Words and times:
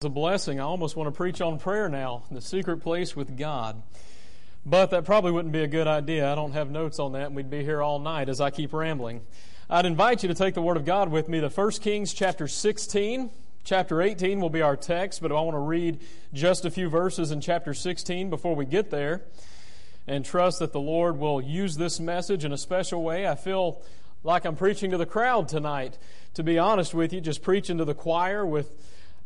It's 0.00 0.06
a 0.06 0.10
blessing. 0.10 0.60
I 0.60 0.62
almost 0.62 0.94
want 0.94 1.08
to 1.08 1.16
preach 1.16 1.40
on 1.40 1.58
prayer 1.58 1.88
now, 1.88 2.22
the 2.30 2.40
secret 2.40 2.76
place 2.76 3.16
with 3.16 3.36
God. 3.36 3.82
But 4.64 4.90
that 4.90 5.04
probably 5.04 5.32
wouldn't 5.32 5.52
be 5.52 5.64
a 5.64 5.66
good 5.66 5.88
idea. 5.88 6.30
I 6.30 6.36
don't 6.36 6.52
have 6.52 6.70
notes 6.70 7.00
on 7.00 7.14
that, 7.14 7.26
and 7.26 7.34
we'd 7.34 7.50
be 7.50 7.64
here 7.64 7.82
all 7.82 7.98
night 7.98 8.28
as 8.28 8.40
I 8.40 8.50
keep 8.50 8.72
rambling. 8.72 9.22
I'd 9.68 9.86
invite 9.86 10.22
you 10.22 10.28
to 10.28 10.36
take 10.36 10.54
the 10.54 10.62
Word 10.62 10.76
of 10.76 10.84
God 10.84 11.10
with 11.10 11.28
me 11.28 11.40
to 11.40 11.48
1 11.48 11.70
Kings 11.80 12.14
chapter 12.14 12.46
16. 12.46 13.30
Chapter 13.64 14.00
18 14.00 14.38
will 14.38 14.50
be 14.50 14.62
our 14.62 14.76
text, 14.76 15.20
but 15.20 15.32
I 15.32 15.34
want 15.40 15.56
to 15.56 15.58
read 15.58 15.98
just 16.32 16.64
a 16.64 16.70
few 16.70 16.88
verses 16.88 17.32
in 17.32 17.40
chapter 17.40 17.74
16 17.74 18.30
before 18.30 18.54
we 18.54 18.66
get 18.66 18.90
there 18.90 19.22
and 20.06 20.24
trust 20.24 20.60
that 20.60 20.72
the 20.72 20.78
Lord 20.78 21.18
will 21.18 21.40
use 21.40 21.76
this 21.76 21.98
message 21.98 22.44
in 22.44 22.52
a 22.52 22.56
special 22.56 23.02
way. 23.02 23.26
I 23.26 23.34
feel 23.34 23.82
like 24.22 24.44
I'm 24.44 24.54
preaching 24.54 24.92
to 24.92 24.96
the 24.96 25.06
crowd 25.06 25.48
tonight. 25.48 25.98
To 26.34 26.44
be 26.44 26.56
honest 26.56 26.94
with 26.94 27.12
you, 27.12 27.20
just 27.20 27.42
preaching 27.42 27.78
to 27.78 27.84
the 27.84 27.94
choir 27.94 28.46
with 28.46 28.72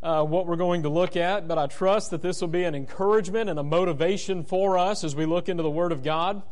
uh, 0.03 0.23
what 0.23 0.45
we're 0.45 0.57
going 0.57 0.83
to 0.83 0.89
look 0.89 1.15
at, 1.15 1.47
but 1.47 1.57
I 1.57 1.67
trust 1.67 2.11
that 2.11 2.21
this 2.21 2.41
will 2.41 2.49
be 2.49 2.65
an 2.65 2.75
encouragement 2.75 3.49
and 3.49 3.57
a 3.57 3.63
motivation 3.63 4.43
for 4.43 4.77
us 4.77 5.03
as 5.05 5.15
we 5.15 5.25
look 5.25 5.47
into 5.47 5.63
the 5.63 5.69
Word 5.69 5.93
of 5.93 6.03
God. 6.03 6.43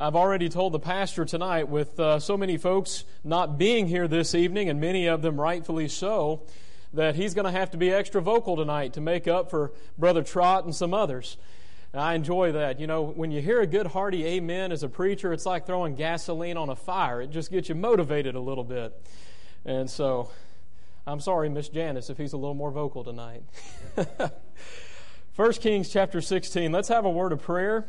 I've 0.00 0.16
already 0.16 0.48
told 0.48 0.72
the 0.72 0.80
pastor 0.80 1.26
tonight, 1.26 1.68
with 1.68 2.00
uh, 2.00 2.18
so 2.18 2.36
many 2.36 2.56
folks 2.56 3.04
not 3.22 3.58
being 3.58 3.86
here 3.86 4.08
this 4.08 4.34
evening, 4.34 4.70
and 4.70 4.80
many 4.80 5.06
of 5.06 5.20
them 5.20 5.38
rightfully 5.38 5.86
so, 5.86 6.42
that 6.94 7.14
he's 7.14 7.34
going 7.34 7.44
to 7.44 7.50
have 7.50 7.70
to 7.72 7.76
be 7.76 7.92
extra 7.92 8.22
vocal 8.22 8.56
tonight 8.56 8.94
to 8.94 9.00
make 9.00 9.28
up 9.28 9.50
for 9.50 9.72
Brother 9.98 10.22
Trot 10.22 10.64
and 10.64 10.74
some 10.74 10.94
others. 10.94 11.36
I 11.92 12.14
enjoy 12.14 12.52
that. 12.52 12.80
You 12.80 12.86
know, 12.88 13.02
when 13.04 13.30
you 13.30 13.40
hear 13.40 13.60
a 13.60 13.66
good 13.66 13.86
hearty 13.86 14.26
amen 14.26 14.72
as 14.72 14.82
a 14.82 14.88
preacher, 14.88 15.32
it's 15.32 15.46
like 15.46 15.66
throwing 15.66 15.94
gasoline 15.94 16.56
on 16.56 16.70
a 16.70 16.74
fire. 16.74 17.22
It 17.22 17.30
just 17.30 17.52
gets 17.52 17.68
you 17.68 17.76
motivated 17.76 18.34
a 18.34 18.40
little 18.40 18.64
bit. 18.64 19.00
And 19.64 19.88
so 19.88 20.30
I'm 21.06 21.20
sorry, 21.20 21.50
Miss 21.50 21.68
Janice, 21.68 22.08
if 22.08 22.16
he's 22.16 22.32
a 22.32 22.38
little 22.38 22.54
more 22.54 22.70
vocal 22.70 23.04
tonight. 23.04 23.42
1 25.36 25.52
Kings 25.54 25.90
chapter 25.90 26.22
16. 26.22 26.72
Let's 26.72 26.88
have 26.88 27.04
a 27.04 27.10
word 27.10 27.32
of 27.32 27.42
prayer, 27.42 27.84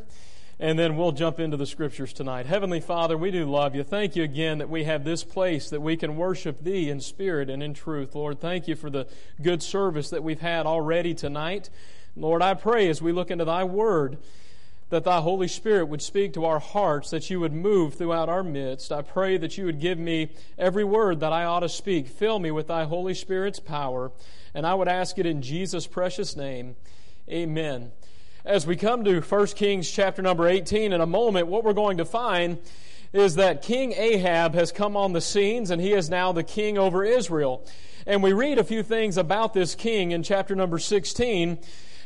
and 0.59 0.77
then 0.77 0.97
we'll 0.97 1.13
jump 1.13 1.39
into 1.39 1.55
the 1.55 1.65
scriptures 1.65 2.11
tonight. 2.11 2.45
Heavenly 2.45 2.81
Father, 2.81 3.17
we 3.17 3.31
do 3.31 3.45
love 3.45 3.73
you. 3.73 3.83
Thank 3.83 4.17
you 4.17 4.23
again 4.23 4.57
that 4.57 4.69
we 4.69 4.83
have 4.83 5.05
this 5.05 5.23
place 5.23 5.69
that 5.69 5.79
we 5.79 5.95
can 5.95 6.17
worship 6.17 6.61
Thee 6.61 6.89
in 6.89 6.99
spirit 6.99 7.49
and 7.49 7.63
in 7.63 7.73
truth. 7.73 8.15
Lord, 8.15 8.41
thank 8.41 8.67
you 8.67 8.75
for 8.75 8.89
the 8.89 9.07
good 9.41 9.63
service 9.63 10.09
that 10.09 10.21
we've 10.21 10.41
had 10.41 10.65
already 10.65 11.13
tonight. 11.13 11.69
Lord, 12.17 12.41
I 12.41 12.53
pray 12.53 12.89
as 12.89 13.01
we 13.01 13.13
look 13.13 13.31
into 13.31 13.45
Thy 13.45 13.63
Word, 13.63 14.17
that 14.89 15.03
thy 15.03 15.19
Holy 15.19 15.47
Spirit 15.47 15.87
would 15.87 16.01
speak 16.01 16.33
to 16.33 16.45
our 16.45 16.59
hearts, 16.59 17.09
that 17.09 17.29
you 17.29 17.39
would 17.39 17.53
move 17.53 17.95
throughout 17.95 18.29
our 18.29 18.43
midst. 18.43 18.91
I 18.91 19.01
pray 19.01 19.37
that 19.37 19.57
you 19.57 19.65
would 19.65 19.79
give 19.79 19.97
me 19.97 20.29
every 20.57 20.83
word 20.83 21.19
that 21.21 21.33
I 21.33 21.43
ought 21.43 21.61
to 21.61 21.69
speak. 21.69 22.07
Fill 22.07 22.37
me 22.39 22.51
with 22.51 22.67
thy 22.67 22.83
Holy 22.83 23.15
Spirit's 23.15 23.59
power. 23.59 24.11
And 24.53 24.65
I 24.65 24.75
would 24.75 24.87
ask 24.87 25.17
it 25.17 25.25
in 25.25 25.41
Jesus' 25.41 25.87
precious 25.87 26.35
name. 26.35 26.75
Amen. 27.29 27.91
As 28.45 28.67
we 28.67 28.75
come 28.75 29.03
to 29.05 29.21
1 29.21 29.47
Kings 29.47 29.89
chapter 29.89 30.21
number 30.21 30.47
18 30.47 30.93
in 30.93 31.01
a 31.01 31.07
moment, 31.07 31.47
what 31.47 31.63
we're 31.63 31.73
going 31.73 31.97
to 31.97 32.05
find 32.05 32.59
is 33.11 33.35
that 33.35 33.63
King 33.63 33.93
Ahab 33.93 34.53
has 34.53 34.71
come 34.71 34.95
on 34.95 35.13
the 35.13 35.21
scenes 35.21 35.71
and 35.71 35.81
he 35.81 35.93
is 35.93 36.09
now 36.09 36.31
the 36.31 36.43
king 36.43 36.77
over 36.77 37.03
Israel. 37.03 37.65
And 38.05 38.21
we 38.21 38.33
read 38.33 38.59
a 38.59 38.63
few 38.63 38.83
things 38.83 39.17
about 39.17 39.53
this 39.53 39.73
king 39.73 40.11
in 40.11 40.21
chapter 40.21 40.55
number 40.55 40.77
16 40.77 41.57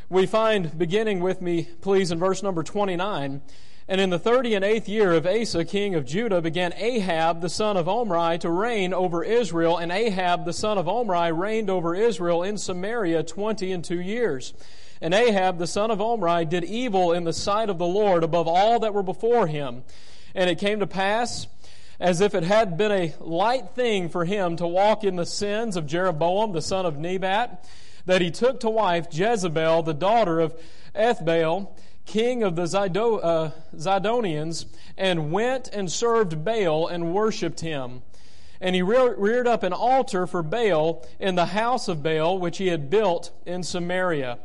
we 0.09 0.25
find, 0.25 0.75
beginning 0.75 1.19
with 1.19 1.39
me, 1.39 1.69
please, 1.81 2.11
in 2.11 2.17
verse 2.17 2.41
number 2.41 2.63
29, 2.63 3.41
and 3.87 4.01
in 4.01 4.09
the 4.09 4.19
thirty 4.19 4.55
and 4.55 4.65
eighth 4.65 4.89
year 4.89 5.13
of 5.13 5.27
Asa, 5.27 5.65
king 5.65 5.93
of 5.93 6.05
Judah, 6.05 6.41
began 6.41 6.73
Ahab 6.73 7.41
the 7.41 7.49
son 7.49 7.77
of 7.77 7.87
Omri 7.87 8.37
to 8.39 8.49
reign 8.49 8.93
over 8.93 9.23
Israel, 9.23 9.77
and 9.77 9.91
Ahab 9.91 10.45
the 10.45 10.53
son 10.53 10.77
of 10.77 10.87
Omri 10.87 11.31
reigned 11.31 11.69
over 11.69 11.95
Israel 11.95 12.43
in 12.43 12.57
Samaria 12.57 13.23
twenty 13.23 13.71
and 13.71 13.83
two 13.83 13.99
years. 13.99 14.53
And 15.01 15.13
Ahab 15.13 15.57
the 15.57 15.67
son 15.67 15.89
of 15.91 16.01
Omri 16.01 16.45
did 16.45 16.63
evil 16.63 17.13
in 17.13 17.23
the 17.23 17.33
sight 17.33 17.69
of 17.69 17.77
the 17.77 17.87
Lord 17.87 18.23
above 18.23 18.47
all 18.47 18.79
that 18.79 18.93
were 18.93 19.03
before 19.03 19.47
him. 19.47 19.83
And 20.35 20.49
it 20.49 20.59
came 20.59 20.79
to 20.79 20.87
pass, 20.87 21.47
as 21.99 22.21
if 22.21 22.35
it 22.35 22.43
had 22.43 22.77
been 22.77 22.91
a 22.91 23.13
light 23.19 23.71
thing 23.71 24.09
for 24.09 24.25
him 24.25 24.55
to 24.57 24.67
walk 24.67 25.03
in 25.03 25.15
the 25.15 25.25
sins 25.25 25.75
of 25.75 25.87
Jeroboam 25.87 26.51
the 26.51 26.61
son 26.61 26.85
of 26.85 26.97
Nebat, 26.97 27.65
that 28.05 28.21
he 28.21 28.31
took 28.31 28.59
to 28.61 28.69
wife 28.69 29.07
Jezebel, 29.11 29.83
the 29.83 29.93
daughter 29.93 30.39
of 30.39 30.59
Ethbaal, 30.95 31.77
king 32.05 32.43
of 32.43 32.55
the 32.55 32.63
uh, 32.63 33.51
Zidonians, 33.75 34.65
and 34.97 35.31
went 35.31 35.69
and 35.69 35.91
served 35.91 36.43
Baal 36.43 36.87
and 36.87 37.13
worshipped 37.13 37.59
him. 37.59 38.01
And 38.61 38.75
he 38.75 38.81
reared 38.81 39.47
up 39.47 39.63
an 39.63 39.71
altar 39.71 40.27
for 40.27 40.43
Baal 40.43 41.05
in 41.19 41.35
the 41.35 41.45
house 41.47 41.87
of 41.87 42.03
Baal, 42.03 42.39
which 42.39 42.57
he 42.57 42.67
had 42.67 42.89
built 42.89 43.31
in 43.45 43.63
Samaria. 43.63 44.39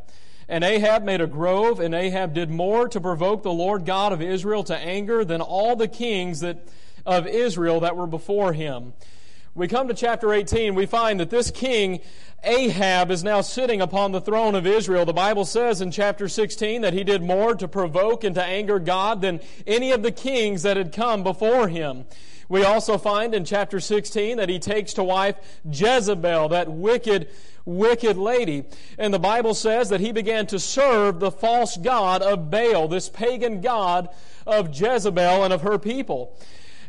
And 0.49 0.63
Ahab 0.63 1.03
made 1.03 1.21
a 1.21 1.27
grove, 1.27 1.81
and 1.81 1.95
Ahab 1.95 2.35
did 2.35 2.51
more 2.51 2.87
to 2.89 3.01
provoke 3.01 3.43
the 3.43 3.53
Lord 3.53 3.87
God 3.87 4.13
of 4.13 4.21
Israel 4.21 4.63
to 4.65 4.77
anger 4.77 5.25
than 5.25 5.41
all 5.41 5.75
the 5.75 5.89
kings 5.89 6.41
that, 6.41 6.69
of 7.07 7.27
Israel 7.27 7.81
that 7.81 7.97
were 7.97 8.07
before 8.07 8.53
him. 8.53 8.93
We 9.57 9.69
come 9.69 9.87
to 9.87 9.95
chapter 9.95 10.33
18, 10.33 10.75
we 10.75 10.85
find 10.85 11.21
that 11.21 11.31
this 11.31 11.53
king 11.53 12.01
Ahab 12.43 13.13
is 13.13 13.23
now 13.23 13.41
sitting 13.41 13.81
upon 13.81 14.11
the 14.11 14.21
throne 14.21 14.57
of 14.57 14.67
Israel. 14.67 15.05
The 15.05 15.13
Bible 15.13 15.45
says 15.45 15.81
in 15.81 15.93
chapter 15.93 16.29
16 16.29 16.83
that 16.83 16.93
he 16.93 17.05
did 17.05 17.23
more 17.23 17.55
to 17.55 17.69
provoke 17.69 18.25
and 18.25 18.35
to 18.35 18.43
anger 18.43 18.81
God 18.81 19.21
than 19.21 19.39
any 19.65 19.93
of 19.93 20.03
the 20.03 20.11
kings 20.11 20.65
that 20.65 20.77
had 20.77 20.93
come 20.93 21.23
before 21.23 21.69
him. 21.69 22.05
We 22.49 22.65
also 22.65 22.99
find 22.99 23.33
in 23.33 23.45
chapter 23.45 23.79
16 23.79 24.39
that 24.39 24.49
he 24.49 24.59
takes 24.59 24.93
to 24.95 25.05
wife 25.05 25.37
Jezebel, 25.71 26.49
that 26.49 26.69
wicked, 26.69 27.29
wicked 27.65 28.17
lady. 28.17 28.65
And 28.99 29.15
the 29.15 29.21
Bible 29.21 29.55
says 29.55 29.89
that 29.91 30.01
he 30.01 30.11
began 30.11 30.49
to 30.49 30.59
serve 30.59 31.21
the 31.21 31.31
false 31.31 31.77
god 31.77 32.23
of 32.23 32.51
Baal, 32.51 32.89
this 32.89 33.09
pagan 33.09 33.61
god 33.61 34.09
of 34.49 34.75
Jezebel 34.75 35.45
and 35.45 35.53
of 35.53 35.63
her 35.63 35.79
people. 35.79 36.37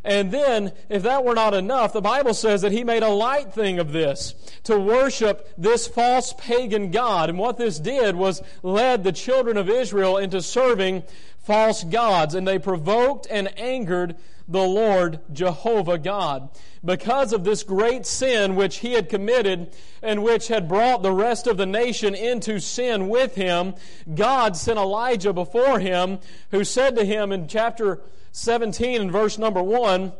And 0.06 0.30
then, 0.30 0.72
if 0.88 1.02
that 1.02 1.24
were 1.24 1.34
not 1.34 1.52
enough, 1.52 1.92
the 1.92 2.00
Bible 2.00 2.32
says 2.32 2.62
that 2.62 2.70
he 2.70 2.84
made 2.84 3.02
a 3.02 3.08
light 3.08 3.52
thing 3.52 3.80
of 3.80 3.92
this 3.92 4.34
to 4.62 4.78
worship 4.78 5.52
this 5.58 5.88
false 5.88 6.32
pagan 6.38 6.92
God. 6.92 7.28
And 7.28 7.40
what 7.40 7.58
this 7.58 7.80
did 7.80 8.14
was 8.14 8.40
led 8.62 9.02
the 9.02 9.10
children 9.10 9.56
of 9.56 9.68
Israel 9.68 10.16
into 10.16 10.40
serving 10.40 11.02
false 11.40 11.82
gods. 11.82 12.36
And 12.36 12.46
they 12.46 12.60
provoked 12.60 13.26
and 13.28 13.58
angered 13.58 14.14
the 14.46 14.62
Lord 14.62 15.18
Jehovah 15.32 15.98
God. 15.98 16.50
Because 16.84 17.32
of 17.32 17.42
this 17.42 17.64
great 17.64 18.06
sin 18.06 18.54
which 18.54 18.76
he 18.76 18.92
had 18.92 19.08
committed 19.08 19.74
and 20.02 20.22
which 20.22 20.46
had 20.46 20.68
brought 20.68 21.02
the 21.02 21.10
rest 21.10 21.48
of 21.48 21.56
the 21.56 21.66
nation 21.66 22.14
into 22.14 22.60
sin 22.60 23.08
with 23.08 23.34
him, 23.34 23.74
God 24.14 24.56
sent 24.56 24.78
Elijah 24.78 25.32
before 25.32 25.80
him, 25.80 26.20
who 26.52 26.62
said 26.62 26.94
to 26.94 27.04
him 27.04 27.32
in 27.32 27.48
chapter 27.48 28.02
17 28.36 29.00
and 29.00 29.10
verse 29.10 29.38
number 29.38 29.62
1, 29.62 30.12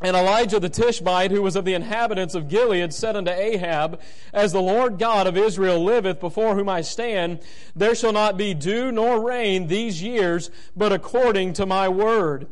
and 0.00 0.16
Elijah 0.16 0.58
the 0.58 0.68
Tishbite, 0.68 1.30
who 1.30 1.42
was 1.42 1.54
of 1.54 1.64
the 1.64 1.74
inhabitants 1.74 2.34
of 2.34 2.48
Gilead, 2.48 2.92
said 2.92 3.14
unto 3.14 3.30
Ahab, 3.30 4.00
As 4.32 4.50
the 4.50 4.60
Lord 4.60 4.98
God 4.98 5.28
of 5.28 5.36
Israel 5.36 5.82
liveth, 5.82 6.18
before 6.18 6.56
whom 6.56 6.68
I 6.68 6.80
stand, 6.80 7.38
there 7.76 7.94
shall 7.94 8.12
not 8.12 8.36
be 8.36 8.52
dew 8.52 8.90
nor 8.90 9.24
rain 9.24 9.68
these 9.68 10.02
years, 10.02 10.50
but 10.76 10.92
according 10.92 11.52
to 11.52 11.64
my 11.64 11.88
word. 11.88 12.48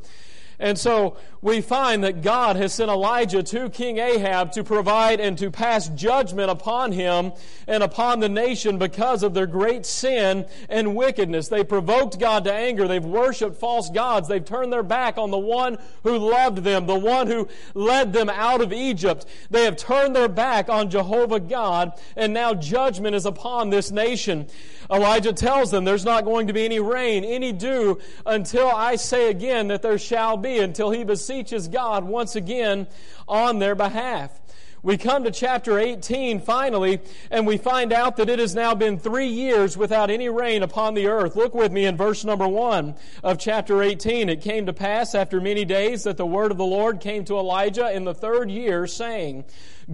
And 0.61 0.79
so 0.79 1.17
we 1.43 1.63
find 1.63 2.05
that 2.05 2.21
God 2.21 2.57
has 2.57 2.75
sent 2.75 2.91
Elijah 2.91 3.43
to 3.43 3.71
King 3.71 3.97
Ahab 3.97 4.53
to 4.53 4.63
provide 4.63 5.19
and 5.19 5.39
to 5.39 5.51
pass 5.51 5.89
judgment 5.89 6.51
upon 6.51 6.93
him 6.93 7.33
and 7.67 7.83
upon 7.83 8.21
the 8.21 8.29
nation 8.29 8.77
because 8.77 9.23
of 9.23 9.33
their 9.33 9.47
great 9.47 9.87
sin 9.87 10.47
and 10.69 10.95
wickedness. 10.95 11.49
They 11.49 11.65
provoked 11.65 12.19
God 12.19 12.45
to 12.45 12.53
anger. 12.53 12.87
They've 12.87 13.03
worshiped 13.03 13.57
false 13.57 13.89
gods. 13.89 14.29
They've 14.29 14.45
turned 14.45 14.71
their 14.71 14.83
back 14.83 15.17
on 15.17 15.31
the 15.31 15.39
one 15.39 15.79
who 16.03 16.19
loved 16.19 16.59
them, 16.59 16.87
the 16.87 16.99
one 16.99 17.27
who 17.27 17.49
led 17.73 18.13
them 18.13 18.29
out 18.29 18.61
of 18.61 18.73
Egypt. 18.73 19.25
They 19.51 19.65
have 19.65 19.79
turned 19.79 20.15
their 20.15 20.29
back 20.29 20.69
on 20.69 20.91
Jehovah 20.91 21.41
God, 21.41 21.99
and 22.17 22.35
now 22.35 22.53
judgment 22.53 23.17
is 23.17 23.25
upon 23.25 23.71
this 23.71 23.91
nation. 23.91 24.47
Elijah 24.91 25.33
tells 25.33 25.71
them 25.71 25.85
there's 25.85 26.05
not 26.05 26.25
going 26.25 26.49
to 26.49 26.53
be 26.53 26.65
any 26.65 26.81
rain, 26.81 27.25
any 27.25 27.53
dew, 27.53 27.99
until 28.27 28.69
I 28.69 28.97
say 28.97 29.31
again 29.31 29.69
that 29.69 29.83
there 29.83 29.99
shall 29.99 30.37
be, 30.37 30.50
until 30.59 30.91
he 30.91 31.05
beseeches 31.05 31.69
God 31.69 32.05
once 32.05 32.37
again 32.37 32.87
on 33.29 33.59
their 33.59 33.75
behalf. 33.75 34.41
We 34.83 34.97
come 34.97 35.25
to 35.25 35.31
chapter 35.31 35.79
18 35.79 36.41
finally, 36.41 37.01
and 37.31 37.47
we 37.47 37.59
find 37.59 37.93
out 37.93 38.17
that 38.17 38.31
it 38.31 38.39
has 38.39 38.55
now 38.55 38.75
been 38.75 38.99
three 38.99 39.27
years 39.27 39.77
without 39.77 40.11
any 40.11 40.31
rain 40.31 40.63
upon 40.63 40.95
the 40.95 41.07
earth. 41.07 41.37
Look 41.37 41.55
with 41.55 41.71
me 41.71 41.85
in 41.85 41.99
verse 41.99 42.25
number 42.25 42.49
1 42.49 42.95
of 43.23 43.39
chapter 43.39 43.83
18. 43.83 44.31
It 44.31 44.41
came 44.41 44.65
to 44.65 44.73
pass 44.73 45.15
after 45.15 45.39
many 45.39 45.67
days 45.67 46.05
that 46.05 46.17
the 46.17 46.25
word 46.25 46.51
of 46.51 46.57
the 46.57 46.65
Lord 46.65 47.01
came 47.01 47.27
to 47.27 47.37
Elijah 47.37 47.93
in 47.95 48.05
the 48.05 48.15
third 48.15 48.51
year, 48.51 48.87
saying, 48.87 49.45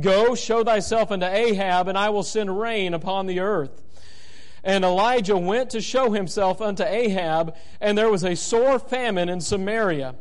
Go, 0.01 0.37
show 0.37 0.63
thyself 0.63 1.11
unto 1.11 1.27
Ahab, 1.27 1.89
and 1.89 1.99
I 1.99 2.11
will 2.11 2.23
send 2.23 2.61
rain 2.61 2.95
upon 2.95 3.27
the 3.27 3.41
earth. 3.41 3.83
And 4.63 4.85
Elijah 4.85 5.37
went 5.37 5.71
to 5.71 5.81
show 5.81 6.13
himself 6.13 6.61
unto 6.61 6.85
Ahab, 6.85 7.57
and 7.81 7.99
there 7.99 8.11
was 8.11 8.25
a 8.25 8.37
sore 8.37 8.79
famine 8.79 9.29
in 9.29 9.41
Samaria. 9.41 10.15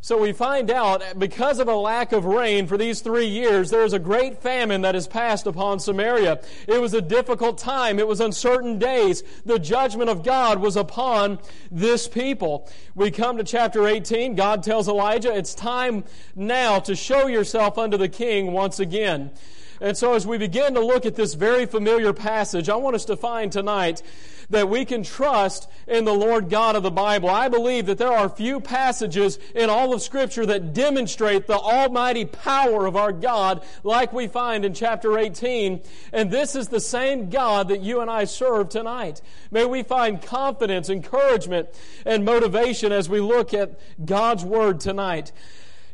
So 0.00 0.16
we 0.16 0.32
find 0.32 0.70
out 0.70 1.02
because 1.18 1.58
of 1.58 1.66
a 1.66 1.74
lack 1.74 2.12
of 2.12 2.24
rain 2.24 2.68
for 2.68 2.78
these 2.78 3.00
three 3.00 3.26
years, 3.26 3.70
there 3.70 3.84
is 3.84 3.92
a 3.92 3.98
great 3.98 4.40
famine 4.40 4.82
that 4.82 4.94
has 4.94 5.08
passed 5.08 5.46
upon 5.46 5.80
Samaria. 5.80 6.40
It 6.68 6.80
was 6.80 6.94
a 6.94 7.02
difficult 7.02 7.58
time. 7.58 7.98
It 7.98 8.06
was 8.06 8.20
uncertain 8.20 8.78
days. 8.78 9.24
The 9.44 9.58
judgment 9.58 10.08
of 10.08 10.22
God 10.22 10.60
was 10.60 10.76
upon 10.76 11.40
this 11.72 12.06
people. 12.06 12.70
We 12.94 13.10
come 13.10 13.38
to 13.38 13.44
chapter 13.44 13.88
18. 13.88 14.36
God 14.36 14.62
tells 14.62 14.88
Elijah, 14.88 15.36
it's 15.36 15.54
time 15.54 16.04
now 16.36 16.78
to 16.80 16.94
show 16.94 17.26
yourself 17.26 17.76
unto 17.76 17.96
the 17.96 18.08
king 18.08 18.52
once 18.52 18.78
again. 18.78 19.32
And 19.80 19.96
so 19.96 20.14
as 20.14 20.26
we 20.26 20.38
begin 20.38 20.74
to 20.74 20.84
look 20.84 21.06
at 21.06 21.14
this 21.14 21.34
very 21.34 21.66
familiar 21.66 22.12
passage, 22.12 22.68
I 22.68 22.76
want 22.76 22.96
us 22.96 23.04
to 23.06 23.16
find 23.16 23.52
tonight 23.52 24.02
that 24.50 24.68
we 24.68 24.84
can 24.84 25.02
trust 25.02 25.68
in 25.86 26.04
the 26.04 26.14
Lord 26.14 26.48
God 26.48 26.74
of 26.74 26.82
the 26.82 26.90
Bible. 26.90 27.28
I 27.28 27.48
believe 27.48 27.86
that 27.86 27.98
there 27.98 28.12
are 28.12 28.28
few 28.28 28.60
passages 28.60 29.38
in 29.54 29.68
all 29.68 29.92
of 29.92 30.00
Scripture 30.00 30.46
that 30.46 30.72
demonstrate 30.72 31.46
the 31.46 31.58
almighty 31.58 32.24
power 32.24 32.86
of 32.86 32.96
our 32.96 33.12
God 33.12 33.64
like 33.84 34.12
we 34.12 34.26
find 34.26 34.64
in 34.64 34.72
chapter 34.72 35.18
18. 35.18 35.82
And 36.12 36.30
this 36.30 36.56
is 36.56 36.68
the 36.68 36.80
same 36.80 37.28
God 37.28 37.68
that 37.68 37.80
you 37.80 38.00
and 38.00 38.10
I 38.10 38.24
serve 38.24 38.70
tonight. 38.70 39.20
May 39.50 39.66
we 39.66 39.82
find 39.82 40.22
confidence, 40.22 40.88
encouragement, 40.88 41.68
and 42.06 42.24
motivation 42.24 42.90
as 42.90 43.08
we 43.08 43.20
look 43.20 43.52
at 43.52 43.78
God's 44.04 44.44
Word 44.44 44.80
tonight. 44.80 45.30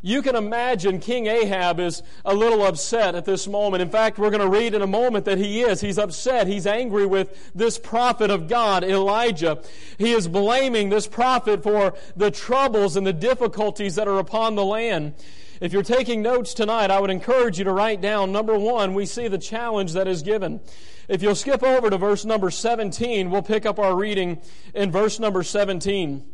You 0.06 0.20
can 0.20 0.36
imagine 0.36 1.00
King 1.00 1.28
Ahab 1.28 1.80
is 1.80 2.02
a 2.26 2.34
little 2.34 2.62
upset 2.66 3.14
at 3.14 3.24
this 3.24 3.48
moment. 3.48 3.80
In 3.80 3.88
fact, 3.88 4.18
we're 4.18 4.28
going 4.28 4.42
to 4.42 4.48
read 4.50 4.74
in 4.74 4.82
a 4.82 4.86
moment 4.86 5.24
that 5.24 5.38
he 5.38 5.62
is. 5.62 5.80
He's 5.80 5.96
upset. 5.96 6.46
He's 6.46 6.66
angry 6.66 7.06
with 7.06 7.54
this 7.54 7.78
prophet 7.78 8.30
of 8.30 8.46
God, 8.46 8.84
Elijah. 8.84 9.62
He 9.96 10.12
is 10.12 10.28
blaming 10.28 10.90
this 10.90 11.06
prophet 11.06 11.62
for 11.62 11.94
the 12.14 12.30
troubles 12.30 12.96
and 12.96 13.06
the 13.06 13.14
difficulties 13.14 13.94
that 13.94 14.06
are 14.06 14.18
upon 14.18 14.56
the 14.56 14.64
land. 14.64 15.14
If 15.62 15.72
you're 15.72 15.82
taking 15.82 16.20
notes 16.20 16.52
tonight, 16.52 16.90
I 16.90 17.00
would 17.00 17.08
encourage 17.08 17.56
you 17.56 17.64
to 17.64 17.72
write 17.72 18.02
down 18.02 18.30
number 18.30 18.58
one, 18.58 18.92
we 18.92 19.06
see 19.06 19.28
the 19.28 19.38
challenge 19.38 19.94
that 19.94 20.06
is 20.06 20.22
given. 20.22 20.60
If 21.08 21.22
you'll 21.22 21.34
skip 21.34 21.62
over 21.62 21.88
to 21.88 21.96
verse 21.96 22.26
number 22.26 22.50
17, 22.50 23.30
we'll 23.30 23.40
pick 23.40 23.64
up 23.64 23.78
our 23.78 23.96
reading 23.96 24.42
in 24.74 24.90
verse 24.90 25.18
number 25.18 25.42
17. 25.42 26.33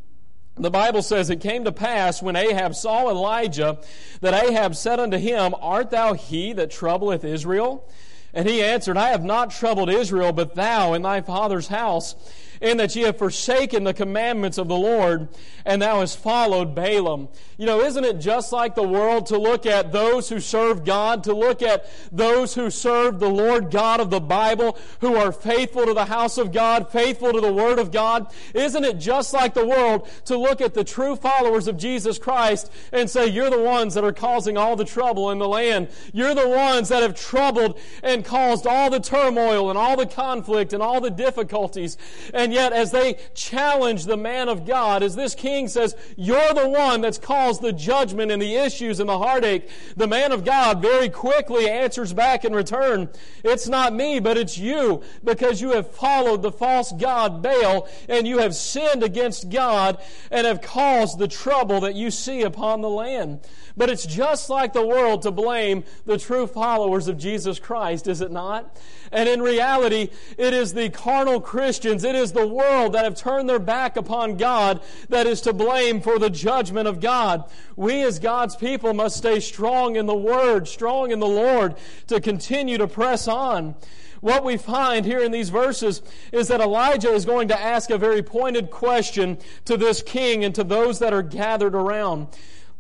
The 0.60 0.70
Bible 0.70 1.00
says, 1.00 1.30
It 1.30 1.40
came 1.40 1.64
to 1.64 1.72
pass 1.72 2.20
when 2.20 2.36
Ahab 2.36 2.74
saw 2.74 3.08
Elijah 3.08 3.78
that 4.20 4.34
Ahab 4.34 4.76
said 4.76 5.00
unto 5.00 5.16
him, 5.16 5.54
Art 5.58 5.90
thou 5.90 6.12
he 6.12 6.52
that 6.52 6.70
troubleth 6.70 7.24
Israel? 7.24 7.88
And 8.34 8.46
he 8.46 8.62
answered, 8.62 8.98
I 8.98 9.08
have 9.08 9.24
not 9.24 9.50
troubled 9.50 9.88
Israel, 9.88 10.32
but 10.32 10.54
thou 10.54 10.92
in 10.92 11.00
thy 11.00 11.22
father's 11.22 11.68
house 11.68 12.14
in 12.60 12.76
that 12.76 12.94
ye 12.94 13.02
have 13.02 13.18
forsaken 13.18 13.84
the 13.84 13.94
commandments 13.94 14.58
of 14.58 14.68
the 14.68 14.76
Lord, 14.76 15.28
and 15.64 15.80
thou 15.80 16.00
hast 16.00 16.18
followed 16.18 16.74
Baalim. 16.74 17.28
You 17.56 17.66
know, 17.66 17.80
isn't 17.80 18.04
it 18.04 18.20
just 18.20 18.52
like 18.52 18.74
the 18.74 18.86
world 18.86 19.26
to 19.26 19.38
look 19.38 19.66
at 19.66 19.92
those 19.92 20.28
who 20.28 20.40
serve 20.40 20.84
God, 20.84 21.24
to 21.24 21.34
look 21.34 21.62
at 21.62 21.86
those 22.10 22.54
who 22.54 22.70
serve 22.70 23.20
the 23.20 23.28
Lord 23.28 23.70
God 23.70 24.00
of 24.00 24.10
the 24.10 24.20
Bible, 24.20 24.78
who 25.00 25.14
are 25.16 25.32
faithful 25.32 25.86
to 25.86 25.94
the 25.94 26.06
house 26.06 26.38
of 26.38 26.52
God, 26.52 26.90
faithful 26.90 27.32
to 27.32 27.40
the 27.40 27.52
Word 27.52 27.78
of 27.78 27.92
God? 27.92 28.32
Isn't 28.54 28.84
it 28.84 28.98
just 28.98 29.32
like 29.32 29.54
the 29.54 29.66
world 29.66 30.08
to 30.26 30.36
look 30.36 30.60
at 30.60 30.74
the 30.74 30.84
true 30.84 31.16
followers 31.16 31.68
of 31.68 31.76
Jesus 31.76 32.18
Christ 32.18 32.70
and 32.92 33.08
say, 33.08 33.26
You're 33.26 33.50
the 33.50 33.60
ones 33.60 33.94
that 33.94 34.04
are 34.04 34.12
causing 34.12 34.56
all 34.56 34.76
the 34.76 34.84
trouble 34.84 35.30
in 35.30 35.38
the 35.38 35.48
land. 35.48 35.88
You're 36.12 36.34
the 36.34 36.48
ones 36.48 36.88
that 36.88 37.02
have 37.02 37.14
troubled 37.14 37.78
and 38.02 38.24
caused 38.24 38.66
all 38.66 38.90
the 38.90 39.00
turmoil 39.00 39.70
and 39.70 39.78
all 39.78 39.96
the 39.96 40.06
conflict 40.06 40.72
and 40.72 40.82
all 40.82 41.00
the 41.00 41.10
difficulties. 41.10 41.96
And 42.32 42.50
and 42.50 42.56
yet, 42.56 42.73
as 42.73 42.91
they 42.91 43.17
challenge 43.32 44.06
the 44.06 44.17
man 44.17 44.49
of 44.49 44.67
God, 44.67 45.05
as 45.05 45.14
this 45.14 45.37
king 45.37 45.69
says, 45.69 45.94
You're 46.17 46.52
the 46.52 46.69
one 46.69 47.00
that's 47.00 47.17
caused 47.17 47.62
the 47.62 47.73
judgment 47.73 48.32
and 48.32 48.43
the 48.43 48.56
issues 48.56 48.99
and 48.99 49.08
the 49.08 49.19
heartache, 49.19 49.69
the 49.97 50.08
man 50.08 50.32
of 50.32 50.44
God 50.44 50.82
very 50.82 51.08
quickly 51.08 51.70
answers 51.70 52.12
back 52.12 52.44
in 52.44 52.52
return, 52.52 53.08
It's 53.44 53.69
not 53.69 53.94
me, 53.94 54.19
but 54.19 54.37
it's 54.37 54.58
you, 54.58 55.00
because 55.23 55.61
you 55.61 55.70
have 55.75 55.93
followed 55.93 56.43
the 56.43 56.50
false 56.50 56.91
God 56.91 57.41
Baal, 57.41 57.88
and 58.08 58.26
you 58.26 58.38
have 58.38 58.56
sinned 58.56 59.05
against 59.05 59.49
God, 59.49 60.02
and 60.32 60.44
have 60.44 60.61
caused 60.61 61.20
the 61.20 61.29
trouble 61.29 61.79
that 61.82 61.94
you 61.94 62.11
see 62.11 62.43
upon 62.43 62.81
the 62.81 62.91
land. 62.91 63.47
But 63.76 63.91
it's 63.91 64.05
just 64.05 64.50
like 64.50 64.73
the 64.73 64.85
world 64.85 65.23
to 65.23 65.31
blame 65.31 65.85
the 66.05 66.19
true 66.19 66.49
followers 66.49 67.06
of 67.06 67.17
Jesus 67.17 67.61
Christ, 67.61 68.08
is 68.08 68.20
it 68.20 68.32
not? 68.32 68.76
And 69.12 69.28
in 69.28 69.42
reality, 69.42 70.10
it 70.38 70.54
is 70.54 70.72
the 70.72 70.88
carnal 70.88 71.40
Christians, 71.40 72.04
it 72.04 72.14
is 72.14 72.32
the 72.32 72.46
world 72.46 72.92
that 72.92 73.04
have 73.04 73.16
turned 73.16 73.48
their 73.48 73.58
back 73.58 73.96
upon 73.96 74.36
God 74.36 74.80
that 75.08 75.26
is 75.26 75.40
to 75.42 75.52
blame 75.52 76.00
for 76.00 76.18
the 76.18 76.30
judgment 76.30 76.86
of 76.86 77.00
God. 77.00 77.50
We 77.74 78.02
as 78.02 78.20
God's 78.20 78.54
people 78.54 78.94
must 78.94 79.16
stay 79.16 79.40
strong 79.40 79.96
in 79.96 80.06
the 80.06 80.14
Word, 80.14 80.68
strong 80.68 81.10
in 81.10 81.18
the 81.18 81.26
Lord 81.26 81.74
to 82.06 82.20
continue 82.20 82.78
to 82.78 82.86
press 82.86 83.26
on. 83.26 83.74
What 84.20 84.44
we 84.44 84.56
find 84.58 85.04
here 85.06 85.20
in 85.20 85.32
these 85.32 85.48
verses 85.48 86.02
is 86.30 86.48
that 86.48 86.60
Elijah 86.60 87.10
is 87.10 87.24
going 87.24 87.48
to 87.48 87.60
ask 87.60 87.90
a 87.90 87.98
very 87.98 88.22
pointed 88.22 88.70
question 88.70 89.38
to 89.64 89.76
this 89.76 90.02
king 90.02 90.44
and 90.44 90.54
to 90.54 90.62
those 90.62 90.98
that 90.98 91.12
are 91.12 91.22
gathered 91.22 91.74
around. 91.74 92.28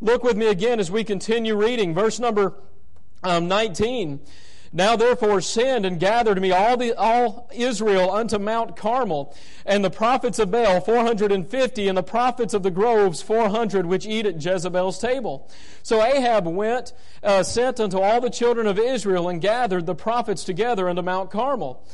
Look 0.02 0.22
with 0.22 0.36
me 0.36 0.46
again 0.46 0.78
as 0.78 0.90
we 0.90 1.02
continue 1.02 1.56
reading. 1.56 1.94
Verse 1.94 2.20
number 2.20 2.54
um, 3.22 3.48
19. 3.48 4.20
Now 4.72 4.94
therefore 4.94 5.40
send 5.40 5.84
and 5.84 5.98
gather 5.98 6.32
to 6.32 6.40
me 6.40 6.52
all 6.52 6.76
the 6.76 6.94
all 6.96 7.50
Israel 7.52 8.10
unto 8.12 8.38
Mount 8.38 8.76
Carmel, 8.76 9.34
and 9.66 9.84
the 9.84 9.90
prophets 9.90 10.38
of 10.38 10.52
Baal 10.52 10.80
four 10.80 11.02
hundred 11.02 11.32
and 11.32 11.46
fifty, 11.46 11.88
and 11.88 11.98
the 11.98 12.04
prophets 12.04 12.54
of 12.54 12.62
the 12.62 12.70
groves 12.70 13.20
four 13.20 13.48
hundred, 13.48 13.86
which 13.86 14.06
eat 14.06 14.26
at 14.26 14.44
Jezebel's 14.44 15.00
table. 15.00 15.50
So 15.82 16.04
Ahab 16.04 16.46
went, 16.46 16.92
uh, 17.22 17.42
sent 17.42 17.80
unto 17.80 17.98
all 17.98 18.20
the 18.20 18.30
children 18.30 18.68
of 18.68 18.78
Israel, 18.78 19.28
and 19.28 19.40
gathered 19.40 19.86
the 19.86 19.96
prophets 19.96 20.44
together 20.44 20.88
unto 20.88 21.02
Mount 21.02 21.32
Carmel. 21.32 21.84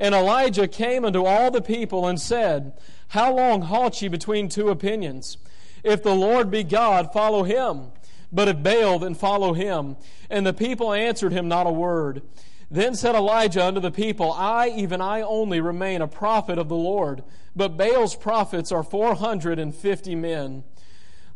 And 0.00 0.12
Elijah 0.12 0.66
came 0.66 1.04
unto 1.04 1.24
all 1.24 1.52
the 1.52 1.62
people 1.62 2.08
and 2.08 2.20
said, 2.20 2.72
How 3.08 3.32
long 3.32 3.62
halt 3.62 4.02
ye 4.02 4.08
between 4.08 4.48
two 4.48 4.70
opinions? 4.70 5.36
If 5.84 6.02
the 6.02 6.14
Lord 6.14 6.50
be 6.50 6.64
God, 6.64 7.12
follow 7.12 7.44
him. 7.44 7.92
But 8.34 8.48
if 8.48 8.62
Baal, 8.62 8.98
then 8.98 9.14
follow 9.14 9.52
him. 9.54 9.96
And 10.28 10.44
the 10.44 10.52
people 10.52 10.92
answered 10.92 11.32
him 11.32 11.48
not 11.48 11.68
a 11.68 11.72
word. 11.72 12.22
Then 12.70 12.96
said 12.96 13.14
Elijah 13.14 13.64
unto 13.64 13.78
the 13.78 13.92
people, 13.92 14.32
I, 14.32 14.68
even 14.70 15.00
I 15.00 15.20
only, 15.20 15.60
remain 15.60 16.02
a 16.02 16.08
prophet 16.08 16.58
of 16.58 16.68
the 16.68 16.74
Lord, 16.74 17.22
but 17.54 17.76
Baal's 17.76 18.16
prophets 18.16 18.72
are 18.72 18.82
four 18.82 19.14
hundred 19.14 19.60
and 19.60 19.72
fifty 19.72 20.16
men. 20.16 20.64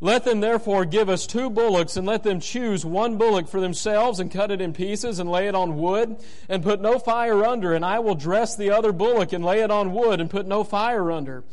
Let 0.00 0.25
them 0.25 0.41
therefore 0.41 0.85
give 0.85 1.09
us 1.09 1.27
two 1.27 1.50
bullocks, 1.50 1.97
and 1.97 2.06
let 2.06 2.23
them 2.23 2.41
choose 2.41 2.85
one 2.85 3.19
bullock 3.19 3.47
for 3.47 3.61
themselves, 3.61 4.19
and 4.19 4.33
cut 4.33 4.50
it 4.50 4.61
in 4.61 4.73
pieces, 4.73 5.19
and 5.19 5.31
lay 5.31 5.47
it 5.47 5.55
on 5.55 5.77
wood, 5.77 6.17
and 6.49 6.62
put 6.62 6.81
no 6.81 6.99
fire 6.99 7.45
under, 7.45 7.75
and 7.75 7.85
I 7.85 7.99
will 8.00 8.14
dress 8.14 8.57
the 8.57 8.71
other 8.71 8.93
bullock, 8.93 9.33
and 9.33 9.45
lay 9.45 9.61
it 9.61 9.71
on 9.71 9.93
wood, 9.93 10.21
and 10.21 10.31
put 10.31 10.47
no 10.47 10.64
fire 10.64 11.12
under. 11.12 11.45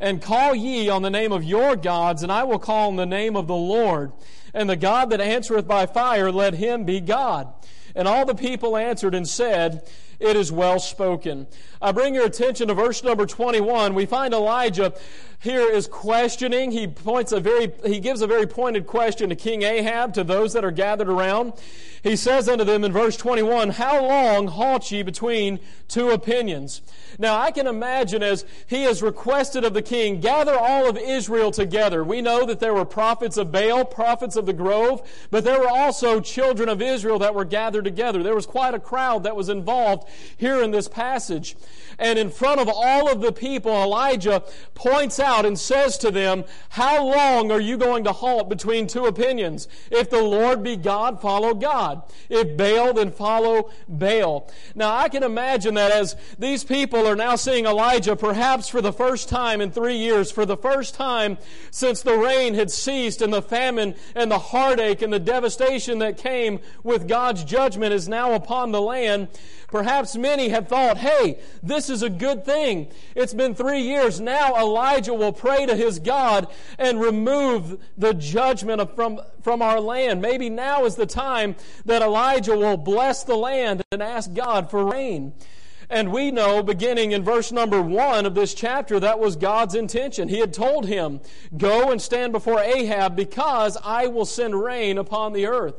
And 0.00 0.22
call 0.22 0.54
ye 0.54 0.88
on 0.88 1.02
the 1.02 1.10
name 1.10 1.32
of 1.32 1.44
your 1.44 1.76
gods, 1.76 2.22
and 2.22 2.32
I 2.32 2.44
will 2.44 2.60
call 2.60 2.88
on 2.88 2.96
the 2.96 3.06
name 3.06 3.36
of 3.36 3.46
the 3.46 3.54
Lord. 3.54 4.12
And 4.54 4.68
the 4.68 4.76
God 4.76 5.10
that 5.10 5.20
answereth 5.20 5.66
by 5.66 5.86
fire, 5.86 6.30
let 6.32 6.54
him 6.54 6.84
be 6.84 7.00
God. 7.00 7.52
And 7.94 8.06
all 8.06 8.24
the 8.24 8.34
people 8.34 8.76
answered 8.76 9.14
and 9.14 9.28
said, 9.28 9.88
It 10.20 10.36
is 10.36 10.52
well 10.52 10.78
spoken. 10.78 11.46
I 11.80 11.92
bring 11.92 12.14
your 12.14 12.26
attention 12.26 12.68
to 12.68 12.74
verse 12.74 13.04
number 13.04 13.24
21. 13.24 13.94
We 13.94 14.04
find 14.04 14.34
Elijah 14.34 14.92
here 15.40 15.70
is 15.70 15.86
questioning. 15.86 16.72
He 16.72 16.88
points 16.88 17.30
a 17.30 17.38
very, 17.38 17.72
he 17.86 18.00
gives 18.00 18.22
a 18.22 18.26
very 18.26 18.46
pointed 18.46 18.88
question 18.88 19.28
to 19.28 19.36
King 19.36 19.62
Ahab, 19.62 20.12
to 20.14 20.24
those 20.24 20.52
that 20.54 20.64
are 20.64 20.72
gathered 20.72 21.08
around. 21.08 21.52
He 22.02 22.16
says 22.16 22.48
unto 22.48 22.64
them 22.64 22.82
in 22.82 22.92
verse 22.92 23.16
21, 23.16 23.70
How 23.70 24.04
long 24.04 24.48
halt 24.48 24.90
ye 24.90 25.02
between 25.02 25.60
two 25.86 26.10
opinions? 26.10 26.82
Now 27.20 27.38
I 27.40 27.52
can 27.52 27.68
imagine 27.68 28.22
as 28.22 28.44
he 28.66 28.82
has 28.82 29.00
requested 29.00 29.64
of 29.64 29.74
the 29.74 29.82
king, 29.82 30.20
gather 30.20 30.56
all 30.56 30.88
of 30.88 30.96
Israel 30.96 31.52
together. 31.52 32.02
We 32.02 32.20
know 32.20 32.44
that 32.44 32.58
there 32.58 32.74
were 32.74 32.84
prophets 32.84 33.36
of 33.36 33.52
Baal, 33.52 33.84
prophets 33.84 34.34
of 34.34 34.46
the 34.46 34.52
grove, 34.52 35.08
but 35.30 35.44
there 35.44 35.60
were 35.60 35.68
also 35.68 36.20
children 36.20 36.68
of 36.68 36.82
Israel 36.82 37.20
that 37.20 37.34
were 37.34 37.44
gathered 37.44 37.84
together. 37.84 38.24
There 38.24 38.34
was 38.34 38.46
quite 38.46 38.74
a 38.74 38.80
crowd 38.80 39.22
that 39.22 39.36
was 39.36 39.48
involved 39.48 40.08
here 40.36 40.60
in 40.62 40.72
this 40.72 40.88
passage. 40.88 41.56
And 41.98 42.18
in 42.18 42.30
front 42.30 42.60
of 42.60 42.68
all 42.68 43.10
of 43.10 43.20
the 43.20 43.32
people, 43.32 43.72
Elijah 43.72 44.42
points 44.74 45.18
out 45.18 45.44
and 45.44 45.58
says 45.58 45.98
to 45.98 46.10
them, 46.10 46.44
How 46.70 47.04
long 47.04 47.50
are 47.50 47.60
you 47.60 47.76
going 47.76 48.04
to 48.04 48.12
halt 48.12 48.48
between 48.48 48.86
two 48.86 49.06
opinions? 49.06 49.66
If 49.90 50.08
the 50.10 50.22
Lord 50.22 50.62
be 50.62 50.76
God, 50.76 51.20
follow 51.20 51.54
God. 51.54 52.02
If 52.28 52.56
Baal, 52.56 52.94
then 52.94 53.10
follow 53.10 53.70
Baal. 53.88 54.50
Now 54.74 54.94
I 54.94 55.08
can 55.08 55.22
imagine 55.22 55.74
that 55.74 55.90
as 55.90 56.14
these 56.38 56.62
people 56.62 57.06
are 57.06 57.16
now 57.16 57.36
seeing 57.36 57.66
Elijah, 57.66 58.14
perhaps 58.14 58.68
for 58.68 58.80
the 58.80 58.92
first 58.92 59.28
time 59.28 59.60
in 59.60 59.70
three 59.70 59.96
years, 59.96 60.30
for 60.30 60.46
the 60.46 60.56
first 60.56 60.94
time 60.94 61.38
since 61.70 62.02
the 62.02 62.16
rain 62.16 62.54
had 62.54 62.70
ceased 62.70 63.22
and 63.22 63.32
the 63.32 63.42
famine 63.42 63.94
and 64.14 64.30
the 64.30 64.38
heartache 64.38 65.02
and 65.02 65.12
the 65.12 65.18
devastation 65.18 65.98
that 65.98 66.16
came 66.16 66.60
with 66.82 67.08
God's 67.08 67.44
judgment 67.44 67.92
is 67.92 68.08
now 68.08 68.34
upon 68.34 68.72
the 68.72 68.80
land, 68.80 69.28
perhaps 69.68 70.16
many 70.16 70.48
have 70.48 70.68
thought, 70.68 70.98
hey, 70.98 71.38
this 71.62 71.90
is 71.90 72.02
a 72.02 72.10
good 72.10 72.44
thing. 72.44 72.88
It's 73.14 73.34
been 73.34 73.54
three 73.54 73.82
years. 73.82 74.20
Now 74.20 74.56
Elijah 74.56 75.14
will 75.14 75.32
pray 75.32 75.66
to 75.66 75.74
his 75.74 75.98
God 75.98 76.48
and 76.78 77.00
remove 77.00 77.80
the 77.96 78.14
judgment 78.14 78.94
from, 78.94 79.20
from 79.42 79.62
our 79.62 79.80
land. 79.80 80.20
Maybe 80.20 80.50
now 80.50 80.84
is 80.84 80.96
the 80.96 81.06
time 81.06 81.56
that 81.84 82.02
Elijah 82.02 82.56
will 82.56 82.76
bless 82.76 83.24
the 83.24 83.36
land 83.36 83.82
and 83.92 84.02
ask 84.02 84.32
God 84.32 84.70
for 84.70 84.84
rain. 84.84 85.32
And 85.90 86.12
we 86.12 86.30
know, 86.30 86.62
beginning 86.62 87.12
in 87.12 87.24
verse 87.24 87.50
number 87.50 87.80
one 87.80 88.26
of 88.26 88.34
this 88.34 88.52
chapter, 88.52 89.00
that 89.00 89.18
was 89.18 89.36
God's 89.36 89.74
intention. 89.74 90.28
He 90.28 90.38
had 90.38 90.52
told 90.52 90.86
him, 90.86 91.20
Go 91.56 91.90
and 91.90 92.00
stand 92.00 92.32
before 92.32 92.60
Ahab 92.60 93.16
because 93.16 93.78
I 93.82 94.06
will 94.06 94.26
send 94.26 94.60
rain 94.62 94.98
upon 94.98 95.32
the 95.32 95.46
earth. 95.46 95.76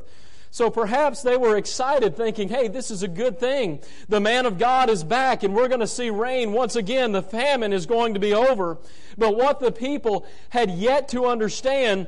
So 0.51 0.70
perhaps 0.72 1.22
they 1.22 1.38
were 1.38 1.58
excited, 1.58 2.18
thinking, 2.18 2.50
hey, 2.50 2.68
this 2.68 2.89
is 2.89 3.03
a 3.03 3.08
good 3.08 3.39
thing. 3.39 3.82
The 4.08 4.20
man 4.20 4.46
of 4.46 4.58
God 4.58 4.89
is 4.89 5.03
back, 5.03 5.44
and 5.44 5.53
we're 5.53 5.68
going 5.68 5.79
to 5.79 5.88
see 5.88 6.10
rain 6.10 6.53
once 6.53 6.75
again. 6.75 7.12
The 7.12 7.22
famine 7.22 7.72
is 7.72 7.86
going 7.86 8.15
to 8.15 8.20
be 8.20 8.34
over. 8.34 8.79
But 9.18 9.36
what 9.38 9.60
the 9.60 9.72
people 9.72 10.25
had 10.50 10.72
yet 10.72 11.08
to 11.10 11.27
understand 11.27 12.08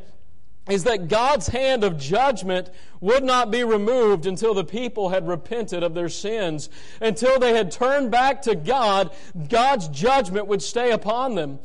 is 0.69 0.83
that 0.85 1.07
God's 1.07 1.47
hand 1.47 1.83
of 1.83 1.97
judgment 1.97 2.69
would 2.99 3.23
not 3.23 3.51
be 3.51 3.63
removed 3.63 4.25
until 4.25 4.53
the 4.53 4.63
people 4.63 5.09
had 5.09 5.27
repented 5.27 5.83
of 5.83 5.93
their 5.93 6.09
sins. 6.09 6.69
Until 6.99 7.39
they 7.39 7.55
had 7.55 7.71
turned 7.71 8.11
back 8.11 8.43
to 8.43 8.55
God, 8.55 9.11
God's 9.49 9.87
judgment 9.87 10.47
would 10.47 10.61
stay 10.61 10.91
upon 10.91 11.35
them. 11.35 11.59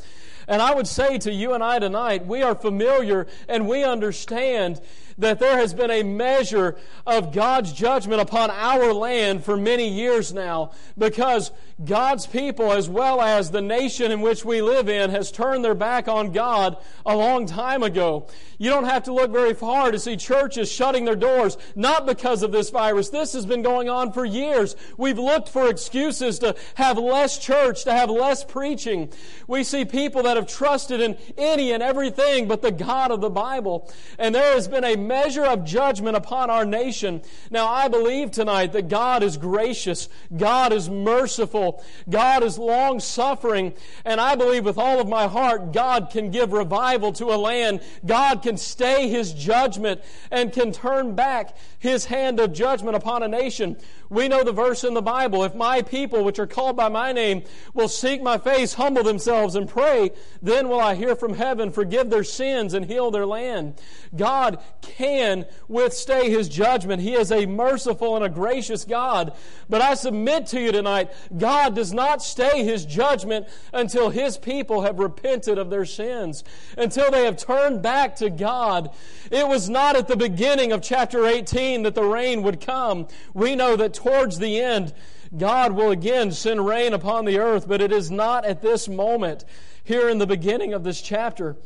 And 0.48 0.62
I 0.62 0.74
would 0.74 0.86
say 0.86 1.18
to 1.18 1.32
you 1.32 1.54
and 1.54 1.62
I 1.62 1.78
tonight, 1.78 2.26
we 2.26 2.42
are 2.42 2.54
familiar 2.54 3.26
and 3.48 3.68
we 3.68 3.84
understand 3.84 4.80
that 5.18 5.38
there 5.38 5.56
has 5.56 5.74
been 5.74 5.90
a 5.90 6.02
measure 6.02 6.76
of 7.06 7.32
God's 7.32 7.72
judgment 7.72 8.20
upon 8.20 8.50
our 8.50 8.92
land 8.92 9.44
for 9.44 9.56
many 9.56 9.88
years 9.88 10.32
now 10.32 10.72
because 10.98 11.50
God's 11.84 12.26
people, 12.26 12.72
as 12.72 12.88
well 12.88 13.20
as 13.20 13.50
the 13.50 13.60
nation 13.60 14.10
in 14.10 14.22
which 14.22 14.44
we 14.44 14.62
live 14.62 14.88
in, 14.88 15.10
has 15.10 15.30
turned 15.30 15.64
their 15.64 15.74
back 15.74 16.08
on 16.08 16.32
God 16.32 16.78
a 17.04 17.14
long 17.14 17.46
time 17.46 17.82
ago. 17.82 18.28
You 18.58 18.70
don't 18.70 18.84
have 18.84 19.02
to 19.04 19.12
look 19.12 19.30
very 19.30 19.52
far 19.52 19.90
to 19.90 19.98
see 19.98 20.16
churches 20.16 20.72
shutting 20.72 21.04
their 21.04 21.16
doors, 21.16 21.58
not 21.74 22.06
because 22.06 22.42
of 22.42 22.50
this 22.50 22.70
virus. 22.70 23.10
This 23.10 23.34
has 23.34 23.44
been 23.44 23.60
going 23.60 23.90
on 23.90 24.12
for 24.12 24.24
years. 24.24 24.74
We've 24.96 25.18
looked 25.18 25.50
for 25.50 25.68
excuses 25.68 26.38
to 26.38 26.56
have 26.76 26.96
less 26.96 27.38
church, 27.38 27.84
to 27.84 27.92
have 27.92 28.08
less 28.08 28.42
preaching. 28.42 29.12
We 29.46 29.62
see 29.62 29.84
people 29.84 30.22
that 30.22 30.36
have 30.36 30.46
trusted 30.46 31.00
in 31.00 31.18
any 31.36 31.72
and 31.72 31.82
everything 31.82 32.48
but 32.48 32.62
the 32.62 32.72
God 32.72 33.10
of 33.10 33.20
the 33.20 33.28
Bible. 33.30 33.92
And 34.18 34.34
there 34.34 34.54
has 34.54 34.66
been 34.66 34.84
a 34.84 34.96
measure 35.06 35.44
of 35.44 35.64
judgment 35.64 36.16
upon 36.16 36.50
our 36.50 36.64
nation. 36.64 37.22
Now, 37.50 37.68
I 37.68 37.88
believe 37.88 38.30
tonight 38.30 38.72
that 38.72 38.88
God 38.88 39.22
is 39.22 39.36
gracious, 39.36 40.08
God 40.36 40.72
is 40.72 40.88
merciful, 40.88 41.82
God 42.08 42.42
is 42.42 42.58
long 42.58 43.00
suffering, 43.00 43.74
and 44.04 44.20
I 44.20 44.34
believe 44.34 44.64
with 44.64 44.78
all 44.78 45.00
of 45.00 45.08
my 45.08 45.26
heart 45.26 45.72
God 45.72 46.10
can 46.10 46.30
give 46.30 46.52
revival 46.52 47.12
to 47.14 47.26
a 47.26 47.36
land. 47.36 47.80
God 48.04 48.42
can 48.42 48.56
stay 48.56 49.08
his 49.08 49.32
judgment 49.32 50.00
and 50.30 50.52
can 50.52 50.72
turn 50.72 51.14
back 51.14 51.56
his 51.78 52.06
hand 52.06 52.40
of 52.40 52.52
judgment 52.52 52.96
upon 52.96 53.22
a 53.22 53.28
nation. 53.28 53.76
We 54.08 54.28
know 54.28 54.44
the 54.44 54.52
verse 54.52 54.84
in 54.84 54.94
the 54.94 55.02
Bible 55.02 55.44
if 55.44 55.54
my 55.54 55.82
people, 55.82 56.24
which 56.24 56.38
are 56.38 56.46
called 56.46 56.76
by 56.76 56.88
my 56.88 57.12
name, 57.12 57.42
will 57.74 57.88
seek 57.88 58.22
my 58.22 58.38
face, 58.38 58.74
humble 58.74 59.02
themselves, 59.02 59.54
and 59.54 59.68
pray, 59.68 60.12
then 60.40 60.68
will 60.68 60.80
I 60.80 60.94
hear 60.94 61.16
from 61.16 61.34
heaven, 61.34 61.70
forgive 61.72 62.10
their 62.10 62.24
sins, 62.24 62.74
and 62.74 62.86
heal 62.86 63.10
their 63.10 63.26
land. 63.26 63.80
God 64.14 64.62
can 64.80 65.46
withstay 65.68 66.28
his 66.28 66.48
judgment. 66.48 67.02
He 67.02 67.14
is 67.14 67.32
a 67.32 67.46
merciful 67.46 68.16
and 68.16 68.24
a 68.24 68.28
gracious 68.28 68.84
God. 68.84 69.32
But 69.68 69.82
I 69.82 69.94
submit 69.94 70.46
to 70.48 70.60
you 70.60 70.72
tonight, 70.72 71.10
God 71.36 71.74
does 71.74 71.92
not 71.92 72.22
stay 72.22 72.64
his 72.64 72.84
judgment 72.84 73.48
until 73.72 74.10
his 74.10 74.38
people 74.38 74.82
have 74.82 74.98
repented 74.98 75.58
of 75.58 75.70
their 75.70 75.84
sins, 75.84 76.44
until 76.78 77.10
they 77.10 77.24
have 77.24 77.36
turned 77.36 77.82
back 77.82 78.16
to 78.16 78.30
God. 78.30 78.90
It 79.30 79.48
was 79.48 79.68
not 79.68 79.96
at 79.96 80.08
the 80.08 80.16
beginning 80.16 80.72
of 80.72 80.82
chapter 80.82 81.26
18 81.26 81.82
that 81.82 81.94
the 81.94 82.04
rain 82.04 82.42
would 82.42 82.60
come. 82.60 83.08
We 83.34 83.56
know 83.56 83.76
that 83.76 83.95
towards 83.96 84.38
the 84.38 84.60
end, 84.60 84.92
God 85.36 85.72
will 85.72 85.90
again 85.90 86.30
send 86.32 86.64
rain 86.64 86.92
upon 86.92 87.24
the 87.24 87.38
earth, 87.38 87.66
but 87.66 87.80
it 87.80 87.92
is 87.92 88.10
not 88.10 88.44
at 88.44 88.62
this 88.62 88.88
moment 88.88 89.44
here 89.82 90.08
in 90.08 90.18
the 90.18 90.26
beginning 90.26 90.72
of 90.72 90.84
this 90.84 91.00
chapter. 91.00 91.56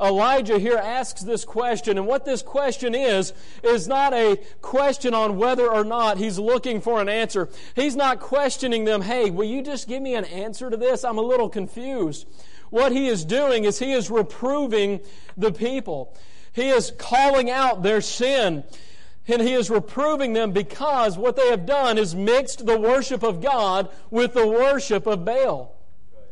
Elijah 0.00 0.60
here 0.60 0.76
asks 0.76 1.22
this 1.22 1.44
question, 1.44 1.98
and 1.98 2.06
what 2.06 2.24
this 2.24 2.40
question 2.40 2.94
is, 2.94 3.32
is 3.64 3.88
not 3.88 4.14
a 4.14 4.36
question 4.62 5.12
on 5.12 5.38
whether 5.38 5.66
or 5.68 5.84
not 5.84 6.18
he's 6.18 6.38
looking 6.38 6.80
for 6.80 7.00
an 7.00 7.08
answer. 7.08 7.48
He's 7.74 7.96
not 7.96 8.20
questioning 8.20 8.84
them, 8.84 9.02
hey, 9.02 9.30
will 9.30 9.48
you 9.48 9.60
just 9.60 9.88
give 9.88 10.00
me 10.00 10.14
an 10.14 10.24
answer 10.24 10.70
to 10.70 10.76
this? 10.76 11.04
I'm 11.04 11.18
a 11.18 11.22
little 11.22 11.48
confused. 11.48 12.28
What 12.70 12.92
he 12.92 13.08
is 13.08 13.24
doing 13.24 13.64
is 13.64 13.78
he 13.78 13.92
is 13.92 14.08
reproving 14.08 15.00
the 15.36 15.52
people. 15.52 16.16
He 16.52 16.68
is 16.68 16.92
calling 16.96 17.50
out 17.50 17.82
their 17.82 18.00
sin. 18.00 18.62
And 19.28 19.42
he 19.42 19.52
is 19.52 19.68
reproving 19.68 20.32
them 20.32 20.52
because 20.52 21.18
what 21.18 21.36
they 21.36 21.48
have 21.50 21.66
done 21.66 21.98
is 21.98 22.14
mixed 22.14 22.64
the 22.64 22.78
worship 22.78 23.22
of 23.22 23.42
God 23.42 23.90
with 24.10 24.32
the 24.32 24.46
worship 24.46 25.06
of 25.06 25.24
Baal. 25.24 25.77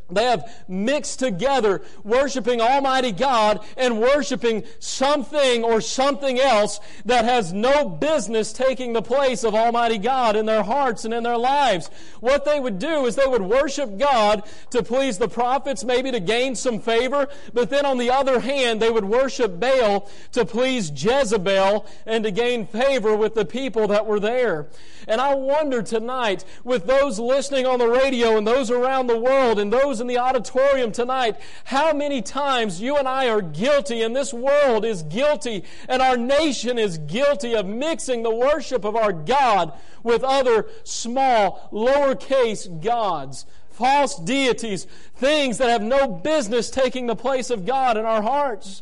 They 0.09 0.23
have 0.23 0.63
mixed 0.67 1.19
together 1.19 1.81
worshiping 2.03 2.61
Almighty 2.61 3.11
God 3.11 3.65
and 3.75 3.99
worshiping 3.99 4.63
something 4.79 5.63
or 5.63 5.81
something 5.81 6.39
else 6.39 6.79
that 7.05 7.25
has 7.25 7.51
no 7.51 7.89
business 7.89 8.53
taking 8.53 8.93
the 8.93 9.01
place 9.01 9.43
of 9.43 9.53
Almighty 9.53 9.97
God 9.97 10.35
in 10.35 10.45
their 10.45 10.63
hearts 10.63 11.03
and 11.03 11.13
in 11.13 11.23
their 11.23 11.37
lives. 11.37 11.89
What 12.21 12.45
they 12.45 12.59
would 12.59 12.79
do 12.79 13.05
is 13.05 13.15
they 13.15 13.27
would 13.27 13.41
worship 13.41 13.97
God 13.97 14.43
to 14.71 14.81
please 14.81 15.17
the 15.17 15.27
prophets, 15.27 15.83
maybe 15.83 16.11
to 16.11 16.19
gain 16.21 16.55
some 16.55 16.79
favor, 16.79 17.27
but 17.53 17.69
then 17.69 17.85
on 17.85 17.97
the 17.97 18.11
other 18.11 18.39
hand, 18.39 18.81
they 18.81 18.89
would 18.89 19.05
worship 19.05 19.59
Baal 19.59 20.09
to 20.31 20.45
please 20.45 20.89
Jezebel 20.91 21.85
and 22.05 22.23
to 22.23 22.31
gain 22.31 22.65
favor 22.65 23.15
with 23.15 23.35
the 23.35 23.45
people 23.45 23.87
that 23.87 24.05
were 24.05 24.19
there. 24.19 24.67
And 25.07 25.21
I 25.21 25.35
wonder 25.35 25.81
tonight, 25.81 26.43
with 26.63 26.85
those 26.85 27.17
listening 27.17 27.65
on 27.65 27.79
the 27.79 27.87
radio 27.87 28.37
and 28.37 28.45
those 28.45 28.69
around 28.69 29.07
the 29.07 29.17
world 29.17 29.57
and 29.57 29.71
those 29.71 30.01
in 30.01 30.07
the 30.07 30.17
auditorium 30.17 30.91
tonight, 30.91 31.37
how 31.63 31.93
many 31.93 32.21
times 32.21 32.81
you 32.81 32.97
and 32.97 33.07
I 33.07 33.29
are 33.29 33.41
guilty, 33.41 34.01
and 34.01 34.15
this 34.15 34.33
world 34.33 34.83
is 34.83 35.03
guilty, 35.03 35.63
and 35.87 36.01
our 36.01 36.17
nation 36.17 36.77
is 36.77 36.97
guilty 36.97 37.55
of 37.55 37.65
mixing 37.65 38.23
the 38.23 38.35
worship 38.35 38.83
of 38.83 38.95
our 38.97 39.13
God 39.13 39.71
with 40.03 40.23
other 40.23 40.67
small, 40.83 41.69
lowercase 41.71 42.83
gods 42.83 43.45
false 43.77 44.17
deities, 44.17 44.85
things 45.15 45.59
that 45.59 45.69
have 45.69 45.83
no 45.83 46.07
business 46.07 46.71
taking 46.71 47.05
the 47.05 47.15
place 47.15 47.51
of 47.51 47.63
God 47.63 47.95
in 47.95 48.05
our 48.05 48.23
hearts. 48.23 48.81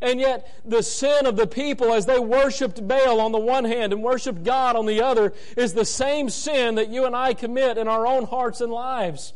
And 0.00 0.20
yet, 0.20 0.60
the 0.64 0.82
sin 0.82 1.24
of 1.24 1.36
the 1.36 1.46
people 1.46 1.92
as 1.92 2.04
they 2.04 2.18
worshiped 2.18 2.86
Baal 2.86 3.20
on 3.20 3.32
the 3.32 3.38
one 3.38 3.64
hand 3.64 3.92
and 3.92 4.02
worshiped 4.02 4.44
God 4.44 4.76
on 4.76 4.86
the 4.86 5.02
other 5.02 5.32
is 5.56 5.72
the 5.72 5.84
same 5.84 6.28
sin 6.28 6.74
that 6.74 6.90
you 6.90 7.06
and 7.06 7.16
I 7.16 7.32
commit 7.32 7.78
in 7.78 7.88
our 7.88 8.06
own 8.06 8.26
hearts 8.26 8.60
and 8.60 8.70
lives. 8.70 9.32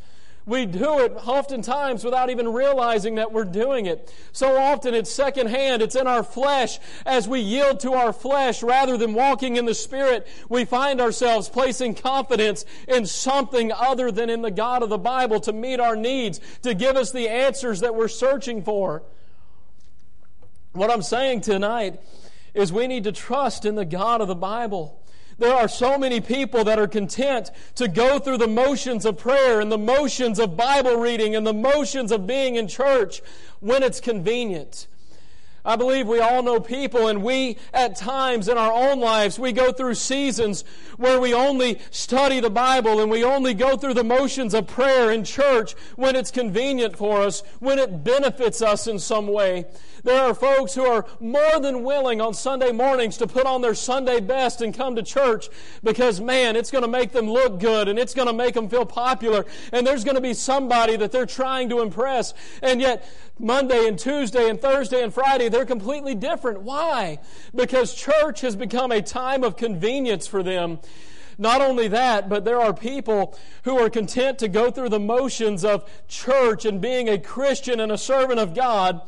We 0.48 0.64
do 0.64 1.00
it 1.00 1.12
oftentimes 1.26 2.04
without 2.04 2.30
even 2.30 2.50
realizing 2.50 3.16
that 3.16 3.32
we're 3.32 3.44
doing 3.44 3.84
it. 3.84 4.10
So 4.32 4.56
often 4.56 4.94
it's 4.94 5.10
secondhand, 5.10 5.82
it's 5.82 5.94
in 5.94 6.06
our 6.06 6.22
flesh. 6.22 6.78
As 7.04 7.28
we 7.28 7.40
yield 7.40 7.80
to 7.80 7.92
our 7.92 8.14
flesh 8.14 8.62
rather 8.62 8.96
than 8.96 9.12
walking 9.12 9.56
in 9.56 9.66
the 9.66 9.74
Spirit, 9.74 10.26
we 10.48 10.64
find 10.64 11.02
ourselves 11.02 11.50
placing 11.50 11.96
confidence 11.96 12.64
in 12.88 13.04
something 13.04 13.72
other 13.72 14.10
than 14.10 14.30
in 14.30 14.40
the 14.40 14.50
God 14.50 14.82
of 14.82 14.88
the 14.88 14.96
Bible 14.96 15.38
to 15.40 15.52
meet 15.52 15.80
our 15.80 15.96
needs, 15.96 16.40
to 16.62 16.72
give 16.72 16.96
us 16.96 17.12
the 17.12 17.28
answers 17.28 17.80
that 17.80 17.94
we're 17.94 18.08
searching 18.08 18.62
for. 18.62 19.02
What 20.78 20.92
I'm 20.92 21.02
saying 21.02 21.40
tonight 21.40 22.00
is 22.54 22.72
we 22.72 22.86
need 22.86 23.02
to 23.02 23.10
trust 23.10 23.64
in 23.64 23.74
the 23.74 23.84
God 23.84 24.20
of 24.20 24.28
the 24.28 24.36
Bible. 24.36 25.02
There 25.36 25.52
are 25.52 25.66
so 25.66 25.98
many 25.98 26.20
people 26.20 26.62
that 26.64 26.78
are 26.78 26.86
content 26.86 27.50
to 27.74 27.88
go 27.88 28.20
through 28.20 28.38
the 28.38 28.46
motions 28.46 29.04
of 29.04 29.18
prayer 29.18 29.60
and 29.60 29.72
the 29.72 29.78
motions 29.78 30.38
of 30.38 30.56
Bible 30.56 30.94
reading 30.94 31.34
and 31.34 31.44
the 31.44 31.52
motions 31.52 32.12
of 32.12 32.28
being 32.28 32.54
in 32.54 32.68
church 32.68 33.22
when 33.58 33.82
it's 33.82 33.98
convenient. 33.98 34.86
I 35.68 35.76
believe 35.76 36.08
we 36.08 36.18
all 36.18 36.42
know 36.42 36.60
people 36.60 37.08
and 37.08 37.22
we 37.22 37.58
at 37.74 37.94
times 37.94 38.48
in 38.48 38.56
our 38.56 38.72
own 38.72 39.00
lives, 39.00 39.38
we 39.38 39.52
go 39.52 39.70
through 39.70 39.96
seasons 39.96 40.64
where 40.96 41.20
we 41.20 41.34
only 41.34 41.78
study 41.90 42.40
the 42.40 42.48
Bible 42.48 43.02
and 43.02 43.10
we 43.10 43.22
only 43.22 43.52
go 43.52 43.76
through 43.76 43.92
the 43.92 44.02
motions 44.02 44.54
of 44.54 44.66
prayer 44.66 45.10
in 45.10 45.24
church 45.24 45.74
when 45.96 46.16
it's 46.16 46.30
convenient 46.30 46.96
for 46.96 47.20
us, 47.20 47.42
when 47.58 47.78
it 47.78 48.02
benefits 48.02 48.62
us 48.62 48.86
in 48.86 48.98
some 48.98 49.26
way. 49.26 49.66
There 50.04 50.22
are 50.22 50.32
folks 50.32 50.74
who 50.74 50.86
are 50.86 51.04
more 51.20 51.60
than 51.60 51.82
willing 51.82 52.22
on 52.22 52.32
Sunday 52.32 52.72
mornings 52.72 53.18
to 53.18 53.26
put 53.26 53.44
on 53.44 53.60
their 53.60 53.74
Sunday 53.74 54.20
best 54.20 54.62
and 54.62 54.72
come 54.72 54.96
to 54.96 55.02
church 55.02 55.50
because, 55.84 56.18
man, 56.18 56.56
it's 56.56 56.70
going 56.70 56.82
to 56.82 56.88
make 56.88 57.12
them 57.12 57.28
look 57.28 57.60
good 57.60 57.88
and 57.88 57.98
it's 57.98 58.14
going 58.14 58.28
to 58.28 58.32
make 58.32 58.54
them 58.54 58.70
feel 58.70 58.86
popular 58.86 59.44
and 59.72 59.86
there's 59.86 60.04
going 60.04 60.14
to 60.14 60.22
be 60.22 60.32
somebody 60.32 60.96
that 60.96 61.12
they're 61.12 61.26
trying 61.26 61.68
to 61.68 61.80
impress. 61.80 62.32
And 62.62 62.80
yet, 62.80 63.06
Monday 63.38 63.86
and 63.86 63.98
Tuesday 63.98 64.48
and 64.48 64.60
Thursday 64.60 65.02
and 65.02 65.14
Friday, 65.14 65.48
they're 65.58 65.66
completely 65.66 66.14
different. 66.14 66.62
Why? 66.62 67.18
Because 67.52 67.92
church 67.92 68.42
has 68.42 68.54
become 68.54 68.92
a 68.92 69.02
time 69.02 69.42
of 69.42 69.56
convenience 69.56 70.24
for 70.24 70.44
them. 70.44 70.78
Not 71.36 71.60
only 71.60 71.88
that, 71.88 72.28
but 72.28 72.44
there 72.44 72.60
are 72.60 72.72
people 72.72 73.36
who 73.64 73.76
are 73.76 73.90
content 73.90 74.38
to 74.38 74.46
go 74.46 74.70
through 74.70 74.90
the 74.90 75.00
motions 75.00 75.64
of 75.64 75.90
church 76.06 76.64
and 76.64 76.80
being 76.80 77.08
a 77.08 77.18
Christian 77.18 77.80
and 77.80 77.90
a 77.90 77.98
servant 77.98 78.38
of 78.38 78.54
God 78.54 79.00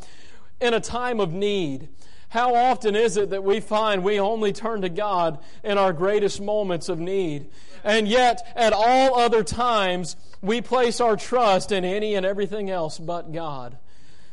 in 0.60 0.74
a 0.74 0.80
time 0.80 1.20
of 1.20 1.32
need. 1.32 1.88
How 2.30 2.56
often 2.56 2.96
is 2.96 3.16
it 3.16 3.30
that 3.30 3.44
we 3.44 3.60
find 3.60 4.02
we 4.02 4.18
only 4.18 4.52
turn 4.52 4.80
to 4.80 4.88
God 4.88 5.38
in 5.62 5.78
our 5.78 5.92
greatest 5.92 6.40
moments 6.40 6.88
of 6.88 6.98
need? 6.98 7.48
And 7.84 8.08
yet, 8.08 8.44
at 8.56 8.72
all 8.72 9.16
other 9.16 9.44
times, 9.44 10.16
we 10.42 10.62
place 10.62 11.00
our 11.00 11.16
trust 11.16 11.70
in 11.70 11.84
any 11.84 12.16
and 12.16 12.26
everything 12.26 12.70
else 12.70 12.98
but 12.98 13.32
God. 13.32 13.78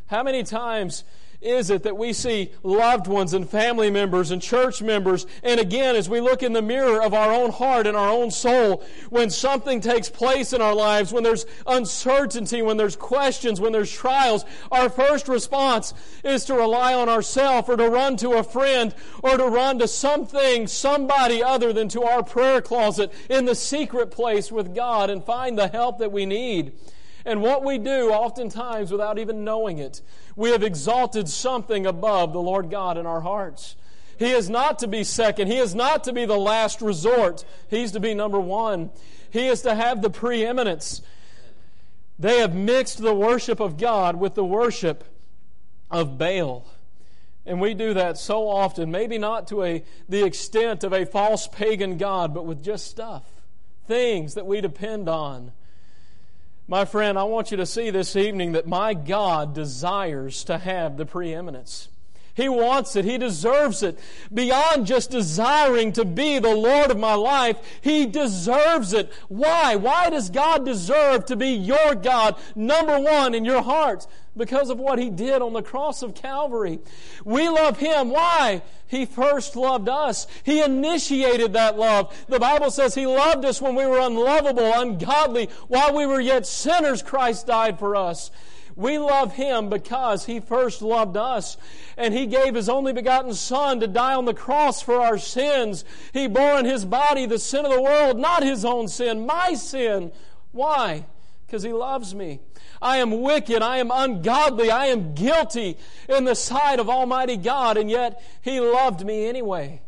How 0.07 0.23
many 0.23 0.41
times 0.43 1.03
is 1.41 1.69
it 1.69 1.83
that 1.83 1.95
we 1.95 2.13
see 2.13 2.51
loved 2.63 3.07
ones 3.07 3.33
and 3.33 3.47
family 3.47 3.91
members 3.91 4.31
and 4.31 4.41
church 4.41 4.81
members, 4.81 5.27
and 5.43 5.59
again, 5.59 5.95
as 5.95 6.09
we 6.09 6.19
look 6.19 6.41
in 6.41 6.53
the 6.53 6.61
mirror 6.61 7.01
of 7.01 7.13
our 7.13 7.31
own 7.31 7.51
heart 7.51 7.85
and 7.85 7.95
our 7.95 8.09
own 8.09 8.31
soul, 8.31 8.83
when 9.09 9.29
something 9.29 9.79
takes 9.79 10.09
place 10.09 10.51
in 10.51 10.61
our 10.61 10.73
lives, 10.73 11.13
when 11.13 11.23
there's 11.23 11.45
uncertainty, 11.67 12.61
when 12.61 12.77
there's 12.77 12.95
questions, 12.95 13.61
when 13.61 13.71
there's 13.71 13.91
trials, 13.91 14.45
our 14.71 14.89
first 14.89 15.27
response 15.27 15.93
is 16.23 16.43
to 16.45 16.55
rely 16.55 16.93
on 16.93 17.07
ourselves 17.07 17.69
or 17.69 17.77
to 17.77 17.87
run 17.87 18.17
to 18.17 18.31
a 18.31 18.43
friend 18.43 18.95
or 19.21 19.37
to 19.37 19.45
run 19.45 19.77
to 19.77 19.87
something, 19.87 20.65
somebody 20.65 21.43
other 21.43 21.71
than 21.71 21.87
to 21.89 22.01
our 22.01 22.23
prayer 22.23 22.61
closet 22.61 23.11
in 23.29 23.45
the 23.45 23.55
secret 23.55 24.09
place 24.09 24.51
with 24.51 24.73
God 24.73 25.09
and 25.09 25.23
find 25.23 25.57
the 25.57 25.67
help 25.67 25.99
that 25.99 26.11
we 26.11 26.25
need. 26.25 26.73
And 27.27 27.41
what 27.41 27.61
we 27.61 27.77
do, 27.77 28.09
oftentimes 28.09 28.89
without 28.89 29.19
even 29.19 29.43
knowing 29.43 29.79
it, 29.79 30.01
we 30.37 30.51
have 30.51 30.63
exalted 30.63 31.27
something 31.27 31.85
above 31.85 32.31
the 32.31 32.41
Lord 32.41 32.71
God 32.71 32.97
in 32.97 33.05
our 33.05 33.19
hearts. 33.19 33.75
He 34.17 34.31
is 34.31 34.49
not 34.49 34.79
to 34.79 34.87
be 34.87 35.03
second. 35.03 35.47
He 35.47 35.57
is 35.57 35.75
not 35.75 36.05
to 36.05 36.13
be 36.13 36.25
the 36.25 36.37
last 36.37 36.81
resort. 36.81 37.43
He's 37.69 37.91
to 37.91 37.99
be 37.99 38.13
number 38.13 38.39
one. 38.39 38.91
He 39.29 39.47
is 39.47 39.61
to 39.63 39.75
have 39.75 40.01
the 40.01 40.09
preeminence. 40.09 41.01
They 42.17 42.39
have 42.39 42.55
mixed 42.55 42.99
the 42.99 43.13
worship 43.13 43.59
of 43.59 43.77
God 43.77 44.15
with 44.15 44.33
the 44.33 44.45
worship 44.45 45.03
of 45.91 46.17
Baal. 46.17 46.65
And 47.45 47.59
we 47.59 47.73
do 47.73 47.93
that 47.93 48.17
so 48.17 48.47
often, 48.47 48.89
maybe 48.89 49.17
not 49.17 49.47
to 49.49 49.63
a, 49.63 49.83
the 50.07 50.23
extent 50.23 50.85
of 50.85 50.93
a 50.93 51.05
false 51.05 51.45
pagan 51.45 51.97
God, 51.97 52.33
but 52.33 52.45
with 52.45 52.63
just 52.63 52.87
stuff, 52.87 53.25
things 53.85 54.35
that 54.35 54.45
we 54.45 54.61
depend 54.61 55.09
on. 55.09 55.51
My 56.69 56.83
friend, 56.83 57.17
I 57.17 57.23
want 57.23 57.51
you 57.51 57.57
to 57.57 57.65
see 57.65 57.91
this 57.91 58.17
evening 58.17 58.51
that 58.51 58.67
my 58.67 58.93
God 58.93 59.53
desires 59.53 60.43
to 60.43 60.57
have 60.57 60.97
the 60.97 61.05
preeminence. 61.05 61.87
He 62.37 62.47
wants 62.47 62.95
it. 62.95 63.03
He 63.03 63.17
deserves 63.17 63.81
it. 63.81 63.97
Beyond 64.31 64.85
just 64.85 65.09
desiring 65.09 65.91
to 65.93 66.05
be 66.05 66.37
the 66.37 66.55
Lord 66.55 66.91
of 66.91 66.99
my 66.99 67.15
life, 67.15 67.57
He 67.81 68.05
deserves 68.05 68.93
it. 68.93 69.11
Why? 69.27 69.75
Why 69.75 70.11
does 70.11 70.29
God 70.29 70.63
deserve 70.63 71.25
to 71.25 71.35
be 71.35 71.49
your 71.49 71.95
God, 71.95 72.35
number 72.55 72.99
one 72.99 73.33
in 73.33 73.43
your 73.43 73.63
heart? 73.63 74.05
Because 74.37 74.69
of 74.69 74.77
what 74.77 74.99
He 74.99 75.09
did 75.09 75.41
on 75.41 75.53
the 75.53 75.63
cross 75.63 76.03
of 76.03 76.13
Calvary. 76.13 76.77
We 77.25 77.49
love 77.49 77.79
Him. 77.79 78.11
Why? 78.11 78.61
He 78.85 79.07
first 79.07 79.55
loved 79.55 79.89
us. 79.89 80.27
He 80.43 80.61
initiated 80.61 81.53
that 81.53 81.75
love. 81.75 82.15
The 82.29 82.37
Bible 82.37 82.69
says 82.69 82.93
He 82.93 83.07
loved 83.07 83.45
us 83.45 83.59
when 83.59 83.73
we 83.73 83.87
were 83.87 83.99
unlovable, 83.99 84.73
ungodly. 84.75 85.49
While 85.69 85.95
we 85.95 86.05
were 86.05 86.21
yet 86.21 86.45
sinners, 86.45 87.01
Christ 87.01 87.47
died 87.47 87.79
for 87.79 87.95
us. 87.95 88.29
We 88.77 88.99
love 88.99 89.33
Him 89.33 89.69
because 89.69 90.25
He 90.25 90.39
first 90.39 90.83
loved 90.83 91.17
us. 91.17 91.57
And 91.97 92.13
He 92.13 92.27
gave 92.27 92.53
His 92.53 92.69
only 92.69 92.93
begotten 92.93 93.33
Son 93.33 93.79
to 93.79 93.87
die 93.87 94.13
on 94.13 94.25
the 94.25 94.35
cross 94.35 94.81
for 94.81 95.01
our 95.01 95.17
sins. 95.17 95.83
He 96.13 96.27
bore 96.27 96.59
in 96.59 96.65
His 96.65 96.85
body 96.85 97.25
the 97.25 97.39
sin 97.39 97.65
of 97.65 97.73
the 97.73 97.81
world, 97.81 98.19
not 98.19 98.43
His 98.43 98.63
own 98.63 98.87
sin, 98.87 99.25
my 99.25 99.55
sin. 99.55 100.11
Why? 100.51 101.05
Because 101.45 101.63
He 101.63 101.73
loves 101.73 102.13
me. 102.13 102.39
I 102.79 102.97
am 102.97 103.21
wicked. 103.21 103.63
I 103.63 103.77
am 103.77 103.89
ungodly. 103.91 104.69
I 104.69 104.85
am 104.85 105.15
guilty 105.15 105.77
in 106.07 106.25
the 106.25 106.35
sight 106.35 106.79
of 106.79 106.87
Almighty 106.87 107.35
God, 107.35 107.77
and 107.77 107.89
yet 107.89 108.23
He 108.43 108.59
loved 108.59 109.03
me 109.03 109.25
anyway. 109.25 109.81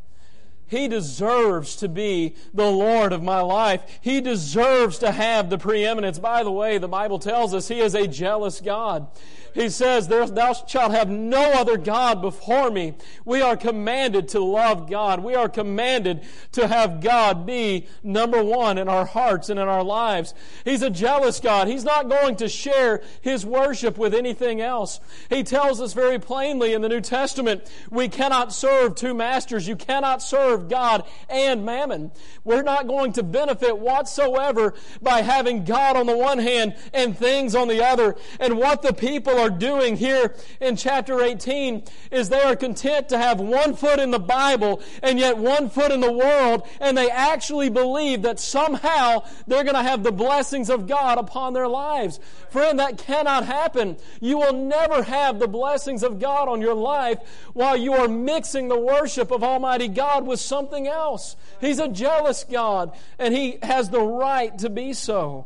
He 0.69 0.87
deserves 0.87 1.75
to 1.77 1.89
be 1.89 2.35
the 2.53 2.69
Lord 2.69 3.11
of 3.11 3.23
my 3.23 3.41
life. 3.41 3.81
He 4.01 4.21
deserves 4.21 4.99
to 4.99 5.11
have 5.11 5.49
the 5.49 5.57
preeminence. 5.57 6.19
By 6.19 6.43
the 6.43 6.51
way, 6.51 6.77
the 6.77 6.87
Bible 6.87 7.17
tells 7.17 7.53
us 7.53 7.67
He 7.67 7.79
is 7.79 7.95
a 7.95 8.07
jealous 8.07 8.61
God. 8.61 9.07
He 9.53 9.69
says, 9.69 10.07
Thou 10.07 10.53
shalt 10.53 10.91
have 10.91 11.09
no 11.09 11.53
other 11.53 11.77
God 11.77 12.21
before 12.21 12.69
me. 12.71 12.95
We 13.25 13.41
are 13.41 13.57
commanded 13.57 14.29
to 14.29 14.39
love 14.39 14.89
God. 14.89 15.23
We 15.23 15.35
are 15.35 15.49
commanded 15.49 16.25
to 16.53 16.67
have 16.67 17.01
God 17.01 17.45
be 17.45 17.87
number 18.03 18.43
one 18.43 18.77
in 18.77 18.87
our 18.87 19.05
hearts 19.05 19.49
and 19.49 19.59
in 19.59 19.67
our 19.67 19.83
lives. 19.83 20.33
He's 20.65 20.81
a 20.81 20.89
jealous 20.89 21.39
God. 21.39 21.67
He's 21.67 21.83
not 21.83 22.09
going 22.09 22.35
to 22.37 22.47
share 22.47 23.01
His 23.21 23.45
worship 23.45 23.97
with 23.97 24.13
anything 24.13 24.61
else. 24.61 24.99
He 25.29 25.43
tells 25.43 25.81
us 25.81 25.93
very 25.93 26.19
plainly 26.19 26.73
in 26.73 26.81
the 26.81 26.89
New 26.89 27.01
Testament, 27.01 27.71
we 27.89 28.07
cannot 28.07 28.53
serve 28.53 28.95
two 28.95 29.13
masters. 29.13 29.67
You 29.67 29.75
cannot 29.75 30.21
serve 30.21 30.69
God 30.69 31.05
and 31.29 31.65
mammon. 31.65 32.11
We're 32.43 32.63
not 32.63 32.87
going 32.87 33.13
to 33.13 33.23
benefit 33.23 33.77
whatsoever 33.77 34.73
by 35.01 35.21
having 35.21 35.63
God 35.63 35.97
on 35.97 36.05
the 36.05 36.17
one 36.17 36.39
hand 36.39 36.75
and 36.93 37.17
things 37.17 37.55
on 37.55 37.67
the 37.67 37.85
other. 37.85 38.15
And 38.39 38.57
what 38.57 38.81
the 38.81 38.93
people 38.93 39.37
are 39.37 39.48
doing 39.49 39.97
here 39.97 40.33
in 40.59 40.75
chapter 40.75 41.21
18 41.21 41.83
is 42.11 42.29
they 42.29 42.41
are 42.41 42.55
content 42.55 43.09
to 43.09 43.17
have 43.17 43.39
one 43.39 43.75
foot 43.75 43.99
in 43.99 44.11
the 44.11 44.19
Bible 44.19 44.81
and 45.01 45.19
yet 45.19 45.37
one 45.37 45.69
foot 45.69 45.91
in 45.91 45.99
the 45.99 46.11
world, 46.11 46.67
and 46.79 46.97
they 46.97 47.09
actually 47.09 47.69
believe 47.69 48.21
that 48.23 48.39
somehow 48.39 49.23
they're 49.47 49.63
going 49.63 49.75
to 49.75 49.83
have 49.83 50.03
the 50.03 50.11
blessings 50.11 50.69
of 50.69 50.87
God 50.87 51.17
upon 51.17 51.53
their 51.53 51.67
lives. 51.67 52.19
Friend, 52.49 52.79
that 52.79 52.97
cannot 52.97 53.45
happen. 53.45 53.97
You 54.19 54.37
will 54.37 54.53
never 54.53 55.03
have 55.03 55.39
the 55.39 55.47
blessings 55.47 56.03
of 56.03 56.19
God 56.19 56.47
on 56.47 56.61
your 56.61 56.73
life 56.73 57.19
while 57.53 57.77
you 57.77 57.93
are 57.93 58.07
mixing 58.07 58.67
the 58.67 58.79
worship 58.79 59.31
of 59.31 59.43
Almighty 59.43 59.87
God 59.87 60.25
with 60.25 60.39
something 60.39 60.87
else. 60.87 61.35
He's 61.61 61.79
a 61.79 61.87
jealous 61.87 62.43
God, 62.43 62.91
and 63.17 63.33
He 63.33 63.59
has 63.61 63.89
the 63.89 64.01
right 64.01 64.57
to 64.59 64.69
be 64.69 64.93
so. 64.93 65.45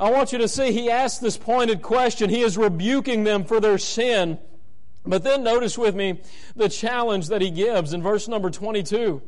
I 0.00 0.10
want 0.10 0.32
you 0.32 0.38
to 0.38 0.48
see 0.48 0.72
he 0.72 0.90
asks 0.90 1.18
this 1.18 1.36
pointed 1.36 1.82
question. 1.82 2.30
He 2.30 2.40
is 2.40 2.56
rebuking 2.56 3.24
them 3.24 3.44
for 3.44 3.60
their 3.60 3.76
sin. 3.76 4.38
But 5.04 5.24
then 5.24 5.44
notice 5.44 5.76
with 5.76 5.94
me 5.94 6.22
the 6.56 6.70
challenge 6.70 7.28
that 7.28 7.42
he 7.42 7.50
gives 7.50 7.92
in 7.92 8.02
verse 8.02 8.26
number 8.26 8.48
22. 8.48 9.20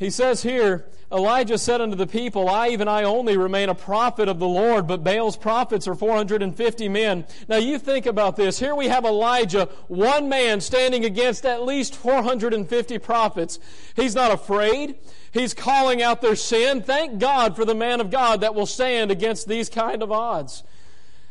He 0.00 0.08
says 0.08 0.42
here, 0.42 0.86
Elijah 1.12 1.58
said 1.58 1.82
unto 1.82 1.94
the 1.94 2.06
people, 2.06 2.48
I, 2.48 2.68
even 2.68 2.88
I 2.88 3.02
only, 3.02 3.36
remain 3.36 3.68
a 3.68 3.74
prophet 3.74 4.30
of 4.30 4.38
the 4.38 4.48
Lord, 4.48 4.86
but 4.86 5.04
Baal's 5.04 5.36
prophets 5.36 5.86
are 5.86 5.94
450 5.94 6.88
men. 6.88 7.26
Now 7.48 7.58
you 7.58 7.78
think 7.78 8.06
about 8.06 8.34
this. 8.34 8.58
Here 8.58 8.74
we 8.74 8.88
have 8.88 9.04
Elijah, 9.04 9.68
one 9.88 10.30
man 10.30 10.62
standing 10.62 11.04
against 11.04 11.44
at 11.44 11.66
least 11.66 11.94
450 11.96 12.98
prophets. 12.98 13.58
He's 13.94 14.14
not 14.14 14.32
afraid. 14.32 14.94
He's 15.32 15.52
calling 15.52 16.02
out 16.02 16.22
their 16.22 16.34
sin. 16.34 16.80
Thank 16.80 17.18
God 17.18 17.54
for 17.54 17.66
the 17.66 17.74
man 17.74 18.00
of 18.00 18.10
God 18.10 18.40
that 18.40 18.54
will 18.54 18.64
stand 18.64 19.10
against 19.10 19.48
these 19.48 19.68
kind 19.68 20.02
of 20.02 20.10
odds. 20.10 20.62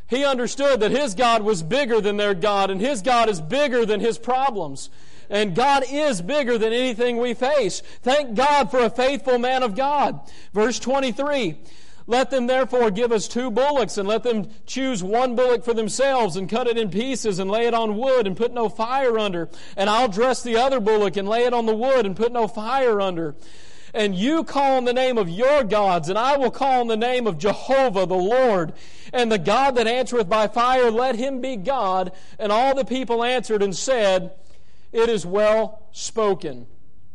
He 0.06 0.24
understood 0.24 0.80
that 0.82 0.92
his 0.92 1.16
God 1.16 1.42
was 1.42 1.64
bigger 1.64 2.02
than 2.02 2.18
their 2.18 2.36
God, 2.36 2.70
and 2.70 2.80
his 2.80 3.02
God 3.02 3.30
is 3.30 3.42
bigger 3.42 3.84
than 3.84 4.00
his 4.00 4.20
problems. 4.20 4.92
And 5.30 5.56
God 5.56 5.84
is 5.90 6.22
bigger 6.22 6.58
than 6.58 6.74
anything 6.74 7.18
we 7.18 7.34
face. 7.34 7.82
Thank 8.02 8.36
God 8.36 8.72
for 8.72 8.80
a 8.80 8.90
faithful 8.90 9.38
man 9.38 9.64
of 9.64 9.76
God. 9.76 10.20
Verse 10.54 10.80
23. 10.80 11.58
Let 12.08 12.32
them 12.32 12.48
therefore 12.48 12.90
give 12.90 13.12
us 13.12 13.28
two 13.28 13.52
bullocks, 13.52 14.00
and 14.00 14.08
let 14.08 14.24
them 14.24 14.50
choose 14.66 15.04
one 15.04 15.36
bullock 15.36 15.64
for 15.64 15.76
themselves, 15.76 16.38
and 16.38 16.50
cut 16.50 16.66
it 16.66 16.76
in 16.76 16.90
pieces, 16.90 17.38
and 17.38 17.52
lay 17.52 17.68
it 17.68 17.76
on 17.76 17.98
wood, 17.98 18.26
and 18.26 18.36
put 18.36 18.52
no 18.52 18.68
fire 18.68 19.20
under. 19.20 19.48
And 19.78 19.92
I'll 19.92 20.08
dress 20.08 20.42
the 20.42 20.58
other 20.58 20.80
bullock, 20.80 21.18
and 21.18 21.30
lay 21.30 21.44
it 21.44 21.54
on 21.54 21.68
the 21.68 21.76
wood, 21.76 22.08
and 22.08 22.16
put 22.16 22.32
no 22.32 22.48
fire 22.48 23.00
under 23.00 23.36
and 23.94 24.16
you 24.16 24.44
call 24.44 24.78
on 24.78 24.86
the 24.86 24.94
name 24.94 25.18
of 25.18 25.30
your 25.30 25.64
gods, 25.64 26.10
and 26.10 26.18
I 26.18 26.38
will 26.38 26.52
call 26.52 26.82
on 26.82 26.88
the 26.88 26.98
name 26.98 27.28
of 27.28 27.38
Jehovah 27.38 28.06
the 28.06 28.16
Lord. 28.16 28.74
And 29.12 29.32
the 29.32 29.40
God 29.40 29.76
that 29.76 29.88
answereth 29.88 30.30
by 30.30 30.48
fire, 30.48 30.92
let 30.92 31.16
him 31.16 31.42
be 31.42 31.56
God. 31.56 32.12
And 32.38 32.52
all 32.52 32.76
the 32.76 32.86
people 32.86 33.24
answered 33.24 33.64
and 33.64 33.76
said, 33.76 34.32
It 34.92 35.10
is 35.10 35.26
well 35.26 35.88
spoken. 35.92 36.68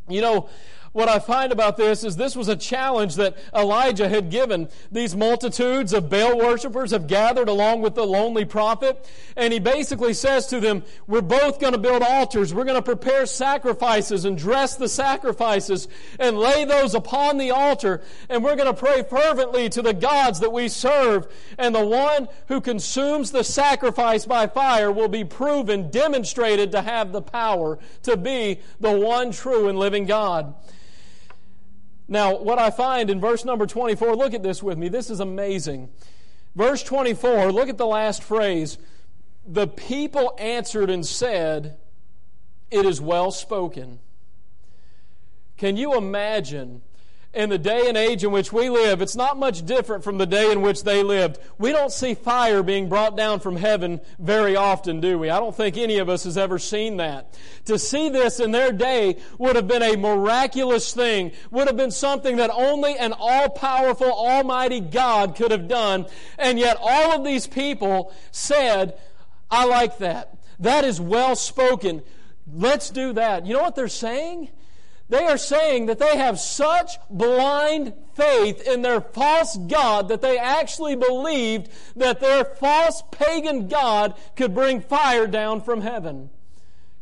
You 0.09 0.21
know, 0.21 0.49
what 0.95 1.09
I 1.09 1.19
find 1.19 1.51
about 1.51 1.77
this 1.77 2.05
is 2.05 2.15
this 2.15 2.37
was 2.37 2.47
a 2.47 2.55
challenge 2.55 3.17
that 3.17 3.37
Elijah 3.53 4.09
had 4.09 4.31
given. 4.31 4.69
These 4.93 5.17
multitudes 5.17 5.93
of 5.93 6.09
Baal 6.09 6.39
worshippers 6.39 6.93
have 6.93 7.09
gathered 7.09 7.49
along 7.49 7.83
with 7.83 7.97
the 7.97 8.07
lonely 8.07 8.45
prophet, 8.45 9.05
and 9.37 9.53
he 9.53 9.59
basically 9.59 10.15
says 10.15 10.47
to 10.47 10.61
them, 10.61 10.85
We're 11.09 11.21
both 11.21 11.59
going 11.59 11.73
to 11.73 11.81
build 11.81 12.03
altars. 12.03 12.55
We're 12.55 12.63
going 12.63 12.77
to 12.77 12.83
prepare 12.83 13.27
sacrifices 13.27 14.25
and 14.25 14.39
dress 14.39 14.77
the 14.77 14.89
sacrifices 14.89 15.89
and 16.21 16.39
lay 16.39 16.65
those 16.65 16.95
upon 16.95 17.39
the 17.39 17.51
altar, 17.51 18.01
and 18.29 18.45
we're 18.45 18.55
going 18.55 18.73
to 18.73 18.81
pray 18.81 19.03
fervently 19.03 19.69
to 19.71 19.83
the 19.83 19.95
gods 19.95 20.39
that 20.41 20.53
we 20.53 20.69
serve. 20.69 21.27
And 21.59 21.75
the 21.75 21.85
one 21.85 22.29
who 22.47 22.61
consumes 22.61 23.33
the 23.33 23.43
sacrifice 23.43 24.27
by 24.27 24.47
fire 24.47 24.93
will 24.93 25.09
be 25.09 25.25
proven, 25.25 25.91
demonstrated 25.91 26.71
to 26.71 26.83
have 26.83 27.11
the 27.11 27.23
power 27.23 27.81
to 28.05 28.17
be 28.17 28.61
the 28.79 28.93
one 28.93 29.33
true 29.33 29.69
and 29.69 29.77
living 29.77 30.07
God. 30.07 30.55
Now, 32.07 32.37
what 32.37 32.59
I 32.59 32.71
find 32.71 33.09
in 33.09 33.21
verse 33.21 33.45
number 33.45 33.67
24, 33.67 34.15
look 34.15 34.35
at 34.35 34.43
this 34.43 34.63
with 34.63 34.77
me. 34.77 34.89
This 34.89 35.11
is 35.11 35.21
amazing. 35.21 35.89
Verse 36.55 36.83
24, 36.83 37.51
look 37.51 37.69
at 37.69 37.79
the 37.79 37.87
last 37.87 38.23
phrase. 38.23 38.79
The 39.47 39.67
people 39.67 40.37
answered 40.39 40.91
and 40.91 41.05
said, 41.05 41.77
It 42.71 42.85
is 42.85 43.01
well 43.01 43.31
spoken. 43.31 44.01
Can 45.57 45.77
you 45.77 45.97
imagine 45.97 46.83
in 47.35 47.51
the 47.51 47.59
day 47.59 47.89
and 47.89 47.97
age 47.97 48.25
in 48.25 48.31
which 48.31 48.53
we 48.53 48.69
live, 48.69 49.03
it's 49.03 49.17
not 49.17 49.37
much 49.37 49.67
different 49.67 50.05
from 50.05 50.19
the 50.19 50.27
day 50.27 50.53
in 50.53 50.63
which 50.63 50.85
they 50.85 51.03
lived. 51.03 51.39
We 51.59 51.73
don't 51.73 51.93
see 51.93 52.15
fire 52.15 52.63
being 52.63 52.89
brought 52.89 53.17
down 53.17 53.41
from 53.41 53.57
heaven 53.57 54.01
very 54.19 54.57
often, 54.57 55.01
do 55.01 55.19
we? 55.19 55.31
I 55.31 55.41
don't 55.41 55.55
think 55.55 55.77
any 55.77 55.99
of 55.99 56.09
us 56.09 56.25
has 56.25 56.39
ever 56.39 56.59
seen 56.59 56.99
that. 56.99 57.35
To 57.67 57.79
see 57.79 58.09
this 58.09 58.41
in 58.41 58.53
their 58.53 58.73
day 58.73 59.19
would 59.39 59.57
have 59.57 59.69
been 59.69 59.83
a 59.83 59.97
miraculous 59.97 60.93
thing, 60.93 61.33
would 61.51 61.67
have 61.67 61.77
been 61.77 61.91
something 61.91 62.37
that 62.37 62.51
only 62.51 62.97
an 62.97 63.13
all 63.17 63.49
powerful, 63.49 64.13
almighty 64.13 64.81
God 64.81 65.37
could 65.37 65.51
have 65.51 65.69
done. 65.69 66.07
And 66.39 66.59
yet 66.59 66.77
all 66.81 67.13
of 67.13 67.25
these 67.25 67.47
people 67.47 68.15
said, 68.31 68.99
I 69.51 69.65
like 69.67 69.99
that. 69.99 70.37
That 70.61 70.85
is 70.85 71.01
well 71.01 71.37
spoken. 71.37 72.03
Let's 72.53 72.91
do 72.91 73.13
that. 73.15 73.47
You 73.47 73.55
know 73.55 73.63
what 73.63 73.75
they're 73.75 73.89
saying? 73.89 74.51
They 75.15 75.27
are 75.27 75.39
saying 75.39 75.87
that 75.87 76.01
they 76.01 76.17
have 76.17 76.41
such 76.41 76.99
blind 77.09 77.93
faith 78.15 78.61
in 78.67 78.83
their 78.83 79.01
false 79.01 79.57
God 79.57 80.09
that 80.09 80.21
they 80.21 80.39
actually 80.39 80.97
believed 80.97 81.69
that 81.95 82.19
their 82.19 82.45
false 82.45 83.01
pagan 83.13 83.69
God 83.69 84.15
could 84.35 84.53
bring 84.53 84.81
fire 84.81 85.29
down 85.29 85.61
from 85.61 85.83
heaven. 85.83 86.31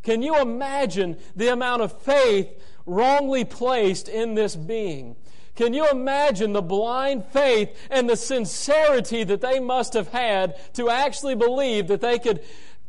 Can 0.03 0.21
you 0.21 0.39
imagine 0.39 1.17
the 1.37 1.49
amount 1.49 1.81
of 1.81 2.03
faith 2.03 2.51
wrongly 2.85 3.47
placed 3.47 4.11
in 4.11 4.35
this 4.35 4.57
being? 4.57 5.17
Can 5.55 5.73
you 5.73 5.89
imagine 5.91 6.53
the 6.53 6.61
blind 6.61 7.25
faith 7.25 7.75
and 7.91 8.11
the 8.11 8.17
sincerity 8.17 9.25
that 9.25 9.41
they 9.41 9.59
must 9.59 9.95
have 9.95 10.09
had 10.09 10.57
to 10.75 10.91
actually 10.91 11.35
believe 11.35 11.89
that 11.89 12.03
they 12.03 12.19
could 12.19 12.43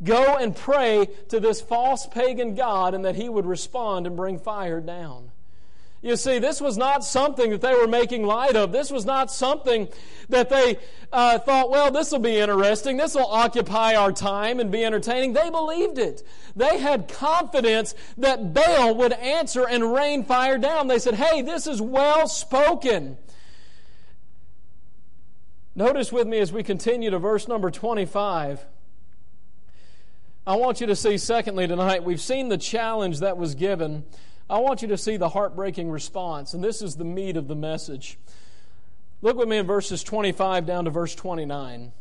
go 0.04 0.36
and 0.36 0.54
pray 0.54 1.08
to 1.28 1.40
this 1.40 1.60
false 1.60 2.06
pagan 2.06 2.54
God 2.54 2.94
and 2.94 3.04
that 3.04 3.16
he 3.16 3.28
would 3.28 3.46
respond 3.46 4.06
and 4.06 4.16
bring 4.16 4.38
fire 4.38 4.80
down. 4.80 5.30
You 6.04 6.16
see, 6.16 6.38
this 6.38 6.60
was 6.60 6.76
not 6.76 7.02
something 7.02 7.50
that 7.50 7.62
they 7.62 7.72
were 7.72 7.88
making 7.88 8.26
light 8.26 8.56
of. 8.56 8.72
This 8.72 8.90
was 8.90 9.06
not 9.06 9.30
something 9.30 9.88
that 10.28 10.50
they 10.50 10.76
uh, 11.10 11.38
thought, 11.38 11.70
well, 11.70 11.90
this 11.90 12.12
will 12.12 12.18
be 12.18 12.36
interesting. 12.36 12.98
This 12.98 13.14
will 13.14 13.24
occupy 13.24 13.94
our 13.94 14.12
time 14.12 14.60
and 14.60 14.70
be 14.70 14.84
entertaining. 14.84 15.32
They 15.32 15.48
believed 15.48 15.96
it. 15.96 16.22
They 16.54 16.78
had 16.78 17.08
confidence 17.08 17.94
that 18.18 18.52
Baal 18.52 18.94
would 18.96 19.14
answer 19.14 19.66
and 19.66 19.94
rain 19.94 20.24
fire 20.24 20.58
down. 20.58 20.88
They 20.88 20.98
said, 20.98 21.14
hey, 21.14 21.40
this 21.40 21.66
is 21.66 21.80
well 21.80 22.28
spoken. 22.28 23.16
Notice 25.74 26.12
with 26.12 26.26
me 26.26 26.38
as 26.38 26.52
we 26.52 26.62
continue 26.62 27.08
to 27.08 27.18
verse 27.18 27.48
number 27.48 27.70
25. 27.70 28.60
I 30.46 30.56
want 30.56 30.82
you 30.82 30.86
to 30.88 30.96
see, 30.96 31.16
secondly, 31.16 31.66
tonight, 31.66 32.04
we've 32.04 32.20
seen 32.20 32.50
the 32.50 32.58
challenge 32.58 33.20
that 33.20 33.38
was 33.38 33.54
given. 33.54 34.04
I 34.50 34.58
want 34.58 34.82
you 34.82 34.88
to 34.88 34.98
see 34.98 35.16
the 35.16 35.30
heartbreaking 35.30 35.90
response, 35.90 36.52
and 36.52 36.62
this 36.62 36.82
is 36.82 36.96
the 36.96 37.04
meat 37.04 37.38
of 37.38 37.48
the 37.48 37.54
message. 37.54 38.18
Look 39.22 39.38
with 39.38 39.48
me 39.48 39.56
in 39.56 39.66
verses 39.66 40.02
25 40.02 40.66
down 40.66 40.84
to 40.84 40.90
verse 40.90 41.14
29. 41.14 41.92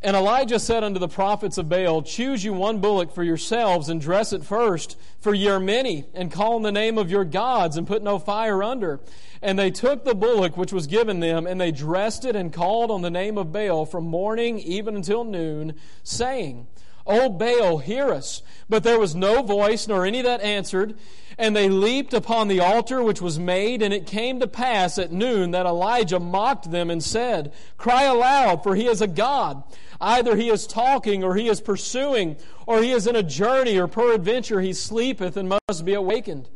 And 0.00 0.16
Elijah 0.16 0.58
said 0.58 0.82
unto 0.82 0.98
the 0.98 1.08
prophets 1.08 1.58
of 1.58 1.68
Baal, 1.68 2.00
Choose 2.00 2.42
you 2.42 2.54
one 2.54 2.78
bullock 2.78 3.12
for 3.12 3.22
yourselves, 3.22 3.90
and 3.90 4.00
dress 4.00 4.32
it 4.32 4.42
first, 4.42 4.96
for 5.20 5.34
ye 5.34 5.48
are 5.48 5.60
many, 5.60 6.06
and 6.14 6.32
call 6.32 6.54
on 6.54 6.62
the 6.62 6.72
name 6.72 6.96
of 6.96 7.10
your 7.10 7.26
gods, 7.26 7.76
and 7.76 7.86
put 7.86 8.02
no 8.02 8.18
fire 8.18 8.62
under. 8.62 9.00
And 9.42 9.58
they 9.58 9.70
took 9.70 10.06
the 10.06 10.14
bullock 10.14 10.56
which 10.56 10.72
was 10.72 10.86
given 10.86 11.20
them, 11.20 11.46
and 11.46 11.60
they 11.60 11.72
dressed 11.72 12.24
it, 12.24 12.36
and 12.36 12.54
called 12.54 12.90
on 12.90 13.02
the 13.02 13.10
name 13.10 13.36
of 13.36 13.52
Baal 13.52 13.84
from 13.84 14.04
morning 14.04 14.58
even 14.60 14.96
until 14.96 15.24
noon, 15.24 15.74
saying, 16.02 16.68
O 17.08 17.30
Baal, 17.30 17.78
hear 17.78 18.10
us. 18.10 18.42
But 18.68 18.84
there 18.84 18.98
was 18.98 19.14
no 19.14 19.42
voice, 19.42 19.88
nor 19.88 20.04
any 20.04 20.20
that 20.22 20.42
answered. 20.42 20.98
And 21.38 21.56
they 21.56 21.68
leaped 21.68 22.12
upon 22.12 22.48
the 22.48 22.60
altar 22.60 23.02
which 23.02 23.22
was 23.22 23.38
made, 23.38 23.80
and 23.80 23.94
it 23.94 24.06
came 24.06 24.40
to 24.40 24.46
pass 24.46 24.98
at 24.98 25.12
noon 25.12 25.52
that 25.52 25.66
Elijah 25.66 26.20
mocked 26.20 26.70
them 26.70 26.90
and 26.90 27.02
said, 27.02 27.52
Cry 27.76 28.02
aloud, 28.02 28.62
for 28.62 28.74
he 28.74 28.86
is 28.86 29.00
a 29.00 29.06
God. 29.06 29.62
Either 30.00 30.36
he 30.36 30.50
is 30.50 30.66
talking, 30.66 31.24
or 31.24 31.36
he 31.36 31.48
is 31.48 31.60
pursuing, 31.60 32.36
or 32.66 32.82
he 32.82 32.90
is 32.90 33.06
in 33.06 33.16
a 33.16 33.22
journey, 33.22 33.78
or 33.78 33.88
peradventure 33.88 34.60
he 34.60 34.72
sleepeth 34.72 35.36
and 35.36 35.48
must 35.48 35.84
be 35.84 35.94
awakened. 35.94 36.48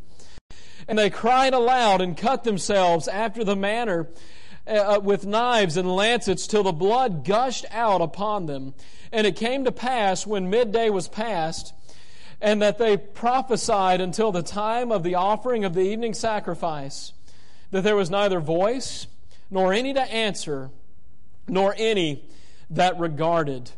And 0.88 0.98
they 0.98 1.10
cried 1.10 1.54
aloud 1.54 2.00
and 2.00 2.16
cut 2.16 2.44
themselves 2.44 3.08
after 3.08 3.44
the 3.44 3.56
manner 3.56 4.08
uh, 4.66 5.00
with 5.02 5.26
knives 5.26 5.76
and 5.76 5.94
lancets 5.94 6.46
till 6.46 6.62
the 6.62 6.72
blood 6.72 7.24
gushed 7.24 7.66
out 7.70 8.00
upon 8.00 8.46
them. 8.46 8.74
And 9.10 9.26
it 9.26 9.36
came 9.36 9.64
to 9.64 9.72
pass 9.72 10.26
when 10.26 10.50
midday 10.50 10.88
was 10.88 11.08
past, 11.08 11.74
and 12.40 12.62
that 12.62 12.78
they 12.78 12.96
prophesied 12.96 14.00
until 14.00 14.32
the 14.32 14.42
time 14.42 14.90
of 14.90 15.02
the 15.02 15.14
offering 15.14 15.64
of 15.64 15.74
the 15.74 15.82
evening 15.82 16.14
sacrifice, 16.14 17.12
that 17.70 17.82
there 17.82 17.96
was 17.96 18.10
neither 18.10 18.40
voice, 18.40 19.06
nor 19.50 19.72
any 19.72 19.92
to 19.94 20.00
answer, 20.00 20.70
nor 21.46 21.74
any 21.76 22.24
that 22.70 22.98
regarded 22.98 23.70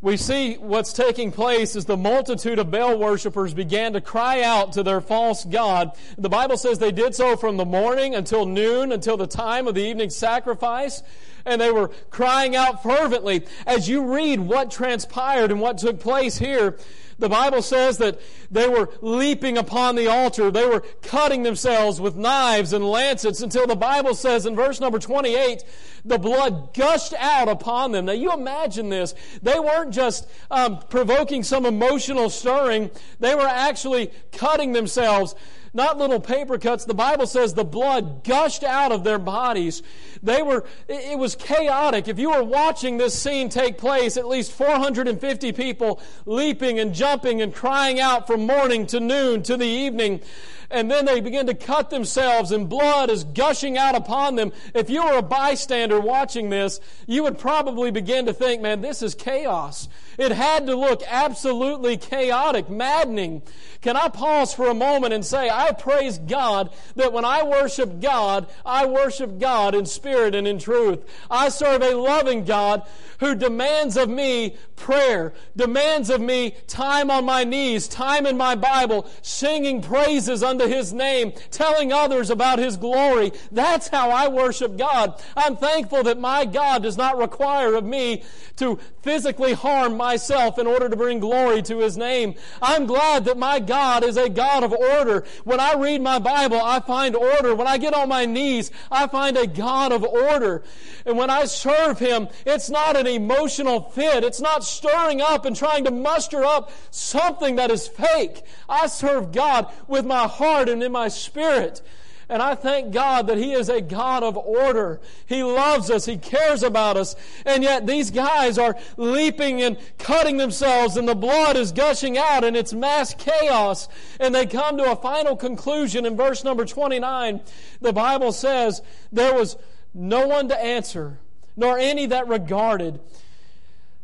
we 0.00 0.16
see 0.16 0.54
what's 0.54 0.92
taking 0.92 1.32
place 1.32 1.74
as 1.74 1.86
the 1.86 1.96
multitude 1.96 2.60
of 2.60 2.70
Baal 2.70 2.96
worshippers 2.96 3.52
began 3.52 3.94
to 3.94 4.00
cry 4.00 4.42
out 4.42 4.74
to 4.74 4.84
their 4.84 5.00
false 5.00 5.44
God. 5.44 5.90
The 6.16 6.28
Bible 6.28 6.56
says 6.56 6.78
they 6.78 6.92
did 6.92 7.16
so 7.16 7.36
from 7.36 7.56
the 7.56 7.64
morning 7.64 8.14
until 8.14 8.46
noon, 8.46 8.92
until 8.92 9.16
the 9.16 9.26
time 9.26 9.66
of 9.66 9.74
the 9.74 9.82
evening 9.82 10.10
sacrifice, 10.10 11.02
and 11.44 11.60
they 11.60 11.72
were 11.72 11.88
crying 12.10 12.54
out 12.54 12.82
fervently. 12.82 13.44
As 13.66 13.88
you 13.88 14.14
read 14.14 14.38
what 14.38 14.70
transpired 14.70 15.50
and 15.50 15.60
what 15.60 15.78
took 15.78 15.98
place 15.98 16.38
here, 16.38 16.78
the 17.18 17.28
Bible 17.28 17.62
says 17.62 17.98
that 17.98 18.20
they 18.50 18.68
were 18.68 18.90
leaping 19.00 19.58
upon 19.58 19.96
the 19.96 20.06
altar. 20.06 20.50
They 20.50 20.66
were 20.66 20.80
cutting 21.02 21.42
themselves 21.42 22.00
with 22.00 22.16
knives 22.16 22.72
and 22.72 22.84
lancets 22.84 23.42
until 23.42 23.66
the 23.66 23.76
Bible 23.76 24.14
says 24.14 24.46
in 24.46 24.54
verse 24.54 24.80
number 24.80 24.98
28, 24.98 25.64
the 26.04 26.18
blood 26.18 26.72
gushed 26.74 27.14
out 27.14 27.48
upon 27.48 27.92
them. 27.92 28.06
Now 28.06 28.12
you 28.12 28.32
imagine 28.32 28.88
this. 28.88 29.14
They 29.42 29.58
weren't 29.58 29.92
just 29.92 30.28
um, 30.50 30.78
provoking 30.90 31.42
some 31.42 31.66
emotional 31.66 32.30
stirring. 32.30 32.90
They 33.18 33.34
were 33.34 33.48
actually 33.48 34.12
cutting 34.32 34.72
themselves 34.72 35.34
not 35.78 35.96
little 35.96 36.20
paper 36.20 36.58
cuts. 36.58 36.84
The 36.84 36.92
Bible 36.92 37.26
says 37.26 37.54
the 37.54 37.64
blood 37.64 38.24
gushed 38.24 38.64
out 38.64 38.90
of 38.90 39.04
their 39.04 39.18
bodies. 39.18 39.82
They 40.24 40.42
were, 40.42 40.66
it 40.88 41.16
was 41.16 41.36
chaotic. 41.36 42.08
If 42.08 42.18
you 42.18 42.32
were 42.32 42.42
watching 42.42 42.98
this 42.98 43.16
scene 43.16 43.48
take 43.48 43.78
place, 43.78 44.16
at 44.16 44.26
least 44.26 44.50
450 44.52 45.52
people 45.52 46.02
leaping 46.26 46.80
and 46.80 46.92
jumping 46.92 47.40
and 47.40 47.54
crying 47.54 48.00
out 48.00 48.26
from 48.26 48.44
morning 48.44 48.86
to 48.88 48.98
noon 48.98 49.44
to 49.44 49.56
the 49.56 49.66
evening 49.66 50.20
and 50.70 50.90
then 50.90 51.06
they 51.06 51.20
begin 51.20 51.46
to 51.46 51.54
cut 51.54 51.90
themselves 51.90 52.52
and 52.52 52.68
blood 52.68 53.10
is 53.10 53.24
gushing 53.24 53.78
out 53.78 53.94
upon 53.94 54.36
them. 54.36 54.52
If 54.74 54.90
you 54.90 55.02
were 55.02 55.18
a 55.18 55.22
bystander 55.22 55.98
watching 55.98 56.50
this, 56.50 56.80
you 57.06 57.22
would 57.22 57.38
probably 57.38 57.90
begin 57.90 58.26
to 58.26 58.34
think, 58.34 58.60
man, 58.60 58.80
this 58.80 59.02
is 59.02 59.14
chaos. 59.14 59.88
It 60.18 60.32
had 60.32 60.66
to 60.66 60.74
look 60.74 61.02
absolutely 61.06 61.96
chaotic, 61.96 62.68
maddening. 62.68 63.42
Can 63.80 63.96
I 63.96 64.08
pause 64.08 64.52
for 64.52 64.68
a 64.68 64.74
moment 64.74 65.14
and 65.14 65.24
say, 65.24 65.48
I 65.48 65.70
praise 65.72 66.18
God 66.18 66.70
that 66.96 67.12
when 67.12 67.24
I 67.24 67.44
worship 67.44 68.00
God, 68.00 68.48
I 68.66 68.86
worship 68.86 69.38
God 69.38 69.76
in 69.76 69.86
spirit 69.86 70.34
and 70.34 70.46
in 70.46 70.58
truth. 70.58 71.04
I 71.30 71.48
serve 71.48 71.82
a 71.82 71.94
loving 71.94 72.44
God 72.44 72.82
who 73.20 73.36
demands 73.36 73.96
of 73.96 74.08
me 74.08 74.56
prayer, 74.74 75.32
demands 75.56 76.10
of 76.10 76.20
me 76.20 76.56
time 76.66 77.10
on 77.10 77.24
my 77.24 77.44
knees, 77.44 77.86
time 77.86 78.26
in 78.26 78.36
my 78.36 78.56
Bible, 78.56 79.08
singing 79.22 79.82
praises 79.82 80.42
unto 80.42 80.57
His 80.66 80.92
name, 80.92 81.32
telling 81.50 81.92
others 81.92 82.30
about 82.30 82.58
His 82.58 82.76
glory. 82.76 83.32
That's 83.52 83.88
how 83.88 84.10
I 84.10 84.28
worship 84.28 84.76
God. 84.76 85.22
I'm 85.36 85.56
thankful 85.56 86.02
that 86.04 86.18
my 86.18 86.44
God 86.44 86.82
does 86.82 86.96
not 86.96 87.18
require 87.18 87.74
of 87.74 87.84
me 87.84 88.24
to 88.56 88.78
physically 89.02 89.52
harm 89.52 89.96
myself 89.96 90.58
in 90.58 90.66
order 90.66 90.88
to 90.88 90.96
bring 90.96 91.20
glory 91.20 91.62
to 91.62 91.78
His 91.78 91.96
name. 91.96 92.34
I'm 92.60 92.86
glad 92.86 93.26
that 93.26 93.38
my 93.38 93.60
God 93.60 94.02
is 94.02 94.16
a 94.16 94.28
God 94.28 94.64
of 94.64 94.72
order. 94.72 95.24
When 95.44 95.60
I 95.60 95.74
read 95.74 96.02
my 96.02 96.18
Bible, 96.18 96.60
I 96.60 96.80
find 96.80 97.14
order. 97.14 97.54
When 97.54 97.66
I 97.66 97.78
get 97.78 97.94
on 97.94 98.08
my 98.08 98.26
knees, 98.26 98.70
I 98.90 99.06
find 99.06 99.36
a 99.36 99.46
God 99.46 99.92
of 99.92 100.04
order. 100.04 100.62
And 101.06 101.16
when 101.16 101.30
I 101.30 101.44
serve 101.44 101.98
Him, 101.98 102.28
it's 102.44 102.68
not 102.68 102.96
an 102.96 103.06
emotional 103.06 103.80
fit. 103.80 104.24
It's 104.24 104.40
not 104.40 104.64
stirring 104.64 105.20
up 105.20 105.44
and 105.44 105.54
trying 105.54 105.84
to 105.84 105.90
muster 105.90 106.44
up 106.44 106.72
something 106.90 107.56
that 107.56 107.70
is 107.70 107.86
fake. 107.86 108.42
I 108.68 108.86
serve 108.86 109.32
God 109.32 109.72
with 109.86 110.04
my 110.04 110.26
heart 110.26 110.47
and 110.48 110.82
in 110.82 110.92
my 110.92 111.08
spirit. 111.08 111.82
And 112.30 112.42
I 112.42 112.54
thank 112.54 112.92
God 112.92 113.26
that 113.28 113.38
He 113.38 113.52
is 113.52 113.70
a 113.70 113.80
God 113.80 114.22
of 114.22 114.36
order. 114.36 115.00
He 115.26 115.42
loves 115.42 115.90
us. 115.90 116.04
He 116.04 116.18
cares 116.18 116.62
about 116.62 116.98
us. 116.98 117.16
And 117.46 117.62
yet 117.62 117.86
these 117.86 118.10
guys 118.10 118.58
are 118.58 118.76
leaping 118.98 119.62
and 119.62 119.78
cutting 119.98 120.36
themselves 120.36 120.98
and 120.98 121.08
the 121.08 121.14
blood 121.14 121.56
is 121.56 121.72
gushing 121.72 122.18
out 122.18 122.44
and 122.44 122.54
it's 122.54 122.74
mass 122.74 123.14
chaos. 123.14 123.88
And 124.20 124.34
they 124.34 124.44
come 124.44 124.76
to 124.76 124.92
a 124.92 124.96
final 124.96 125.36
conclusion 125.36 126.04
in 126.04 126.16
verse 126.16 126.44
number 126.44 126.66
29. 126.66 127.40
The 127.80 127.92
Bible 127.94 128.32
says 128.32 128.82
there 129.10 129.32
was 129.32 129.56
no 129.94 130.26
one 130.26 130.48
to 130.48 130.62
answer, 130.62 131.18
nor 131.56 131.78
any 131.78 132.04
that 132.06 132.28
regarded. 132.28 133.00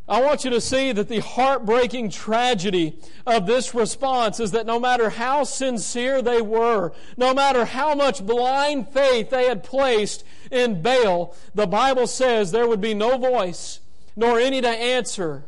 I 0.07 0.21
want 0.21 0.43
you 0.43 0.51
to 0.51 0.61
see 0.61 0.91
that 0.91 1.07
the 1.07 1.19
heartbreaking 1.19 2.11
tragedy 2.11 2.99
of 3.25 3.47
this 3.47 3.73
response 3.73 4.39
is 4.39 4.51
that 4.51 4.67
no 4.67 4.79
matter 4.79 5.09
how 5.09 5.43
sincere 5.43 6.21
they 6.21 6.41
were, 6.41 6.93
no 7.17 7.33
matter 7.33 7.65
how 7.65 7.95
much 7.95 8.23
blind 8.23 8.89
faith 8.89 9.31
they 9.31 9.45
had 9.45 9.63
placed 9.63 10.23
in 10.51 10.83
Baal, 10.83 11.35
the 11.55 11.65
Bible 11.65 12.05
says 12.05 12.51
there 12.51 12.67
would 12.67 12.81
be 12.81 12.93
no 12.93 13.17
voice, 13.17 13.79
nor 14.15 14.39
any 14.39 14.61
to 14.61 14.69
answer, 14.69 15.45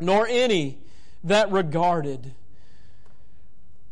nor 0.00 0.26
any 0.26 0.78
that 1.22 1.50
regarded. 1.52 2.34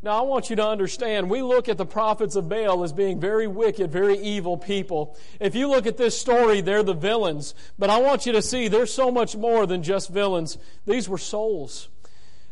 Now, 0.06 0.20
I 0.20 0.22
want 0.22 0.50
you 0.50 0.54
to 0.54 0.64
understand, 0.64 1.28
we 1.28 1.42
look 1.42 1.68
at 1.68 1.78
the 1.78 1.84
prophets 1.84 2.36
of 2.36 2.48
Baal 2.48 2.84
as 2.84 2.92
being 2.92 3.18
very 3.18 3.48
wicked, 3.48 3.90
very 3.90 4.16
evil 4.16 4.56
people. 4.56 5.18
If 5.40 5.56
you 5.56 5.68
look 5.68 5.84
at 5.84 5.96
this 5.96 6.16
story, 6.16 6.60
they're 6.60 6.84
the 6.84 6.94
villains. 6.94 7.56
But 7.76 7.90
I 7.90 8.00
want 8.00 8.24
you 8.24 8.30
to 8.34 8.40
see 8.40 8.68
there's 8.68 8.94
so 8.94 9.10
much 9.10 9.34
more 9.34 9.66
than 9.66 9.82
just 9.82 10.10
villains. 10.10 10.58
These 10.86 11.08
were 11.08 11.18
souls. 11.18 11.88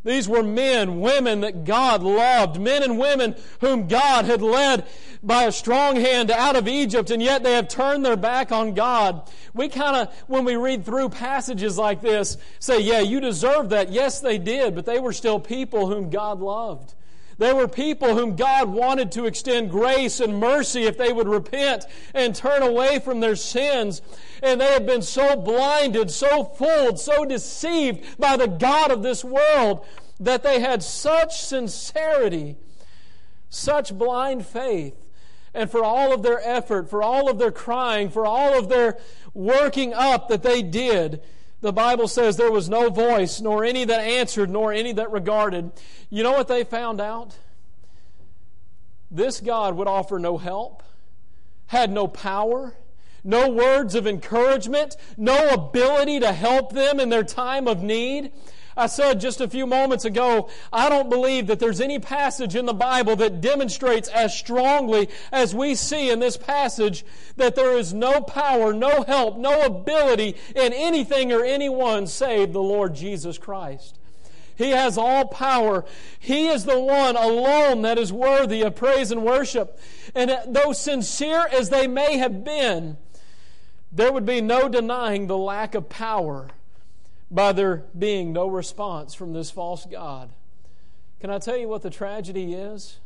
These 0.02 0.28
were 0.28 0.42
men, 0.42 0.98
women 0.98 1.42
that 1.42 1.64
God 1.64 2.02
loved, 2.02 2.60
men 2.60 2.82
and 2.82 2.98
women 2.98 3.36
whom 3.60 3.86
God 3.86 4.24
had 4.24 4.42
led 4.42 4.84
by 5.22 5.44
a 5.44 5.52
strong 5.52 5.94
hand 5.94 6.32
out 6.32 6.56
of 6.56 6.66
Egypt, 6.66 7.12
and 7.12 7.22
yet 7.22 7.44
they 7.44 7.52
have 7.52 7.68
turned 7.68 8.04
their 8.04 8.16
back 8.16 8.50
on 8.50 8.74
God. 8.74 9.30
We 9.52 9.68
kind 9.68 9.94
of, 9.94 10.14
when 10.26 10.44
we 10.44 10.56
read 10.56 10.84
through 10.84 11.10
passages 11.10 11.78
like 11.78 12.00
this, 12.00 12.36
say, 12.58 12.80
yeah, 12.80 12.98
you 12.98 13.20
deserve 13.20 13.68
that. 13.68 13.92
Yes, 13.92 14.18
they 14.18 14.38
did, 14.38 14.74
but 14.74 14.86
they 14.86 14.98
were 14.98 15.12
still 15.12 15.38
people 15.38 15.86
whom 15.86 16.10
God 16.10 16.40
loved. 16.40 16.94
They 17.38 17.52
were 17.52 17.68
people 17.68 18.14
whom 18.14 18.36
God 18.36 18.68
wanted 18.68 19.10
to 19.12 19.26
extend 19.26 19.70
grace 19.70 20.20
and 20.20 20.38
mercy 20.38 20.84
if 20.84 20.96
they 20.96 21.12
would 21.12 21.28
repent 21.28 21.86
and 22.14 22.34
turn 22.34 22.62
away 22.62 22.98
from 23.00 23.20
their 23.20 23.36
sins. 23.36 24.02
And 24.42 24.60
they 24.60 24.72
had 24.72 24.86
been 24.86 25.02
so 25.02 25.36
blinded, 25.36 26.10
so 26.10 26.44
fooled, 26.44 27.00
so 27.00 27.24
deceived 27.24 28.18
by 28.18 28.36
the 28.36 28.48
God 28.48 28.90
of 28.90 29.02
this 29.02 29.24
world 29.24 29.84
that 30.20 30.42
they 30.42 30.60
had 30.60 30.82
such 30.82 31.42
sincerity, 31.42 32.56
such 33.50 33.96
blind 33.96 34.46
faith. 34.46 34.94
And 35.52 35.70
for 35.70 35.84
all 35.84 36.12
of 36.12 36.22
their 36.22 36.40
effort, 36.42 36.90
for 36.90 37.02
all 37.02 37.28
of 37.28 37.38
their 37.38 37.52
crying, 37.52 38.10
for 38.10 38.26
all 38.26 38.58
of 38.58 38.68
their 38.68 38.98
working 39.34 39.94
up 39.94 40.28
that 40.28 40.42
they 40.42 40.62
did, 40.62 41.20
the 41.64 41.72
Bible 41.72 42.08
says 42.08 42.36
there 42.36 42.52
was 42.52 42.68
no 42.68 42.90
voice, 42.90 43.40
nor 43.40 43.64
any 43.64 43.86
that 43.86 43.98
answered, 43.98 44.50
nor 44.50 44.70
any 44.70 44.92
that 44.92 45.10
regarded. 45.10 45.72
You 46.10 46.22
know 46.22 46.32
what 46.32 46.46
they 46.46 46.62
found 46.62 47.00
out? 47.00 47.38
This 49.10 49.40
God 49.40 49.74
would 49.74 49.88
offer 49.88 50.18
no 50.18 50.36
help, 50.36 50.82
had 51.68 51.90
no 51.90 52.06
power, 52.06 52.74
no 53.24 53.48
words 53.48 53.94
of 53.94 54.06
encouragement, 54.06 54.94
no 55.16 55.54
ability 55.54 56.20
to 56.20 56.34
help 56.34 56.74
them 56.74 57.00
in 57.00 57.08
their 57.08 57.24
time 57.24 57.66
of 57.66 57.82
need. 57.82 58.32
I 58.76 58.86
said 58.86 59.20
just 59.20 59.40
a 59.40 59.48
few 59.48 59.66
moments 59.66 60.04
ago, 60.04 60.48
I 60.72 60.88
don't 60.88 61.08
believe 61.08 61.46
that 61.46 61.60
there's 61.60 61.80
any 61.80 61.98
passage 61.98 62.56
in 62.56 62.66
the 62.66 62.74
Bible 62.74 63.16
that 63.16 63.40
demonstrates 63.40 64.08
as 64.08 64.36
strongly 64.36 65.08
as 65.30 65.54
we 65.54 65.74
see 65.74 66.10
in 66.10 66.18
this 66.18 66.36
passage 66.36 67.04
that 67.36 67.54
there 67.54 67.76
is 67.78 67.94
no 67.94 68.20
power, 68.20 68.72
no 68.72 69.02
help, 69.02 69.38
no 69.38 69.62
ability 69.62 70.36
in 70.56 70.72
anything 70.72 71.32
or 71.32 71.44
anyone 71.44 72.06
save 72.06 72.52
the 72.52 72.62
Lord 72.62 72.94
Jesus 72.94 73.38
Christ. 73.38 73.98
He 74.56 74.70
has 74.70 74.96
all 74.96 75.26
power. 75.26 75.84
He 76.18 76.48
is 76.48 76.64
the 76.64 76.78
one 76.78 77.16
alone 77.16 77.82
that 77.82 77.98
is 77.98 78.12
worthy 78.12 78.62
of 78.62 78.76
praise 78.76 79.10
and 79.10 79.24
worship. 79.24 79.80
And 80.14 80.36
though 80.46 80.72
sincere 80.72 81.46
as 81.52 81.70
they 81.70 81.86
may 81.86 82.18
have 82.18 82.44
been, 82.44 82.96
there 83.90 84.12
would 84.12 84.26
be 84.26 84.40
no 84.40 84.68
denying 84.68 85.26
the 85.26 85.38
lack 85.38 85.74
of 85.74 85.88
power 85.88 86.50
by 87.34 87.52
there 87.52 87.84
being 87.98 88.32
no 88.32 88.46
response 88.46 89.12
from 89.12 89.32
this 89.32 89.50
false 89.50 89.84
God. 89.86 90.30
Can 91.18 91.30
I 91.30 91.38
tell 91.38 91.56
you 91.56 91.68
what 91.68 91.82
the 91.82 91.90
tragedy 91.90 92.54
is? 92.54 93.00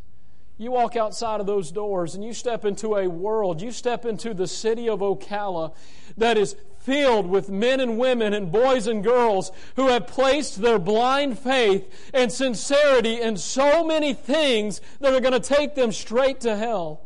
You 0.59 0.73
walk 0.73 0.97
outside 0.97 1.41
of 1.41 1.47
those 1.47 1.71
doors 1.71 2.15
and 2.15 2.23
you 2.23 2.35
step 2.35 2.65
into 2.65 2.97
a 2.97 3.09
world, 3.09 3.63
you 3.63 3.71
step 3.71 4.05
into 4.05 4.35
the 4.35 4.47
city 4.47 4.89
of 4.89 5.01
Ocala 5.01 5.73
that 6.19 6.37
is 6.37 6.57
filled 6.81 7.27
with 7.27 7.49
men 7.49 7.81
and 7.81 7.97
women 7.97 8.35
and 8.35 8.53
boys 8.53 8.87
and 8.87 9.03
girls 9.03 9.51
who 9.77 9.89
have 9.89 10.07
placed 10.07 10.61
their 10.61 10.79
blind 10.79 11.39
faith 11.39 12.11
and 12.13 12.31
sincerity 12.31 13.21
in 13.21 13.37
so 13.37 13.85
many 13.85 14.13
things 14.13 14.81
that 15.01 15.15
are 15.15 15.21
going 15.21 15.33
to 15.33 15.41
take 15.41 15.75
them 15.75 15.93
straight 15.93 16.41
to 16.41 16.57
hell 16.57 17.01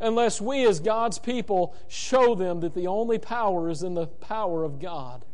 unless 0.00 0.40
we 0.40 0.66
as 0.66 0.80
God's 0.80 1.18
people 1.18 1.74
show 1.88 2.34
them 2.34 2.60
that 2.60 2.74
the 2.74 2.88
only 2.88 3.18
power 3.18 3.70
is 3.70 3.82
in 3.82 3.94
the 3.94 4.06
power 4.06 4.64
of 4.64 4.80
God. 4.80 5.24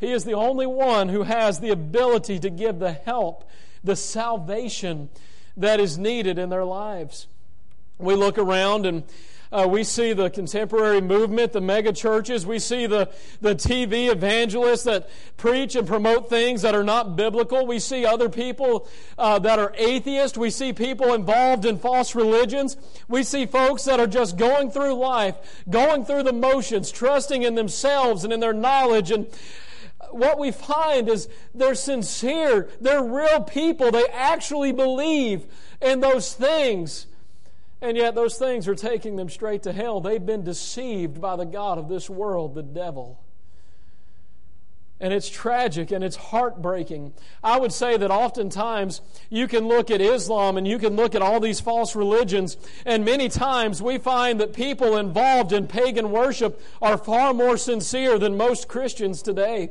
He 0.00 0.12
is 0.12 0.24
the 0.24 0.34
only 0.34 0.66
one 0.66 1.08
who 1.08 1.24
has 1.24 1.60
the 1.60 1.70
ability 1.70 2.38
to 2.40 2.50
give 2.50 2.78
the 2.78 2.92
help, 2.92 3.48
the 3.82 3.96
salvation 3.96 5.08
that 5.56 5.80
is 5.80 5.98
needed 5.98 6.38
in 6.38 6.50
their 6.50 6.64
lives. 6.64 7.26
We 7.98 8.14
look 8.14 8.38
around 8.38 8.86
and 8.86 9.02
uh, 9.50 9.66
we 9.68 9.82
see 9.82 10.12
the 10.12 10.28
contemporary 10.28 11.00
movement, 11.00 11.52
the 11.52 11.60
mega 11.60 11.92
churches. 11.92 12.44
We 12.44 12.58
see 12.58 12.86
the, 12.86 13.08
the 13.40 13.54
TV 13.54 14.12
evangelists 14.12 14.84
that 14.84 15.08
preach 15.38 15.74
and 15.74 15.86
promote 15.86 16.28
things 16.28 16.62
that 16.62 16.74
are 16.74 16.84
not 16.84 17.16
biblical. 17.16 17.66
We 17.66 17.78
see 17.78 18.04
other 18.04 18.28
people 18.28 18.86
uh, 19.16 19.38
that 19.40 19.58
are 19.58 19.72
atheists. 19.76 20.36
We 20.36 20.50
see 20.50 20.72
people 20.74 21.14
involved 21.14 21.64
in 21.64 21.78
false 21.78 22.14
religions. 22.14 22.76
We 23.08 23.22
see 23.22 23.46
folks 23.46 23.84
that 23.84 23.98
are 23.98 24.06
just 24.06 24.36
going 24.36 24.70
through 24.70 24.94
life, 24.94 25.64
going 25.68 26.04
through 26.04 26.24
the 26.24 26.32
motions, 26.32 26.90
trusting 26.90 27.42
in 27.42 27.54
themselves 27.54 28.24
and 28.24 28.32
in 28.32 28.40
their 28.40 28.52
knowledge 28.52 29.10
and 29.10 29.26
what 30.10 30.38
we 30.38 30.50
find 30.50 31.08
is 31.08 31.28
they're 31.54 31.74
sincere, 31.74 32.68
they're 32.80 33.02
real 33.02 33.42
people, 33.42 33.90
they 33.90 34.06
actually 34.06 34.72
believe 34.72 35.46
in 35.80 36.00
those 36.00 36.34
things. 36.34 37.06
And 37.80 37.96
yet, 37.96 38.16
those 38.16 38.36
things 38.36 38.66
are 38.66 38.74
taking 38.74 39.14
them 39.14 39.28
straight 39.28 39.62
to 39.62 39.72
hell. 39.72 40.00
They've 40.00 40.24
been 40.24 40.42
deceived 40.42 41.20
by 41.20 41.36
the 41.36 41.44
God 41.44 41.78
of 41.78 41.88
this 41.88 42.10
world, 42.10 42.56
the 42.56 42.62
devil. 42.62 43.20
And 45.00 45.12
it's 45.12 45.28
tragic 45.28 45.92
and 45.92 46.02
it's 46.02 46.16
heartbreaking. 46.16 47.12
I 47.42 47.60
would 47.60 47.72
say 47.72 47.96
that 47.96 48.10
oftentimes 48.10 49.00
you 49.30 49.46
can 49.46 49.68
look 49.68 49.92
at 49.92 50.00
Islam 50.00 50.56
and 50.56 50.66
you 50.66 50.78
can 50.78 50.96
look 50.96 51.14
at 51.14 51.22
all 51.22 51.38
these 51.38 51.60
false 51.60 51.94
religions, 51.94 52.56
and 52.84 53.04
many 53.04 53.28
times 53.28 53.80
we 53.80 53.98
find 53.98 54.40
that 54.40 54.52
people 54.52 54.96
involved 54.96 55.52
in 55.52 55.68
pagan 55.68 56.10
worship 56.10 56.60
are 56.82 56.98
far 56.98 57.32
more 57.32 57.56
sincere 57.56 58.18
than 58.18 58.36
most 58.36 58.66
Christians 58.66 59.22
today. 59.22 59.70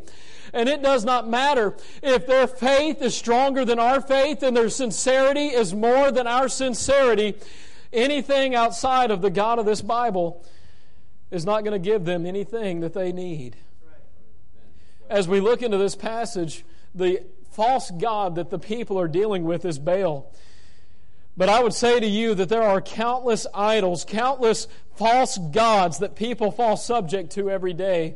And 0.53 0.69
it 0.69 0.81
does 0.81 1.03
not 1.03 1.27
matter 1.27 1.75
if 2.01 2.25
their 2.25 2.47
faith 2.47 3.01
is 3.01 3.13
stronger 3.13 3.65
than 3.65 3.79
our 3.79 3.99
faith 3.99 4.43
and 4.43 4.55
their 4.55 4.69
sincerity 4.69 5.47
is 5.47 5.73
more 5.73 6.09
than 6.09 6.25
our 6.25 6.47
sincerity. 6.47 7.35
Anything 7.91 8.55
outside 8.55 9.11
of 9.11 9.21
the 9.21 9.29
God 9.29 9.59
of 9.59 9.65
this 9.65 9.81
Bible 9.81 10.45
is 11.31 11.45
not 11.45 11.65
going 11.65 11.73
to 11.73 11.85
give 11.85 12.05
them 12.05 12.25
anything 12.25 12.79
that 12.79 12.93
they 12.93 13.11
need 13.11 13.57
as 15.09 15.27
we 15.27 15.39
look 15.39 15.61
into 15.61 15.77
this 15.77 15.95
passage, 15.95 16.65
the 16.93 17.23
false 17.51 17.91
God 17.91 18.35
that 18.35 18.49
the 18.49 18.59
people 18.59 18.99
are 18.99 19.07
dealing 19.07 19.43
with 19.43 19.65
is 19.65 19.79
Baal. 19.79 20.31
But 21.35 21.49
I 21.49 21.61
would 21.61 21.73
say 21.73 21.99
to 21.99 22.07
you 22.07 22.33
that 22.35 22.49
there 22.49 22.63
are 22.63 22.81
countless 22.81 23.45
idols, 23.53 24.05
countless 24.05 24.67
false 24.95 25.37
gods 25.37 25.99
that 25.99 26.15
people 26.15 26.51
fall 26.51 26.77
subject 26.77 27.31
to 27.33 27.49
every 27.49 27.73
day. 27.73 28.15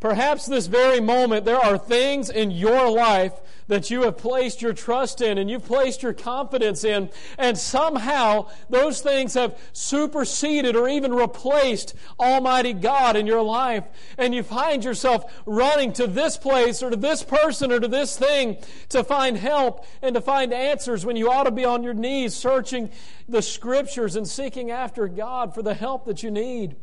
Perhaps 0.00 0.46
this 0.46 0.66
very 0.66 1.00
moment 1.00 1.44
there 1.44 1.58
are 1.58 1.78
things 1.78 2.28
in 2.28 2.50
your 2.50 2.90
life 2.90 3.32
that 3.68 3.90
you 3.90 4.02
have 4.02 4.16
placed 4.16 4.62
your 4.62 4.72
trust 4.72 5.20
in 5.20 5.38
and 5.38 5.50
you've 5.50 5.64
placed 5.64 6.02
your 6.02 6.12
confidence 6.12 6.84
in, 6.84 7.10
and 7.38 7.58
somehow 7.58 8.48
those 8.70 9.00
things 9.00 9.34
have 9.34 9.58
superseded 9.72 10.76
or 10.76 10.88
even 10.88 11.12
replaced 11.12 11.94
Almighty 12.20 12.72
God 12.72 13.16
in 13.16 13.26
your 13.26 13.42
life. 13.42 13.84
And 14.18 14.34
you 14.34 14.42
find 14.42 14.84
yourself 14.84 15.42
running 15.46 15.92
to 15.94 16.06
this 16.06 16.36
place 16.36 16.82
or 16.82 16.90
to 16.90 16.96
this 16.96 17.22
person 17.22 17.72
or 17.72 17.80
to 17.80 17.88
this 17.88 18.16
thing 18.16 18.58
to 18.90 19.02
find 19.02 19.36
help 19.36 19.84
and 20.02 20.14
to 20.14 20.20
find 20.20 20.52
answers 20.52 21.04
when 21.04 21.16
you 21.16 21.30
ought 21.30 21.44
to 21.44 21.50
be 21.50 21.64
on 21.64 21.82
your 21.82 21.94
knees 21.94 22.34
searching 22.34 22.90
the 23.28 23.42
scriptures 23.42 24.14
and 24.14 24.28
seeking 24.28 24.70
after 24.70 25.08
God 25.08 25.54
for 25.54 25.62
the 25.62 25.74
help 25.74 26.04
that 26.04 26.22
you 26.22 26.30
need. 26.30 26.76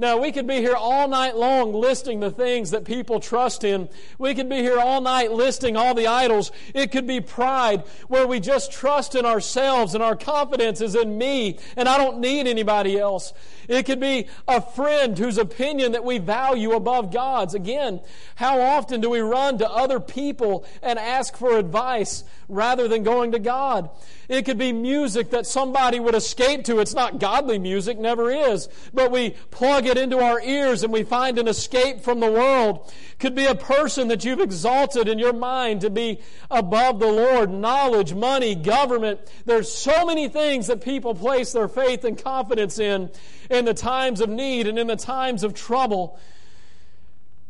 Now, 0.00 0.16
we 0.16 0.30
could 0.30 0.46
be 0.46 0.56
here 0.56 0.76
all 0.76 1.08
night 1.08 1.36
long 1.36 1.72
listing 1.72 2.20
the 2.20 2.30
things 2.30 2.70
that 2.70 2.84
people 2.84 3.18
trust 3.18 3.64
in. 3.64 3.88
We 4.16 4.32
could 4.32 4.48
be 4.48 4.58
here 4.58 4.78
all 4.78 5.00
night 5.00 5.32
listing 5.32 5.76
all 5.76 5.92
the 5.92 6.06
idols. 6.06 6.52
It 6.72 6.92
could 6.92 7.06
be 7.06 7.20
pride, 7.20 7.82
where 8.06 8.26
we 8.26 8.38
just 8.38 8.70
trust 8.70 9.16
in 9.16 9.26
ourselves 9.26 9.94
and 9.94 10.02
our 10.02 10.14
confidence 10.14 10.80
is 10.80 10.94
in 10.94 11.18
me 11.18 11.58
and 11.76 11.88
I 11.88 11.98
don't 11.98 12.20
need 12.20 12.46
anybody 12.46 12.96
else. 12.96 13.32
It 13.68 13.84
could 13.84 14.00
be 14.00 14.28
a 14.48 14.62
friend 14.62 15.16
whose 15.16 15.36
opinion 15.36 15.92
that 15.92 16.04
we 16.04 16.18
value 16.18 16.72
above 16.72 17.12
God's. 17.12 17.54
Again, 17.54 18.00
how 18.34 18.60
often 18.60 19.02
do 19.02 19.10
we 19.10 19.20
run 19.20 19.58
to 19.58 19.70
other 19.70 20.00
people 20.00 20.64
and 20.82 20.98
ask 20.98 21.36
for 21.36 21.58
advice 21.58 22.24
rather 22.48 22.88
than 22.88 23.02
going 23.02 23.32
to 23.32 23.38
God? 23.38 23.90
It 24.28 24.46
could 24.46 24.58
be 24.58 24.72
music 24.72 25.30
that 25.30 25.46
somebody 25.46 26.00
would 26.00 26.14
escape 26.14 26.64
to. 26.64 26.80
It's 26.80 26.94
not 26.94 27.18
godly 27.18 27.58
music, 27.58 27.98
never 27.98 28.30
is. 28.30 28.68
But 28.92 29.10
we 29.10 29.30
plug 29.50 29.86
it 29.86 29.98
into 29.98 30.18
our 30.18 30.40
ears 30.40 30.82
and 30.82 30.92
we 30.92 31.02
find 31.02 31.38
an 31.38 31.48
escape 31.48 32.00
from 32.00 32.20
the 32.20 32.30
world. 32.30 32.92
Could 33.18 33.34
be 33.34 33.46
a 33.46 33.54
person 33.54 34.08
that 34.08 34.24
you've 34.24 34.40
exalted 34.40 35.08
in 35.08 35.18
your 35.18 35.32
mind 35.32 35.82
to 35.82 35.90
be 35.90 36.20
above 36.50 37.00
the 37.00 37.06
Lord. 37.06 37.50
Knowledge, 37.50 38.14
money, 38.14 38.54
government. 38.54 39.20
There's 39.44 39.70
so 39.70 40.06
many 40.06 40.28
things 40.28 40.68
that 40.68 40.82
people 40.82 41.14
place 41.14 41.52
their 41.52 41.68
faith 41.68 42.04
and 42.04 42.22
confidence 42.22 42.78
in 42.78 43.10
in 43.50 43.64
the 43.64 43.74
times 43.74 44.20
of 44.20 44.28
need 44.28 44.66
and 44.66 44.78
in 44.78 44.86
the 44.86 44.96
times 44.96 45.42
of 45.42 45.54
trouble. 45.54 46.18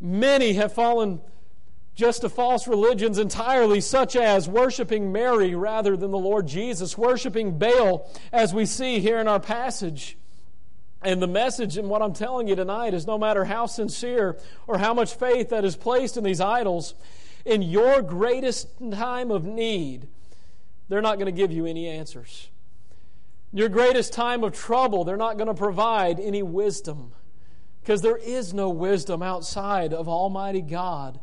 Many 0.01 0.55
have 0.55 0.73
fallen 0.73 1.21
just 1.95 2.21
to 2.21 2.29
false 2.29 2.69
religions 2.69 3.19
entirely, 3.19 3.81
such 3.81 4.15
as 4.15 4.49
worshiping 4.49 5.11
Mary 5.11 5.57
rather 5.57 5.97
than 5.97 6.13
the 6.13 6.19
Lord 6.19 6.47
Jesus, 6.47 6.97
worshiping 6.97 7.59
Baal, 7.59 8.09
as 8.33 8.55
we 8.55 8.67
see 8.67 9.01
here 9.01 9.19
in 9.19 9.27
our 9.27 9.41
passage. 9.41 10.17
And 11.03 11.21
the 11.21 11.27
message 11.27 11.77
and 11.77 11.89
what 11.89 12.01
I'm 12.01 12.13
telling 12.13 12.47
you 12.47 12.55
tonight 12.55 12.95
is 12.95 13.07
no 13.07 13.19
matter 13.19 13.45
how 13.45 13.67
sincere 13.67 14.39
or 14.69 14.79
how 14.79 14.95
much 14.95 15.15
faith 15.15 15.49
that 15.51 15.65
is 15.65 15.75
placed 15.75 16.17
in 16.17 16.23
these 16.23 16.41
idols, 16.41 16.95
in 17.45 17.63
your 17.63 18.03
greatest 18.03 18.69
time 18.93 19.33
of 19.33 19.45
need, 19.45 20.07
they're 20.89 21.03
not 21.03 21.17
going 21.17 21.27
to 21.27 21.33
give 21.33 21.51
you 21.51 21.67
any 21.67 21.89
answers. 21.89 22.49
Your 23.53 23.69
greatest 23.69 24.13
time 24.13 24.45
of 24.45 24.53
trouble, 24.53 25.05
they're 25.05 25.17
not 25.17 25.37
going 25.37 25.49
to 25.49 25.55
provide 25.55 26.21
any 26.21 26.43
wisdom 26.43 27.13
because 27.81 28.03
there 28.03 28.19
is 28.19 28.53
no 28.53 28.69
wisdom 28.69 29.23
outside 29.23 29.95
of 29.95 30.09
Almighty 30.09 30.61
God. 30.61 31.19